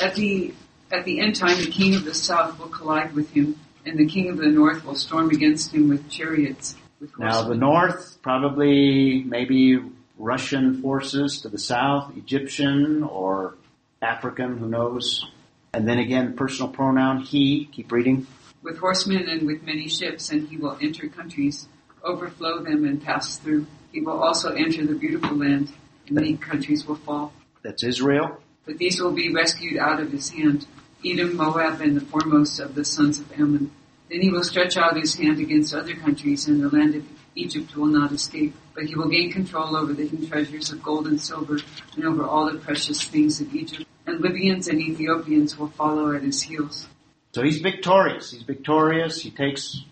At 0.00 0.14
the 0.14 0.54
at 0.92 1.04
the 1.04 1.18
end 1.20 1.34
time, 1.34 1.58
the 1.58 1.70
king 1.70 1.94
of 1.96 2.04
the 2.04 2.14
south 2.14 2.58
will 2.58 2.68
collide 2.68 3.14
with 3.14 3.30
him, 3.30 3.58
and 3.84 3.98
the 3.98 4.06
king 4.06 4.28
of 4.28 4.36
the 4.36 4.46
north 4.46 4.84
will 4.84 4.94
storm 4.94 5.30
against 5.30 5.74
him 5.74 5.88
with 5.88 6.08
chariots. 6.08 6.76
Now 7.18 7.42
the 7.48 7.54
north, 7.54 8.18
probably 8.22 9.22
maybe 9.24 9.78
Russian 10.18 10.80
forces 10.80 11.40
to 11.42 11.48
the 11.48 11.58
south, 11.58 12.16
Egyptian 12.16 13.02
or 13.02 13.54
African, 14.00 14.58
who 14.58 14.68
knows. 14.68 15.24
And 15.72 15.88
then 15.88 15.98
again, 15.98 16.34
personal 16.36 16.70
pronoun, 16.70 17.20
he, 17.22 17.66
keep 17.66 17.90
reading. 17.90 18.26
with 18.62 18.78
horsemen 18.78 19.28
and 19.28 19.46
with 19.46 19.62
many 19.62 19.88
ships, 19.88 20.30
and 20.30 20.48
he 20.48 20.56
will 20.56 20.78
enter 20.80 21.08
countries, 21.08 21.68
overflow 22.02 22.62
them, 22.62 22.84
and 22.84 23.02
pass 23.02 23.36
through. 23.38 23.66
He 23.92 24.00
will 24.00 24.22
also 24.22 24.54
enter 24.54 24.86
the 24.86 24.94
beautiful 24.94 25.36
land, 25.36 25.70
and 26.06 26.14
many 26.14 26.36
countries 26.36 26.86
will 26.86 26.96
fall. 26.96 27.32
That's 27.62 27.82
Israel. 27.84 28.40
But 28.64 28.78
these 28.78 29.00
will 29.00 29.12
be 29.12 29.32
rescued 29.34 29.78
out 29.78 30.00
of 30.00 30.10
his 30.10 30.30
hand, 30.30 30.66
Edom, 31.04 31.36
Moab, 31.36 31.80
and 31.80 31.96
the 31.96 32.00
foremost 32.00 32.58
of 32.60 32.74
the 32.74 32.84
sons 32.84 33.18
of 33.18 33.30
Ammon. 33.32 33.70
Then 34.10 34.20
he 34.20 34.30
will 34.30 34.44
stretch 34.44 34.76
out 34.76 34.96
his 34.96 35.14
hand 35.14 35.40
against 35.40 35.74
other 35.74 35.94
countries, 35.94 36.46
and 36.46 36.62
the 36.62 36.68
land 36.68 36.94
of 36.94 37.04
Egypt 37.34 37.74
will 37.76 37.86
not 37.86 38.12
escape. 38.12 38.54
But 38.74 38.84
he 38.84 38.94
will 38.94 39.08
gain 39.08 39.32
control 39.32 39.76
over 39.76 39.92
the 39.92 40.06
hidden 40.06 40.28
treasures 40.28 40.70
of 40.70 40.82
gold 40.82 41.06
and 41.06 41.20
silver, 41.20 41.58
and 41.96 42.04
over 42.04 42.24
all 42.24 42.50
the 42.50 42.58
precious 42.58 43.02
things 43.02 43.40
of 43.40 43.54
Egypt. 43.54 43.88
And 44.06 44.20
Libyans 44.20 44.68
and 44.68 44.80
Ethiopians 44.80 45.58
will 45.58 45.68
follow 45.68 46.14
at 46.14 46.22
his 46.22 46.42
heels. 46.42 46.86
So 47.32 47.42
he's 47.42 47.60
victorious. 47.60 48.30
He's 48.30 48.42
victorious. 48.42 49.20
He 49.20 49.30
takes 49.30 49.82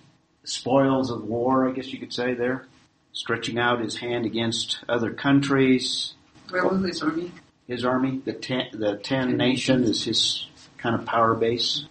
spoils 0.44 1.10
of 1.10 1.24
war, 1.24 1.68
I 1.68 1.72
guess 1.72 1.92
you 1.92 1.98
could 1.98 2.12
say 2.12 2.34
there, 2.34 2.66
stretching 3.12 3.58
out 3.58 3.80
his 3.80 3.96
hand 3.96 4.26
against 4.26 4.78
other 4.88 5.12
countries. 5.12 6.14
Where 6.50 6.64
will 6.64 6.82
his 6.82 7.02
army? 7.02 7.32
his 7.66 7.84
army. 7.84 8.20
The 8.24 8.32
ten, 8.32 8.66
the 8.72 8.96
ten 8.96 9.36
nation 9.36 9.84
is 9.84 10.04
his 10.04 10.46
kind 10.78 10.94
of 10.94 11.06
power 11.06 11.34
base. 11.34 11.84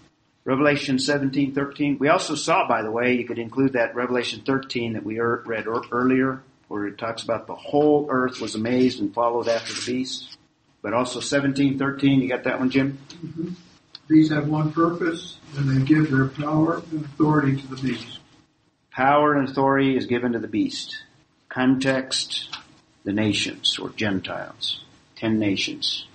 Revelation 0.43 0.97
17, 0.97 1.53
13. 1.53 1.97
We 1.99 2.07
also 2.07 2.35
saw, 2.35 2.67
by 2.67 2.81
the 2.81 2.91
way, 2.91 3.13
you 3.13 3.25
could 3.25 3.37
include 3.37 3.73
that 3.73 3.95
Revelation 3.95 4.41
13 4.45 4.93
that 4.93 5.03
we 5.03 5.19
er- 5.19 5.43
read 5.45 5.67
er- 5.67 5.83
earlier, 5.91 6.41
where 6.67 6.87
it 6.87 6.97
talks 6.97 7.23
about 7.23 7.45
the 7.45 7.55
whole 7.55 8.07
earth 8.09 8.41
was 8.41 8.55
amazed 8.55 8.99
and 8.99 9.13
followed 9.13 9.47
after 9.47 9.73
the 9.73 9.83
beast. 9.85 10.37
But 10.81 10.93
also 10.93 11.19
17, 11.19 11.77
13, 11.77 12.21
you 12.21 12.27
got 12.27 12.45
that 12.45 12.59
one, 12.59 12.71
Jim? 12.71 12.97
These 14.07 14.31
have 14.31 14.47
one 14.47 14.71
purpose, 14.71 15.37
and 15.55 15.69
they 15.69 15.85
give 15.85 16.09
their 16.09 16.27
power 16.27 16.81
and 16.91 17.05
authority 17.05 17.61
to 17.61 17.67
the 17.67 17.75
beast. 17.75 18.19
Power 18.91 19.35
and 19.35 19.47
authority 19.47 19.95
is 19.95 20.07
given 20.07 20.33
to 20.33 20.39
the 20.39 20.47
beast. 20.47 21.03
Context, 21.49 22.57
the 23.03 23.13
nations 23.13 23.77
or 23.79 23.89
Gentiles. 23.89 24.83
Ten 25.15 25.37
nations. 25.37 26.07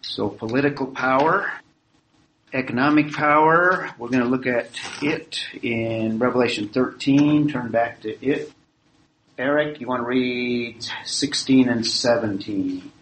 So 0.00 0.28
political 0.28 0.86
power, 0.86 1.52
economic 2.52 3.12
power, 3.12 3.90
we're 3.98 4.08
going 4.08 4.22
to 4.22 4.28
look 4.28 4.46
at 4.46 4.70
it 5.00 5.44
in 5.62 6.18
Revelation 6.18 6.68
13. 6.68 7.48
Turn 7.48 7.70
back 7.70 8.00
to 8.02 8.24
it. 8.24 8.52
Eric, 9.38 9.80
you 9.80 9.86
want 9.86 10.02
to 10.02 10.06
read 10.06 10.84
16 11.04 11.68
and 11.68 11.86
17. 11.86 12.92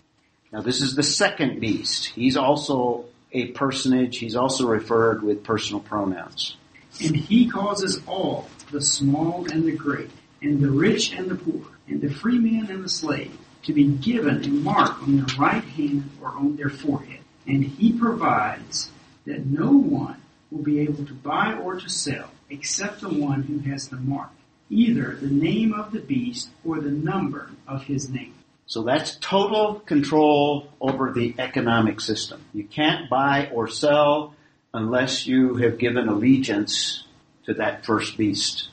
Now 0.52 0.62
this 0.62 0.80
is 0.80 0.94
the 0.94 1.02
second 1.02 1.60
beast. 1.60 2.06
He's 2.06 2.36
also 2.36 3.06
a 3.32 3.48
personage. 3.48 4.18
He's 4.18 4.36
also 4.36 4.66
referred 4.66 5.22
with 5.22 5.44
personal 5.44 5.80
pronouns. 5.80 6.56
And 7.04 7.16
he 7.16 7.48
causes 7.48 8.00
all, 8.06 8.48
the 8.70 8.80
small 8.80 9.50
and 9.50 9.64
the 9.64 9.72
great, 9.72 10.10
and 10.42 10.60
the 10.60 10.70
rich 10.70 11.12
and 11.12 11.28
the 11.28 11.34
poor, 11.34 11.66
and 11.88 12.00
the 12.00 12.10
free 12.10 12.38
man 12.38 12.70
and 12.70 12.84
the 12.84 12.88
slave, 12.88 13.36
to 13.64 13.72
be 13.72 13.84
given 13.84 14.44
a 14.44 14.48
mark 14.48 15.02
on 15.02 15.16
their 15.16 15.36
right 15.38 15.62
hand 15.62 16.10
or 16.20 16.28
on 16.28 16.56
their 16.56 16.70
forehead. 16.70 17.20
And 17.46 17.64
he 17.64 17.92
provides 17.92 18.90
that 19.26 19.46
no 19.46 19.70
one 19.70 20.20
will 20.50 20.62
be 20.62 20.80
able 20.80 21.04
to 21.04 21.14
buy 21.14 21.54
or 21.54 21.76
to 21.76 21.88
sell 21.88 22.30
except 22.48 23.00
the 23.00 23.08
one 23.08 23.42
who 23.42 23.58
has 23.70 23.88
the 23.88 23.96
mark, 23.96 24.30
either 24.68 25.16
the 25.16 25.28
name 25.28 25.72
of 25.72 25.92
the 25.92 26.00
beast 26.00 26.50
or 26.64 26.80
the 26.80 26.90
number 26.90 27.50
of 27.66 27.84
his 27.84 28.08
name. 28.08 28.34
So 28.66 28.82
that's 28.82 29.16
total 29.16 29.80
control 29.80 30.68
over 30.80 31.12
the 31.12 31.34
economic 31.38 32.00
system. 32.00 32.44
You 32.54 32.64
can't 32.64 33.10
buy 33.10 33.48
or 33.52 33.68
sell 33.68 34.34
unless 34.72 35.26
you 35.26 35.56
have 35.56 35.78
given 35.78 36.08
allegiance 36.08 37.04
to 37.46 37.54
that 37.54 37.84
first 37.84 38.16
beast. 38.16 38.68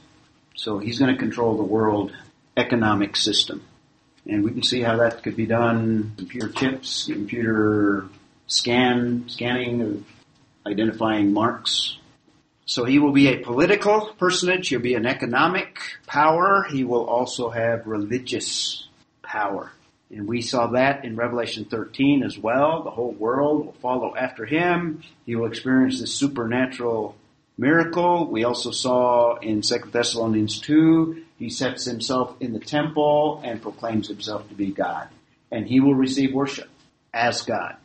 So 0.55 0.77
he's 0.77 0.99
going 0.99 1.13
to 1.13 1.19
control 1.19 1.57
the 1.57 1.63
world 1.63 2.11
economic 2.55 3.15
system. 3.15 3.63
And 4.27 4.43
we 4.43 4.51
can 4.51 4.63
see 4.63 4.81
how 4.81 4.97
that 4.97 5.23
could 5.23 5.35
be 5.35 5.45
done. 5.45 6.13
Computer 6.17 6.49
chips, 6.49 7.05
computer 7.05 8.07
scan, 8.47 9.29
scanning 9.29 9.81
of 9.81 10.05
identifying 10.67 11.33
marks. 11.33 11.97
So 12.65 12.83
he 12.83 12.99
will 12.99 13.13
be 13.13 13.29
a 13.29 13.39
political 13.39 14.13
personage. 14.19 14.67
He'll 14.67 14.81
be 14.81 14.95
an 14.95 15.05
economic 15.05 15.79
power. 16.05 16.65
He 16.69 16.83
will 16.83 17.05
also 17.05 17.49
have 17.49 17.87
religious 17.87 18.87
power. 19.23 19.71
And 20.09 20.27
we 20.27 20.41
saw 20.41 20.67
that 20.67 21.03
in 21.03 21.15
Revelation 21.15 21.65
13 21.65 22.23
as 22.23 22.37
well. 22.37 22.83
The 22.83 22.91
whole 22.91 23.11
world 23.11 23.65
will 23.65 23.75
follow 23.81 24.15
after 24.15 24.45
him. 24.45 25.01
He 25.25 25.35
will 25.35 25.47
experience 25.47 25.99
this 25.99 26.13
supernatural 26.13 27.15
miracle. 27.57 28.27
We 28.27 28.43
also 28.43 28.71
saw 28.71 29.37
in 29.37 29.61
2 29.61 29.77
Thessalonians 29.91 30.59
2, 30.59 31.23
he 31.39 31.49
sets 31.49 31.85
himself 31.85 32.35
in 32.39 32.53
the 32.53 32.59
temple 32.59 33.41
and 33.43 33.61
proclaims 33.61 34.07
himself 34.07 34.47
to 34.49 34.55
be 34.55 34.71
God. 34.71 35.07
And 35.51 35.67
he 35.67 35.79
will 35.79 35.95
receive 35.95 36.33
worship 36.33 36.69
as 37.13 37.41
God. 37.43 37.77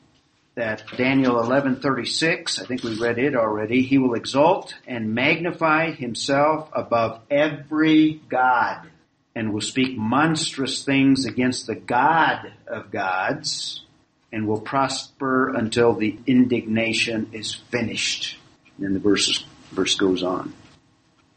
That 0.55 0.85
Daniel 0.99 1.37
11:36, 1.37 2.61
I 2.61 2.67
think 2.67 2.83
we 2.83 2.99
read 2.99 3.19
it 3.19 3.35
already, 3.35 3.83
he 3.83 3.97
will 3.97 4.15
exalt 4.15 4.75
and 4.87 5.15
magnify 5.15 5.93
himself 5.93 6.69
above 6.75 7.21
every 7.31 8.21
god 8.29 8.89
and 9.35 9.53
will 9.53 9.63
speak 9.63 9.97
monstrous 9.97 10.85
things 10.85 11.25
against 11.25 11.67
the 11.67 11.75
God 11.75 12.53
of 12.67 12.91
gods 12.91 13.83
and 14.31 14.47
will 14.47 14.61
prosper 14.61 15.49
until 15.55 15.95
the 15.95 16.19
indignation 16.27 17.31
is 17.33 17.55
finished. 17.55 18.39
And 18.79 18.95
the 18.95 19.01
verse, 19.01 19.45
verse 19.71 19.95
goes 19.95 20.23
on. 20.23 20.53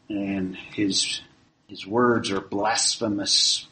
And 0.08 0.56
his, 0.56 1.20
his 1.68 1.86
words 1.86 2.30
are 2.30 2.40
blasphemous. 2.40 3.66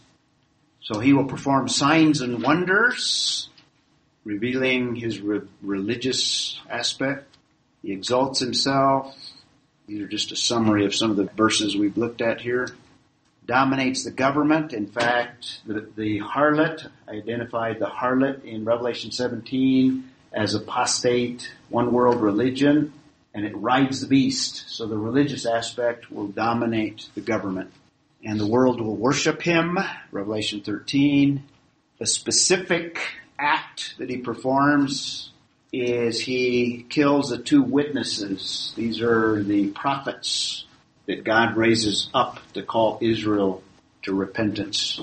So 0.81 1.01
he 1.01 1.13
will 1.13 1.25
perform 1.25 1.69
signs 1.69 2.21
and 2.21 2.43
wonders, 2.43 3.49
revealing 4.25 4.95
his 4.95 5.21
re- 5.21 5.43
religious 5.63 6.59
aspect. 6.69 7.37
He 7.83 7.93
exalts 7.93 8.41
himself. 8.41 9.15
These 9.87 10.03
are 10.03 10.09
just 10.09 10.33
a 10.33 10.37
summary 10.37 10.87
of 10.87 10.95
some 10.95 11.11
of 11.11 11.17
the 11.17 11.29
verses 11.37 11.77
we've 11.77 11.99
looked 11.99 12.23
at 12.23 12.41
here 12.41 12.69
dominates 13.47 14.05
the 14.05 14.11
government. 14.11 14.73
In 14.73 14.87
fact, 14.87 15.61
the, 15.67 15.89
the 15.97 16.21
harlot 16.21 16.89
I 17.09 17.13
identified 17.13 17.79
the 17.79 17.87
harlot 17.87 18.45
in 18.45 18.65
Revelation 18.65 19.11
17 19.11 20.11
as 20.33 20.55
apostate, 20.55 21.53
one 21.69 21.93
world 21.93 22.21
religion, 22.21 22.93
and 23.35 23.45
it 23.45 23.57
rides 23.57 24.01
the 24.01 24.07
beast. 24.07 24.65
So 24.69 24.87
the 24.87 24.99
religious 24.99 25.47
aspect 25.47 26.11
will 26.11 26.29
dominate 26.29 27.09
the 27.15 27.21
government. 27.21 27.71
And 28.25 28.41
the 28.41 28.47
world 28.47 28.81
will 28.81 28.97
worship 28.97 29.43
him, 29.43 29.79
Revelation 30.11 30.63
13. 30.63 31.43
A 32.01 32.07
specific 32.07 32.99
act 33.45 33.95
that 33.99 34.11
he 34.11 34.17
performs 34.17 35.31
is 35.73 36.21
he 36.21 36.87
kills 36.89 37.31
the 37.31 37.39
two 37.39 37.63
witnesses. 37.63 38.73
These 38.77 39.01
are 39.03 39.43
the 39.43 39.69
prophets 39.69 40.65
that 41.07 41.25
God 41.25 41.57
raises 41.57 42.09
up 42.15 42.41
to 42.55 42.63
call 42.63 42.99
Israel 43.01 43.63
to 44.03 44.15
repentance. 44.15 45.01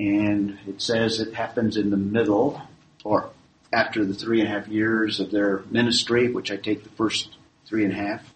And 0.00 0.58
it 0.66 0.82
says 0.82 1.20
it 1.20 1.34
happens 1.34 1.76
in 1.76 1.90
the 1.90 1.96
middle 1.96 2.60
or 3.04 3.30
after 3.72 4.04
the 4.04 4.14
three 4.14 4.40
and 4.40 4.48
a 4.48 4.52
half 4.52 4.68
years 4.68 5.20
of 5.20 5.30
their 5.30 5.62
ministry, 5.70 6.30
which 6.32 6.50
I 6.50 6.56
take 6.56 6.84
the 6.84 6.90
first 6.90 7.36
three 7.66 7.84
and 7.84 7.92
a 7.92 7.96
half. 7.96 8.34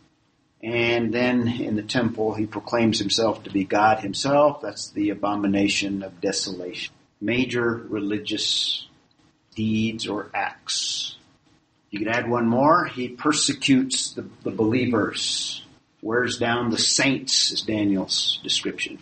And 0.62 1.14
then 1.14 1.46
in 1.48 1.76
the 1.76 1.82
temple, 1.82 2.34
he 2.34 2.46
proclaims 2.46 2.98
himself 2.98 3.44
to 3.44 3.50
be 3.50 3.64
God 3.64 4.00
himself. 4.00 4.61
That's 4.61 4.90
the 4.90 5.11
abomination 5.11 6.02
of 6.02 6.20
desolation. 6.20 6.92
Major 7.20 7.72
religious 7.88 8.88
deeds 9.59 10.06
or 10.06 10.30
acts. 10.32 11.16
You 11.90 11.98
could 11.98 12.09
add 12.09 12.30
one 12.30 12.46
more. 12.46 12.84
He 12.86 13.09
persecutes 13.09 14.12
the, 14.12 14.24
the 14.44 14.52
believers 14.52 15.64
wears 16.00 16.38
down 16.38 16.70
the 16.70 16.78
saints 16.78 17.50
is 17.50 17.62
Daniel's 17.62 18.38
description. 18.44 19.00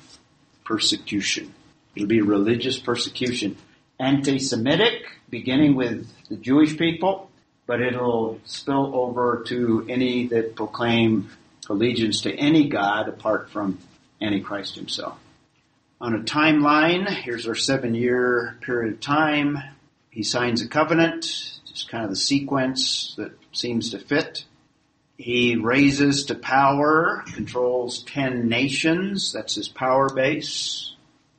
Persecution. 0.64 1.52
It'll 1.94 2.08
be 2.08 2.22
religious 2.22 2.78
persecution. 2.78 3.58
Anti-Semitic, 4.00 5.02
beginning 5.28 5.76
with 5.76 6.10
the 6.30 6.36
Jewish 6.36 6.78
people, 6.78 7.30
but 7.66 7.82
it'll 7.82 8.40
spill 8.44 8.96
over 8.96 9.44
to 9.48 9.84
any 9.90 10.28
that 10.28 10.56
proclaim 10.56 11.28
allegiance 11.68 12.22
to 12.22 12.34
any 12.34 12.70
God 12.70 13.08
apart 13.08 13.50
from 13.50 13.78
Antichrist 14.22 14.74
himself. 14.74 15.18
On 16.00 16.14
a 16.14 16.20
timeline, 16.20 17.06
here's 17.08 17.46
our 17.46 17.54
seven 17.54 17.94
year 17.94 18.56
period 18.62 18.94
of 18.94 19.00
time. 19.00 19.58
He 20.16 20.22
signs 20.22 20.62
a 20.62 20.66
covenant, 20.68 21.24
just 21.66 21.90
kind 21.90 22.02
of 22.02 22.08
the 22.08 22.16
sequence 22.16 23.14
that 23.18 23.32
seems 23.52 23.90
to 23.90 23.98
fit. 23.98 24.46
He 25.18 25.56
raises 25.56 26.24
to 26.24 26.34
power, 26.34 27.22
controls 27.34 28.02
10 28.04 28.48
nations, 28.48 29.30
that's 29.34 29.56
his 29.56 29.68
power 29.68 30.08
base, 30.08 30.94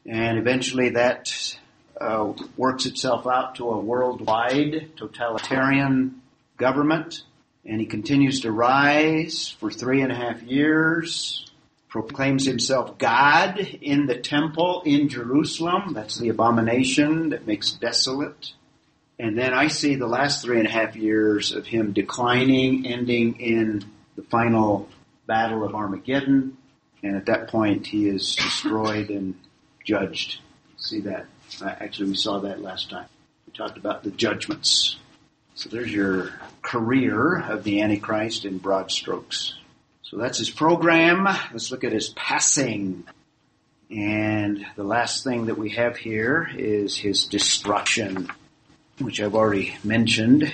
and 0.06 0.38
eventually 0.38 0.90
that 0.90 1.58
uh, 2.00 2.34
works 2.56 2.86
itself 2.86 3.26
out 3.26 3.56
to 3.56 3.68
a 3.68 3.80
worldwide 3.80 4.92
totalitarian 4.96 6.22
government, 6.58 7.24
and 7.66 7.82
he 7.82 7.88
continues 7.88 8.42
to 8.42 8.52
rise 8.52 9.50
for 9.60 9.72
three 9.72 10.02
and 10.02 10.12
a 10.12 10.16
half 10.16 10.44
years, 10.44 11.50
proclaims 11.90 12.46
himself 12.46 13.00
God 13.00 13.58
in 13.58 14.06
the 14.06 14.20
temple 14.20 14.84
in 14.86 15.10
Jerusalem, 15.10 15.94
that's 15.96 16.20
the 16.20 16.30
abomination 16.30 17.30
that 17.30 17.48
makes 17.48 17.72
desolate. 17.72 18.54
And 19.20 19.38
then 19.38 19.54
I 19.54 19.68
see 19.68 19.96
the 19.96 20.08
last 20.08 20.44
three 20.44 20.60
and 20.60 20.68
a 20.68 20.72
half 20.72 20.96
years 20.96 21.52
of 21.52 21.66
him 21.66 21.94
declining, 21.94 22.86
ending 22.86 23.40
in 23.40 23.84
the 24.16 24.22
final 24.24 24.90
battle 25.26 25.64
of 25.64 25.74
Armageddon. 25.74 26.58
And 27.02 27.16
at 27.16 27.26
that 27.26 27.50
point, 27.50 27.88
he 27.88 28.08
is 28.08 28.36
destroyed 28.36 29.10
and 29.10 29.36
judged. 29.84 30.42
See 30.78 31.02
that? 31.02 31.26
Actually, 31.64 32.10
we 32.10 32.16
saw 32.16 32.40
that 32.40 32.62
last 32.62 32.90
time. 32.90 33.08
We 33.48 33.54
talked 33.54 33.78
about 33.78 34.04
the 34.04 34.12
judgments. 34.12 34.98
So 35.56 35.70
there's 35.70 35.92
your 35.92 36.32
career 36.62 37.40
of 37.40 37.64
the 37.64 37.82
Antichrist 37.82 38.46
in 38.46 38.60
broad 38.60 38.92
strokes. 38.92 39.56
So 40.04 40.18
that's 40.18 40.38
his 40.38 40.52
program. 40.52 41.26
Let's 41.26 41.72
look 41.72 41.84
at 41.84 41.92
his 41.92 42.10
passing. 42.10 43.06
And 43.90 44.66
the 44.76 44.84
last 44.84 45.24
thing 45.24 45.48
that 45.48 45.58
we 45.58 45.72
have 45.72 45.98
here 45.98 46.48
is 46.56 46.96
his 46.96 47.26
destruction. 47.26 48.30
Which 49.00 49.22
I've 49.22 49.36
already 49.36 49.76
mentioned. 49.84 50.52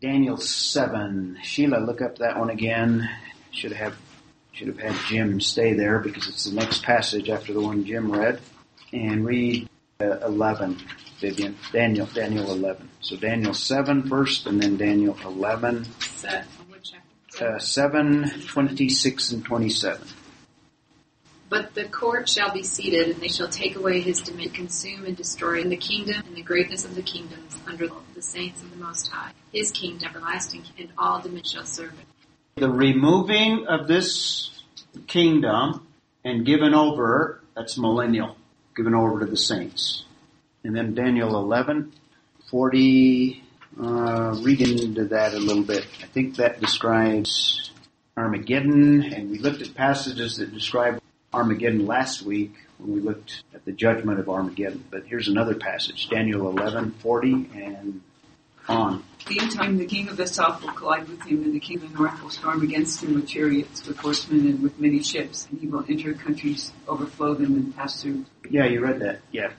Daniel 0.00 0.36
7. 0.36 1.38
Sheila, 1.42 1.78
look 1.78 2.00
up 2.00 2.18
that 2.18 2.38
one 2.38 2.50
again. 2.50 3.08
Should 3.52 3.72
have 3.72 3.96
should 4.52 4.68
have 4.68 4.78
had 4.78 4.96
Jim 5.06 5.40
stay 5.40 5.74
there 5.74 6.00
because 6.00 6.28
it's 6.28 6.44
the 6.44 6.54
next 6.54 6.82
passage 6.82 7.28
after 7.30 7.52
the 7.52 7.60
one 7.60 7.84
Jim 7.84 8.10
read. 8.10 8.40
And 8.92 9.24
read 9.24 9.68
uh, 10.00 10.18
11, 10.26 10.78
Vivian. 11.20 11.56
Daniel, 11.72 12.06
Daniel 12.06 12.50
11. 12.50 12.88
So 13.00 13.16
Daniel 13.16 13.54
7 13.54 14.08
first 14.08 14.46
and 14.46 14.60
then 14.60 14.76
Daniel 14.76 15.16
11. 15.24 15.84
Set. 16.16 16.46
Uh, 17.40 17.58
7, 17.58 18.30
26 18.48 19.32
and 19.32 19.44
27. 19.44 20.06
But 21.50 21.74
the 21.74 21.86
court 21.86 22.28
shall 22.28 22.52
be 22.52 22.62
seated, 22.62 23.08
and 23.08 23.20
they 23.20 23.28
shall 23.28 23.48
take 23.48 23.74
away 23.74 24.00
his 24.00 24.20
dominion, 24.20 24.54
consume 24.54 25.04
and 25.04 25.16
destroy 25.16 25.60
in 25.60 25.68
the 25.68 25.76
kingdom 25.76 26.22
and 26.24 26.36
the 26.36 26.42
greatness 26.42 26.84
of 26.84 26.94
the 26.94 27.02
kingdoms 27.02 27.56
under 27.66 27.88
the 28.14 28.22
saints 28.22 28.62
of 28.62 28.70
the 28.70 28.76
Most 28.76 29.08
High. 29.08 29.32
His 29.52 29.72
kingdom 29.72 30.10
everlasting, 30.10 30.62
and 30.78 30.90
all 30.96 31.20
dominion 31.20 31.44
shall 31.44 31.66
serve 31.66 31.92
it. 31.92 32.06
The 32.60 32.70
removing 32.70 33.66
of 33.66 33.88
this 33.88 34.62
kingdom 35.08 35.88
and 36.24 36.46
given 36.46 36.72
over, 36.72 37.40
that's 37.56 37.76
millennial, 37.76 38.36
given 38.76 38.94
over 38.94 39.18
to 39.18 39.26
the 39.26 39.36
saints. 39.36 40.04
And 40.62 40.76
then 40.76 40.94
Daniel 40.94 41.34
11, 41.36 41.92
40, 42.48 43.42
uh, 43.82 44.38
read 44.42 44.60
into 44.60 45.06
that 45.06 45.34
a 45.34 45.38
little 45.38 45.64
bit. 45.64 45.84
I 46.00 46.06
think 46.06 46.36
that 46.36 46.60
describes 46.60 47.72
Armageddon, 48.16 49.02
and 49.02 49.30
we 49.30 49.38
looked 49.38 49.62
at 49.62 49.74
passages 49.74 50.36
that 50.36 50.52
describe 50.54 50.99
Armageddon 51.32 51.86
last 51.86 52.22
week 52.22 52.54
when 52.78 52.94
we 52.94 53.00
looked 53.00 53.42
at 53.54 53.64
the 53.64 53.72
judgment 53.72 54.18
of 54.18 54.28
Armageddon. 54.28 54.84
But 54.90 55.06
here's 55.06 55.28
another 55.28 55.54
passage, 55.54 56.08
Daniel 56.08 56.48
11, 56.48 56.92
40 56.92 57.50
and 57.54 58.00
on. 58.68 59.02
Meantime, 59.28 59.78
the 59.78 59.86
king 59.86 60.08
of 60.08 60.16
the 60.16 60.26
south 60.26 60.62
will 60.62 60.72
collide 60.72 61.08
with 61.08 61.22
him, 61.22 61.42
and 61.42 61.54
the 61.54 61.60
king 61.60 61.76
of 61.76 61.92
the 61.92 61.98
north 61.98 62.22
will 62.22 62.30
storm 62.30 62.62
against 62.62 63.02
him 63.02 63.14
with 63.14 63.28
chariots, 63.28 63.86
with 63.86 63.98
horsemen, 63.98 64.46
and 64.46 64.62
with 64.62 64.78
many 64.80 65.02
ships. 65.02 65.46
And 65.50 65.60
he 65.60 65.66
will 65.66 65.84
enter 65.88 66.12
countries, 66.14 66.72
overflow 66.88 67.34
them, 67.34 67.54
and 67.54 67.76
pass 67.76 68.02
through. 68.02 68.24
Yeah, 68.48 68.66
you 68.66 68.80
read 68.80 69.00
that. 69.00 69.20
Yeah. 69.30 69.52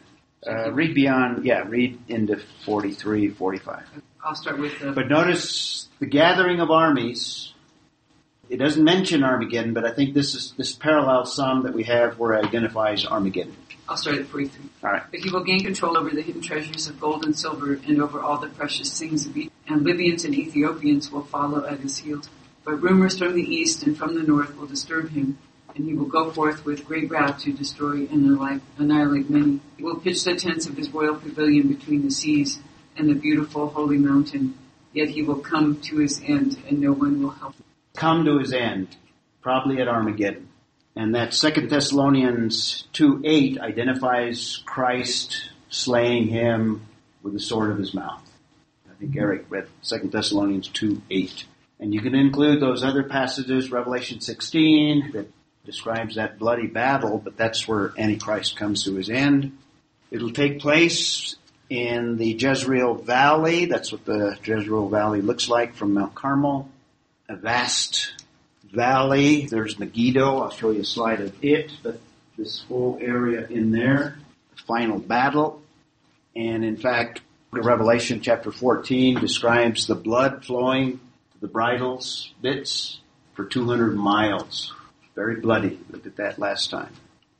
Uh, 0.45 0.71
read 0.71 0.95
beyond, 0.95 1.45
yeah, 1.45 1.63
read 1.67 1.99
into 2.07 2.41
43, 2.65 3.29
45. 3.29 3.83
I'll 4.23 4.35
start 4.35 4.59
with 4.59 4.79
the. 4.79 4.91
But 4.91 5.07
notice 5.07 5.87
the 5.99 6.07
gathering 6.07 6.59
of 6.59 6.71
armies. 6.71 7.50
It 8.51 8.57
doesn't 8.57 8.83
mention 8.83 9.23
Armageddon, 9.23 9.73
but 9.73 9.85
I 9.85 9.93
think 9.93 10.13
this 10.13 10.35
is 10.35 10.53
this 10.57 10.73
parallel 10.73 11.25
some 11.25 11.63
that 11.63 11.73
we 11.73 11.83
have 11.83 12.19
where 12.19 12.33
it 12.33 12.43
identifies 12.43 13.05
Armageddon. 13.05 13.55
I'll 13.87 13.95
start 13.95 14.17
at 14.17 14.25
43. 14.25 14.69
All 14.83 14.91
right. 14.91 15.03
But 15.09 15.21
he 15.21 15.29
will 15.29 15.45
gain 15.45 15.61
control 15.61 15.97
over 15.97 16.09
the 16.09 16.21
hidden 16.21 16.41
treasures 16.41 16.87
of 16.87 16.99
gold 16.99 17.23
and 17.23 17.33
silver, 17.33 17.79
and 17.87 18.01
over 18.01 18.19
all 18.19 18.39
the 18.39 18.49
precious 18.49 18.99
things 18.99 19.25
of 19.25 19.37
Egypt. 19.37 19.55
And 19.69 19.85
Libyans 19.85 20.25
and 20.25 20.35
Ethiopians 20.35 21.09
will 21.09 21.23
follow 21.23 21.65
at 21.65 21.79
his 21.79 21.99
heels. 21.99 22.29
But 22.65 22.81
rumors 22.81 23.17
from 23.17 23.35
the 23.35 23.41
east 23.41 23.83
and 23.83 23.97
from 23.97 24.15
the 24.15 24.23
north 24.23 24.57
will 24.57 24.67
disturb 24.67 25.11
him, 25.11 25.37
and 25.73 25.85
he 25.85 25.93
will 25.93 26.07
go 26.07 26.29
forth 26.29 26.65
with 26.65 26.85
great 26.85 27.09
wrath 27.09 27.39
to 27.43 27.53
destroy 27.53 28.05
and 28.11 28.61
annihilate 28.77 29.29
many. 29.29 29.61
He 29.77 29.83
will 29.83 29.95
pitch 29.95 30.25
the 30.25 30.35
tents 30.35 30.67
of 30.67 30.75
his 30.75 30.89
royal 30.89 31.15
pavilion 31.15 31.69
between 31.69 32.03
the 32.03 32.11
seas 32.11 32.59
and 32.97 33.07
the 33.07 33.15
beautiful 33.15 33.69
holy 33.69 33.97
mountain. 33.97 34.57
Yet 34.91 35.07
he 35.07 35.21
will 35.23 35.39
come 35.39 35.79
to 35.83 35.99
his 35.99 36.19
end, 36.19 36.61
and 36.67 36.81
no 36.81 36.91
one 36.91 37.23
will 37.23 37.29
help 37.29 37.55
him. 37.55 37.63
Come 37.95 38.25
to 38.25 38.39
his 38.39 38.53
end, 38.53 38.95
probably 39.41 39.81
at 39.81 39.87
Armageddon. 39.87 40.47
And 40.95 41.15
that 41.15 41.33
Second 41.33 41.69
Thessalonians 41.69 42.87
2 42.93 43.21
8 43.23 43.59
identifies 43.59 44.61
Christ 44.65 45.51
slaying 45.69 46.27
him 46.27 46.85
with 47.23 47.33
the 47.33 47.39
sword 47.39 47.71
of 47.71 47.77
his 47.77 47.93
mouth. 47.93 48.21
I 48.89 48.93
think 48.99 49.15
Eric 49.15 49.45
read 49.49 49.67
Second 49.81 50.11
Thessalonians 50.11 50.67
2 50.67 51.01
8. 51.09 51.45
And 51.79 51.93
you 51.93 52.01
can 52.01 52.13
include 52.13 52.61
those 52.61 52.83
other 52.83 53.03
passages, 53.03 53.71
Revelation 53.71 54.21
16, 54.21 55.11
that 55.13 55.27
describes 55.65 56.15
that 56.15 56.37
bloody 56.37 56.67
battle, 56.67 57.17
but 57.17 57.37
that's 57.37 57.67
where 57.67 57.93
Antichrist 57.97 58.55
comes 58.55 58.83
to 58.83 58.95
his 58.95 59.09
end. 59.09 59.57
It'll 60.11 60.31
take 60.31 60.59
place 60.59 61.35
in 61.69 62.17
the 62.17 62.33
Jezreel 62.33 62.95
Valley. 62.95 63.65
That's 63.65 63.91
what 63.91 64.05
the 64.05 64.37
Jezreel 64.43 64.89
Valley 64.89 65.21
looks 65.21 65.47
like 65.47 65.73
from 65.73 65.93
Mount 65.93 66.13
Carmel. 66.13 66.69
A 67.31 67.35
vast 67.37 68.25
valley. 68.73 69.45
There's 69.45 69.79
Megiddo. 69.79 70.41
I'll 70.41 70.49
show 70.49 70.71
you 70.71 70.81
a 70.81 70.85
slide 70.85 71.21
of 71.21 71.33
it, 71.41 71.71
but 71.81 71.97
this 72.37 72.59
whole 72.67 72.97
area 72.99 73.47
in 73.47 73.71
there. 73.71 74.17
Final 74.67 74.99
battle. 74.99 75.61
And 76.35 76.65
in 76.65 76.75
fact, 76.75 77.21
Revelation 77.53 78.19
chapter 78.19 78.51
14 78.51 79.21
describes 79.21 79.87
the 79.87 79.95
blood 79.95 80.43
flowing 80.43 80.97
to 80.97 81.39
the 81.39 81.47
bridles 81.47 82.33
bits 82.41 82.99
for 83.33 83.45
200 83.45 83.95
miles. 83.95 84.73
Very 85.15 85.39
bloody. 85.39 85.79
Looked 85.89 86.07
at 86.07 86.17
that 86.17 86.37
last 86.37 86.69
time. 86.69 86.91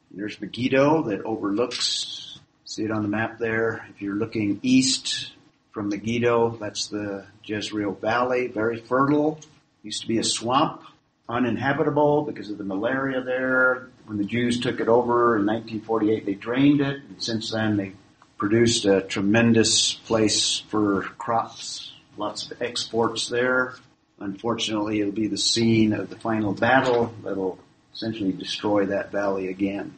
And 0.10 0.22
there's 0.22 0.40
Megiddo 0.40 1.04
that 1.10 1.26
overlooks, 1.26 2.40
see 2.64 2.86
it 2.86 2.92
on 2.92 3.02
the 3.02 3.10
map 3.10 3.40
there. 3.40 3.86
If 3.90 4.02
you're 4.02 4.16
looking 4.16 4.62
east 4.64 5.34
from 5.74 5.90
Megiddo, 5.90 6.52
that's 6.62 6.88
the 6.88 7.26
Jezreel 7.44 7.92
Valley, 7.92 8.48
very 8.48 8.80
fertile. 8.80 9.38
Used 9.84 10.02
to 10.02 10.08
be 10.08 10.20
a 10.20 10.24
swamp, 10.24 10.84
uninhabitable 11.28 12.24
because 12.24 12.52
of 12.52 12.58
the 12.58 12.64
malaria 12.64 13.22
there. 13.22 13.90
When 14.06 14.18
the 14.18 14.26
Jews 14.26 14.60
took 14.60 14.80
it 14.80 14.88
over 14.88 15.38
in 15.38 15.46
1948, 15.46 16.26
they 16.26 16.34
drained 16.34 16.82
it, 16.82 17.02
and 17.08 17.22
since 17.22 17.52
then 17.52 17.78
they 17.78 17.94
produced 18.38 18.86
a 18.86 19.02
tremendous 19.02 19.94
place 19.94 20.60
for 20.70 21.04
crops, 21.18 21.94
lots 22.18 22.50
of 22.50 22.62
exports 22.62 23.30
there. 23.30 23.76
Unfortunately, 24.20 25.00
it'll 25.00 25.12
be 25.12 25.28
the 25.28 25.38
scene 25.38 25.94
of 25.94 26.10
the 26.10 26.16
final 26.16 26.54
battle 26.54 27.14
that'll 27.24 27.60
essentially 27.94 28.32
destroy 28.32 28.86
that 28.88 29.12
valley 29.12 29.48
again. 29.48 29.94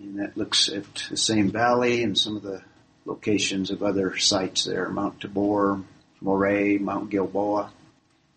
And 0.00 0.18
that 0.20 0.36
looks 0.36 0.68
at 0.68 0.84
the 1.10 1.16
same 1.16 1.50
valley 1.50 2.02
and 2.02 2.16
some 2.16 2.36
of 2.36 2.42
the 2.42 2.62
locations 3.04 3.70
of 3.70 3.82
other 3.82 4.16
sites 4.16 4.64
there, 4.64 4.88
Mount 4.88 5.20
Tabor, 5.20 5.80
Moreh, 6.20 6.78
Mount 6.78 7.10
Gilboa. 7.10 7.70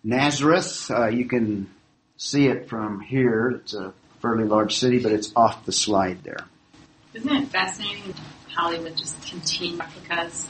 Nazareth, 0.03 0.89
uh, 0.89 1.07
you 1.07 1.25
can 1.25 1.69
see 2.17 2.47
it 2.47 2.69
from 2.69 2.99
here. 2.99 3.49
It's 3.49 3.73
a 3.73 3.93
fairly 4.21 4.45
large 4.45 4.77
city, 4.77 4.99
but 4.99 5.11
it's 5.11 5.31
off 5.35 5.65
the 5.65 5.71
slide 5.71 6.23
there. 6.23 6.45
Isn't 7.13 7.31
it 7.31 7.47
fascinating 7.49 8.13
they 8.69 8.91
just 8.91 9.21
continue 9.27 9.77
replicas 9.77 10.47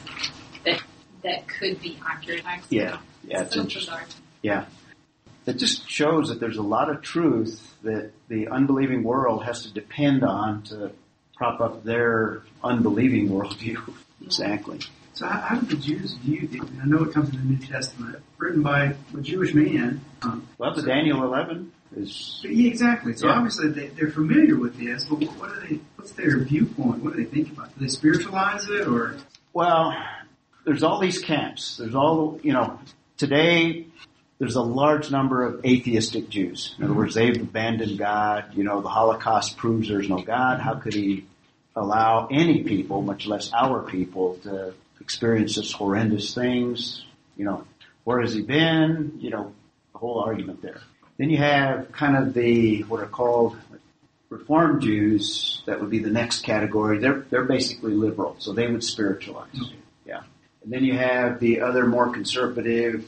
that 0.64 0.82
that 1.22 1.48
could 1.48 1.80
be 1.80 1.98
accurate? 2.06 2.42
Yeah, 2.68 2.98
yeah, 3.24 3.42
it's 3.42 3.54
so 3.54 3.60
interesting. 3.60 3.94
bizarre. 3.94 4.08
Yeah. 4.42 4.64
It 5.46 5.54
just 5.54 5.88
shows 5.88 6.28
that 6.28 6.38
there's 6.38 6.58
a 6.58 6.62
lot 6.62 6.88
of 6.90 7.02
truth 7.02 7.74
that 7.82 8.12
the 8.28 8.48
unbelieving 8.48 9.02
world 9.02 9.44
has 9.44 9.62
to 9.62 9.72
depend 9.72 10.22
on 10.22 10.62
to 10.64 10.92
prop 11.36 11.60
up 11.60 11.84
their 11.84 12.42
unbelieving 12.62 13.28
worldview. 13.28 13.94
Exactly. 14.24 14.78
So 15.14 15.26
how, 15.26 15.40
how 15.40 15.56
did 15.60 15.68
the 15.68 15.76
Jews 15.76 16.14
view 16.14 16.46
the, 16.48 16.60
I 16.80 16.86
know 16.86 17.04
it 17.04 17.12
comes 17.12 17.30
in 17.30 17.36
the 17.36 17.44
New 17.44 17.58
Testament, 17.58 18.18
written 18.38 18.62
by 18.62 18.94
a 19.16 19.20
Jewish 19.20 19.52
man. 19.54 20.00
Um, 20.22 20.48
Well, 20.58 20.74
the 20.74 20.82
Daniel 20.82 21.22
11 21.24 21.70
is, 21.96 22.40
yeah, 22.44 22.68
exactly. 22.70 23.12
So 23.14 23.26
Yeah. 23.26 23.34
obviously 23.34 23.68
they, 23.68 23.88
they're 23.88 24.10
familiar 24.10 24.56
with 24.56 24.78
this, 24.78 25.04
but 25.04 25.18
what, 25.20 25.28
what 25.38 25.50
are 25.50 25.60
they, 25.68 25.80
what's 25.96 26.12
their 26.12 26.38
viewpoint? 26.38 27.02
What 27.04 27.14
do 27.14 27.22
they 27.24 27.30
think 27.30 27.52
about 27.52 27.68
it? 27.68 27.78
Do 27.78 27.84
they 27.84 27.88
spiritualize 27.90 28.66
it 28.68 28.88
or? 28.88 29.16
well, 29.52 29.94
there's 30.64 30.82
all 30.82 30.98
these 31.00 31.18
camps. 31.18 31.76
There's 31.76 31.94
all, 31.94 32.40
you 32.42 32.52
know, 32.54 32.78
today 33.18 33.86
there's 34.38 34.56
a 34.56 34.62
large 34.62 35.10
number 35.10 35.44
of 35.44 35.64
atheistic 35.66 36.28
Jews. 36.30 36.74
In 36.78 36.84
other 36.84 36.94
words, 36.94 37.14
they've 37.14 37.36
abandoned 37.40 37.98
God. 37.98 38.54
You 38.54 38.64
know, 38.64 38.80
the 38.80 38.88
Holocaust 38.88 39.56
proves 39.56 39.88
there's 39.88 40.08
no 40.08 40.22
God. 40.22 40.58
How 40.60 40.74
could 40.76 40.94
he 40.94 41.26
allow 41.76 42.28
any 42.30 42.62
people, 42.64 43.02
much 43.02 43.26
less 43.26 43.52
our 43.52 43.82
people, 43.82 44.36
to 44.44 44.72
experience 45.02 45.56
such 45.56 45.72
horrendous 45.74 46.34
things? 46.34 47.04
You 47.36 47.44
know, 47.44 47.66
where 48.04 48.20
has 48.20 48.32
he 48.32 48.42
been? 48.42 49.18
You 49.18 49.30
know, 49.30 49.52
the 49.92 49.98
whole 49.98 50.20
argument 50.20 50.62
there. 50.62 50.80
Then 51.18 51.28
you 51.28 51.38
have 51.38 51.92
kind 51.92 52.16
of 52.16 52.32
the, 52.32 52.82
what 52.82 53.00
are 53.00 53.06
called 53.06 53.56
Reformed 54.30 54.80
Jews, 54.80 55.62
that 55.66 55.80
would 55.80 55.90
be 55.90 55.98
the 55.98 56.10
next 56.10 56.42
category. 56.42 56.98
They're, 56.98 57.20
they're 57.28 57.44
basically 57.44 57.92
liberal, 57.92 58.36
so 58.38 58.52
they 58.52 58.66
would 58.66 58.82
spiritualize. 58.82 59.72
Yeah. 60.06 60.22
And 60.62 60.72
then 60.72 60.84
you 60.84 60.96
have 60.96 61.38
the 61.38 61.60
other 61.60 61.86
more 61.86 62.10
conservative 62.10 63.04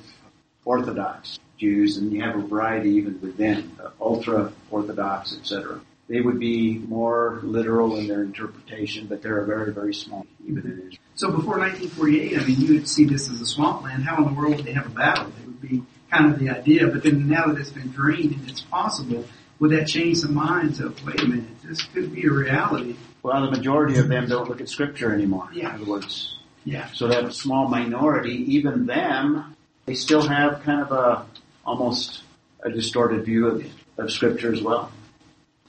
Orthodox 0.67 1.39
Jews, 1.59 1.97
and 1.97 2.13
you 2.13 2.23
have 2.23 2.37
a 2.37 2.43
variety 2.43 2.91
even 2.91 3.21
within, 3.23 3.73
uh, 3.83 3.91
ultra-Orthodox, 4.01 5.35
etc. 5.39 5.81
They 6.09 6.21
would 6.21 6.39
be 6.39 6.79
more 6.79 7.41
literal 7.43 7.97
in 7.97 8.07
their 8.07 8.23
interpretation, 8.23 9.07
but 9.07 9.23
they're 9.23 9.39
a 9.39 9.47
very, 9.47 9.73
very 9.73 9.95
small, 9.95 10.27
even 10.47 10.65
in 10.65 10.79
Israel. 10.89 10.99
So 11.15 11.29
before 11.31 11.59
1948, 11.59 12.39
I 12.39 12.45
mean, 12.45 12.61
you 12.61 12.75
would 12.75 12.89
see 12.89 13.05
this 13.05 13.31
as 13.31 13.41
a 13.41 13.47
swampland. 13.47 14.05
How 14.05 14.19
in 14.19 14.35
the 14.35 14.39
world 14.39 14.57
would 14.57 14.67
they 14.67 14.73
have 14.75 14.87
a 14.87 14.91
battle? 14.91 15.29
It 15.29 15.47
would 15.47 15.61
be 15.63 15.83
kind 16.11 16.33
of 16.33 16.39
the 16.39 16.51
idea. 16.51 16.89
But 16.89 17.03
then 17.05 17.29
now 17.29 17.47
that 17.47 17.59
it's 17.59 17.71
been 17.71 17.91
drained 17.91 18.33
and 18.33 18.51
it's 18.51 18.61
possible, 18.61 19.25
would 19.61 19.71
that 19.71 19.87
change 19.87 20.21
the 20.21 20.29
minds 20.29 20.81
of, 20.81 21.03
wait 21.07 21.21
a 21.23 21.27
minute, 21.27 21.63
this 21.63 21.83
could 21.83 22.13
be 22.15 22.27
a 22.27 22.31
reality? 22.31 22.97
Well, 23.23 23.41
the 23.51 23.57
majority 23.57 23.99
of 23.99 24.09
them 24.09 24.29
don't 24.29 24.49
look 24.49 24.61
at 24.61 24.69
Scripture 24.69 25.15
anymore. 25.15 25.49
Yeah. 25.55 25.75
In 25.75 25.83
other 25.83 25.91
words, 25.91 26.39
Yeah. 26.65 26.89
So 26.93 27.09
that 27.09 27.33
small 27.33 27.69
minority, 27.69 28.55
even 28.57 28.85
them, 28.87 29.57
they 29.87 29.95
still 29.95 30.23
have 30.23 30.63
kind 30.63 30.83
of 30.83 30.93
a 30.93 31.27
almost 31.65 32.23
a 32.63 32.71
distorted 32.71 33.25
view 33.25 33.47
of, 33.47 33.65
of 33.97 34.11
Scripture 34.13 34.53
as 34.53 34.61
well. 34.61 34.91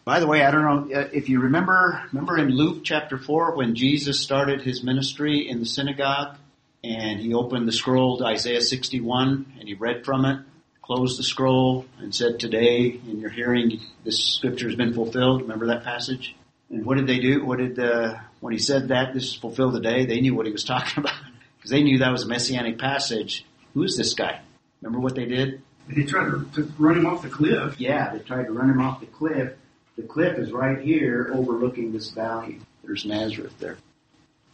By 0.06 0.20
the 0.20 0.28
way, 0.28 0.44
I 0.44 0.52
don't 0.52 0.64
know 0.92 0.96
uh, 0.96 1.10
if 1.12 1.30
you 1.30 1.42
remember. 1.42 2.00
Remember 2.14 2.38
in 2.38 2.50
Luke 2.50 2.84
chapter 2.84 3.18
four 3.18 3.56
when 3.56 3.74
Jesus 3.74 4.20
started 4.20 4.62
his 4.62 4.84
ministry 4.84 5.50
in 5.50 5.60
the 5.60 5.66
synagogue, 5.66 6.38
and 6.84 7.20
he 7.20 7.34
opened 7.34 7.68
the 7.68 7.72
scroll 7.72 8.20
to 8.20 8.26
Isaiah 8.26 8.62
sixty-one, 8.62 9.54
and 9.60 9.68
he 9.68 9.74
read 9.74 10.06
from 10.06 10.26
it, 10.26 10.42
closed 10.84 11.18
the 11.18 11.24
scroll, 11.24 11.88
and 11.98 12.14
said, 12.14 12.40
"Today, 12.40 12.86
in 12.90 13.20
your 13.20 13.32
hearing, 13.32 13.82
this 14.04 14.24
scripture 14.24 14.68
has 14.68 14.76
been 14.76 14.94
fulfilled." 14.94 15.42
Remember 15.42 15.66
that 15.68 15.84
passage? 15.84 16.36
And 16.70 16.86
what 16.86 16.98
did 16.98 17.08
they 17.08 17.18
do? 17.18 17.44
What 17.44 17.58
did 17.58 17.80
uh, 17.80 18.20
when 18.42 18.54
he 18.54 18.60
said 18.60 18.90
that 18.90 19.16
this 19.16 19.24
is 19.24 19.34
fulfilled 19.34 19.74
today? 19.74 20.06
They 20.06 20.22
knew 20.22 20.36
what 20.36 20.46
he 20.46 20.52
was 20.52 20.64
talking 20.72 21.04
about 21.04 21.16
because 21.58 21.72
they 21.72 21.82
knew 21.82 21.98
that 21.98 22.12
was 22.12 22.26
a 22.26 22.28
messianic 22.28 22.78
passage. 22.78 23.44
Who 23.74 23.82
is 23.82 23.98
this 23.98 24.14
guy? 24.14 24.42
Remember 24.84 25.00
what 25.00 25.16
they 25.16 25.26
did? 25.26 25.64
They 25.90 26.04
tried 26.04 26.30
to, 26.30 26.48
to 26.54 26.74
run 26.78 27.00
him 27.00 27.08
off 27.08 27.24
the 27.24 27.30
cliff. 27.30 27.80
Yeah, 27.80 28.14
they 28.14 28.20
tried 28.20 28.46
to 28.46 28.52
run 28.52 28.70
him 28.70 28.80
off 28.82 29.00
the 29.00 29.08
cliff. 29.08 29.54
The 29.98 30.04
cliff 30.04 30.38
is 30.38 30.52
right 30.52 30.80
here 30.80 31.32
overlooking 31.34 31.92
this 31.92 32.12
valley. 32.12 32.60
There's 32.84 33.06
Nazareth 33.06 33.58
there. 33.60 33.78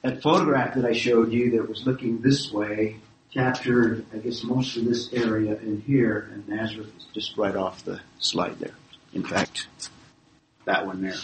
That 0.03 0.21
photograph 0.21 0.75
that 0.75 0.85
I 0.85 0.93
showed 0.93 1.31
you 1.31 1.51
that 1.51 1.67
was 1.67 1.85
looking 1.85 2.21
this 2.21 2.51
way 2.51 2.97
captured, 3.33 4.05
I 4.13 4.17
guess, 4.17 4.43
most 4.43 4.77
of 4.77 4.85
this 4.85 5.11
area 5.13 5.55
in 5.55 5.81
here, 5.81 6.29
and 6.33 6.47
Nazareth 6.47 6.91
is 6.97 7.05
just 7.13 7.37
right 7.37 7.55
off 7.55 7.85
the 7.85 8.01
slide 8.19 8.59
there. 8.59 8.75
In 9.13 9.23
fact, 9.23 9.67
that 10.65 10.85
one 10.85 11.01
there. 11.01 11.19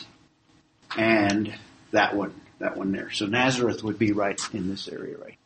And 0.96 1.54
that 1.92 2.16
one, 2.16 2.34
that 2.60 2.78
one 2.78 2.92
there. 2.92 3.12
So 3.12 3.26
Nazareth 3.26 3.84
would 3.84 4.00
be 4.00 4.14
right 4.14 4.40
in 4.54 4.70
this 4.70 4.88
area 4.88 5.18
right 5.18 5.37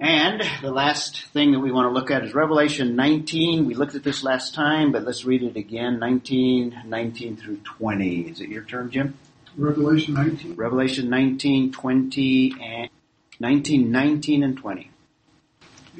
and 0.00 0.42
the 0.60 0.72
last 0.72 1.26
thing 1.26 1.52
that 1.52 1.60
we 1.60 1.70
want 1.70 1.86
to 1.88 1.92
look 1.92 2.10
at 2.10 2.24
is 2.24 2.34
Revelation 2.34 2.96
19. 2.96 3.66
We 3.66 3.74
looked 3.74 3.94
at 3.94 4.02
this 4.02 4.24
last 4.24 4.54
time, 4.54 4.92
but 4.92 5.04
let's 5.04 5.24
read 5.24 5.42
it 5.42 5.56
again. 5.56 5.98
19, 5.98 6.82
19 6.86 7.36
through 7.36 7.58
20. 7.58 8.20
Is 8.22 8.40
it 8.40 8.48
your 8.48 8.64
turn, 8.64 8.90
Jim? 8.90 9.14
Revelation 9.56 10.14
19. 10.14 10.56
Revelation 10.56 11.08
19, 11.10 11.72
20, 11.72 12.54
and 12.60 12.90
19, 13.38 13.90
19 13.90 14.42
and 14.42 14.56
20. 14.56 14.90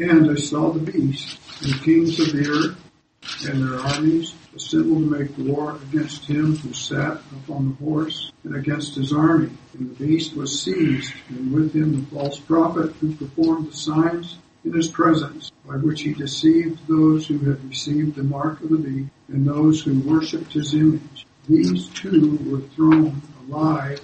And 0.01 0.31
I 0.31 0.35
saw 0.35 0.73
the 0.73 0.81
beast, 0.81 1.39
and 1.63 1.75
the 1.75 1.79
kings 1.79 2.19
of 2.19 2.33
the 2.33 2.49
earth, 2.51 3.49
and 3.49 3.63
their 3.63 3.79
armies 3.79 4.35
assembled 4.55 5.03
to 5.03 5.19
make 5.19 5.39
war 5.39 5.79
against 5.89 6.25
him 6.27 6.57
who 6.57 6.73
sat 6.73 7.21
upon 7.43 7.69
the 7.69 7.85
horse, 7.85 8.33
and 8.45 8.55
against 8.55 8.95
his 8.95 9.13
army. 9.13 9.51
And 9.75 9.91
the 9.91 10.07
beast 10.07 10.37
was 10.37 10.63
seized, 10.63 11.13
and 11.29 11.53
with 11.53 11.75
him 11.75 12.01
the 12.01 12.07
false 12.15 12.39
prophet 12.39 12.93
who 13.01 13.15
performed 13.15 13.71
the 13.71 13.77
signs 13.77 14.39
in 14.65 14.73
his 14.73 14.89
presence, 14.89 15.51
by 15.67 15.77
which 15.77 16.03
he 16.03 16.15
deceived 16.15 16.87
those 16.87 17.27
who 17.27 17.39
had 17.39 17.63
received 17.69 18.15
the 18.15 18.23
mark 18.23 18.61
of 18.63 18.71
the 18.71 18.79
beast, 18.79 19.11
and 19.29 19.47
those 19.47 19.83
who 19.83 19.99
worshipped 20.01 20.53
his 20.53 20.75
image. 20.75 21.27
These 21.49 21.89
two 21.89 22.39
were 22.47 22.61
thrown 22.75 23.21
alive 23.47 24.01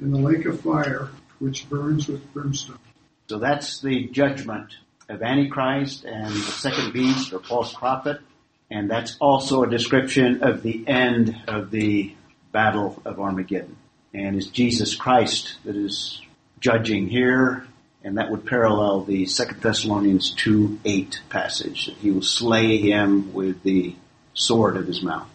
in 0.00 0.12
the 0.12 0.18
lake 0.18 0.46
of 0.46 0.60
fire, 0.60 1.10
which 1.38 1.68
burns 1.68 2.06
with 2.08 2.32
brimstone. 2.32 2.78
So 3.28 3.38
that's 3.38 3.80
the 3.80 4.06
judgment 4.06 4.76
of 5.08 5.22
Antichrist 5.22 6.04
and 6.04 6.32
the 6.32 6.52
second 6.52 6.92
beast 6.92 7.32
or 7.32 7.40
false 7.40 7.72
prophet. 7.72 8.20
And 8.70 8.90
that's 8.90 9.16
also 9.20 9.62
a 9.62 9.70
description 9.70 10.42
of 10.42 10.62
the 10.62 10.86
end 10.88 11.36
of 11.46 11.70
the 11.70 12.14
battle 12.52 13.00
of 13.04 13.20
Armageddon. 13.20 13.76
And 14.12 14.36
it's 14.36 14.46
Jesus 14.48 14.94
Christ 14.94 15.56
that 15.64 15.76
is 15.76 16.20
judging 16.58 17.08
here, 17.08 17.66
and 18.02 18.18
that 18.18 18.30
would 18.30 18.46
parallel 18.46 19.02
the 19.04 19.26
2 19.26 19.44
Thessalonians 19.60 20.30
2 20.32 20.80
8 20.84 21.20
passage. 21.28 21.90
He 22.00 22.10
will 22.10 22.22
slay 22.22 22.78
him 22.78 23.32
with 23.34 23.62
the 23.62 23.94
sword 24.34 24.76
of 24.76 24.86
his 24.86 25.02
mouth. 25.02 25.28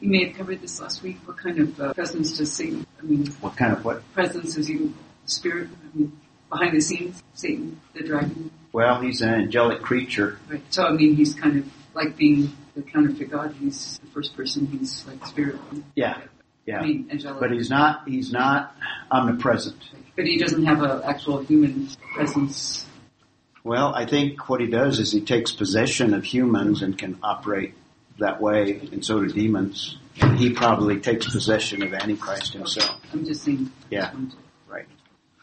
You 0.00 0.08
may 0.08 0.26
have 0.28 0.36
covered 0.36 0.60
this 0.60 0.80
last 0.80 1.02
week. 1.02 1.18
What 1.24 1.36
kind 1.38 1.58
of 1.58 1.80
uh, 1.80 1.92
presence 1.94 2.36
does 2.38 2.52
Satan? 2.52 2.86
I 2.98 3.02
mean, 3.02 3.26
What 3.40 3.56
kind 3.56 3.72
of 3.72 3.84
what? 3.84 4.12
presence 4.12 4.56
is 4.56 4.66
he? 4.68 4.92
Spirit? 5.26 5.68
I 5.70 5.96
mean, 5.96 6.12
behind 6.50 6.76
the 6.76 6.80
scenes, 6.80 7.22
Satan, 7.34 7.80
the 7.94 8.04
dragon. 8.04 8.50
Well, 8.72 9.00
he's 9.00 9.20
an 9.20 9.30
angelic 9.34 9.80
creature. 9.82 10.38
Right. 10.48 10.62
So 10.70 10.84
I 10.84 10.92
mean, 10.92 11.16
he's 11.16 11.34
kind 11.34 11.58
of 11.58 11.72
like 11.94 12.16
being 12.16 12.52
the 12.74 12.82
counterfeit 12.82 13.30
God. 13.30 13.54
He's 13.58 13.98
the 13.98 14.10
first 14.10 14.36
person. 14.36 14.66
He's 14.66 15.06
like 15.06 15.24
spirit. 15.26 15.56
Yeah, 15.94 16.20
yeah. 16.66 16.80
I 16.80 16.86
mean, 16.86 17.08
angelic. 17.10 17.40
But 17.40 17.52
he's 17.52 17.70
not, 17.70 18.08
he's 18.08 18.32
not 18.32 18.76
omnipresent. 19.10 19.76
But 20.16 20.26
he 20.26 20.38
doesn't 20.38 20.64
have 20.64 20.82
an 20.82 21.02
actual 21.04 21.42
human 21.42 21.88
presence. 22.14 22.86
Well, 23.64 23.94
I 23.94 24.06
think 24.06 24.48
what 24.48 24.60
he 24.60 24.66
does 24.66 24.98
is 24.98 25.10
he 25.10 25.22
takes 25.22 25.52
possession 25.52 26.14
of 26.14 26.24
humans 26.24 26.82
and 26.82 26.96
can 26.96 27.18
operate 27.22 27.74
that 28.18 28.40
way, 28.40 28.78
and 28.92 29.04
so 29.04 29.20
do 29.22 29.28
demons. 29.32 29.98
And 30.20 30.38
he 30.38 30.52
probably 30.52 31.00
takes 31.00 31.28
possession 31.30 31.82
of 31.82 31.92
Antichrist 31.92 32.52
himself. 32.52 33.00
I'm 33.12 33.24
just 33.24 33.42
saying. 33.42 33.72
Yeah. 33.90 34.12
Right. 34.68 34.86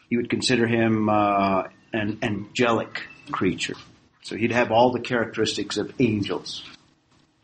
You 0.08 0.18
would 0.18 0.30
consider 0.30 0.66
him 0.66 1.08
uh, 1.08 1.64
an 1.92 2.18
angelic 2.22 3.02
creature. 3.30 3.74
So 4.22 4.36
he'd 4.36 4.52
have 4.52 4.70
all 4.70 4.92
the 4.92 5.00
characteristics 5.00 5.76
of 5.76 5.92
angels. 5.98 6.64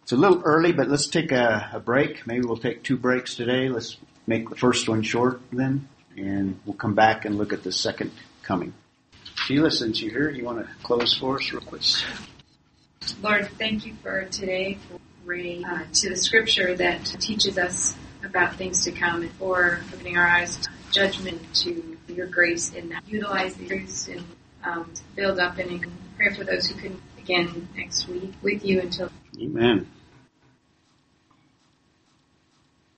It's 0.02 0.12
a 0.12 0.16
little 0.16 0.42
early, 0.44 0.72
but 0.72 0.88
let's 0.88 1.08
take 1.08 1.32
a, 1.32 1.70
a 1.72 1.80
break. 1.80 2.26
Maybe 2.26 2.46
we'll 2.46 2.56
take 2.56 2.82
two 2.82 2.96
breaks 2.96 3.34
today. 3.34 3.68
Let's 3.68 3.96
make 4.26 4.48
the 4.48 4.56
first 4.56 4.88
one 4.88 5.02
short 5.02 5.40
then, 5.52 5.88
and 6.16 6.58
we'll 6.64 6.76
come 6.76 6.94
back 6.94 7.24
and 7.24 7.36
look 7.36 7.52
at 7.52 7.62
the 7.62 7.72
second 7.72 8.12
coming. 8.42 8.72
Sheila, 9.34 9.70
since 9.70 10.00
you're 10.00 10.12
here, 10.12 10.30
you 10.30 10.44
want 10.44 10.66
to 10.66 10.74
close 10.82 11.16
for 11.16 11.36
us 11.36 11.52
real 11.52 11.62
quick? 11.62 11.82
Lord, 13.22 13.48
thank 13.58 13.86
you 13.86 13.94
for 14.02 14.24
today, 14.26 14.78
for 14.88 14.98
Ray, 15.24 15.62
uh, 15.64 15.84
to 15.92 16.08
the 16.10 16.16
scripture 16.16 16.74
that 16.76 17.04
teaches 17.04 17.58
us 17.58 17.94
about 18.24 18.56
things 18.56 18.84
to 18.84 18.92
come 18.92 19.22
and 19.22 19.32
for 19.32 19.80
opening 19.92 20.16
our 20.16 20.26
eyes 20.26 20.56
to 20.56 20.70
judgment 20.90 21.40
to 21.54 21.96
your 22.08 22.26
grace 22.26 22.72
and 22.74 22.94
utilize 23.06 23.54
the 23.54 23.66
truths 23.66 24.08
and 24.08 24.24
um, 24.64 24.92
build 25.14 25.38
up 25.38 25.58
and 25.58 25.86
pray 26.18 26.34
for 26.34 26.44
those 26.44 26.66
who 26.66 26.74
can 26.80 27.00
again 27.16 27.68
next 27.76 28.08
week 28.08 28.32
with 28.42 28.64
you 28.64 28.80
until 28.80 29.10
Amen. 29.40 29.88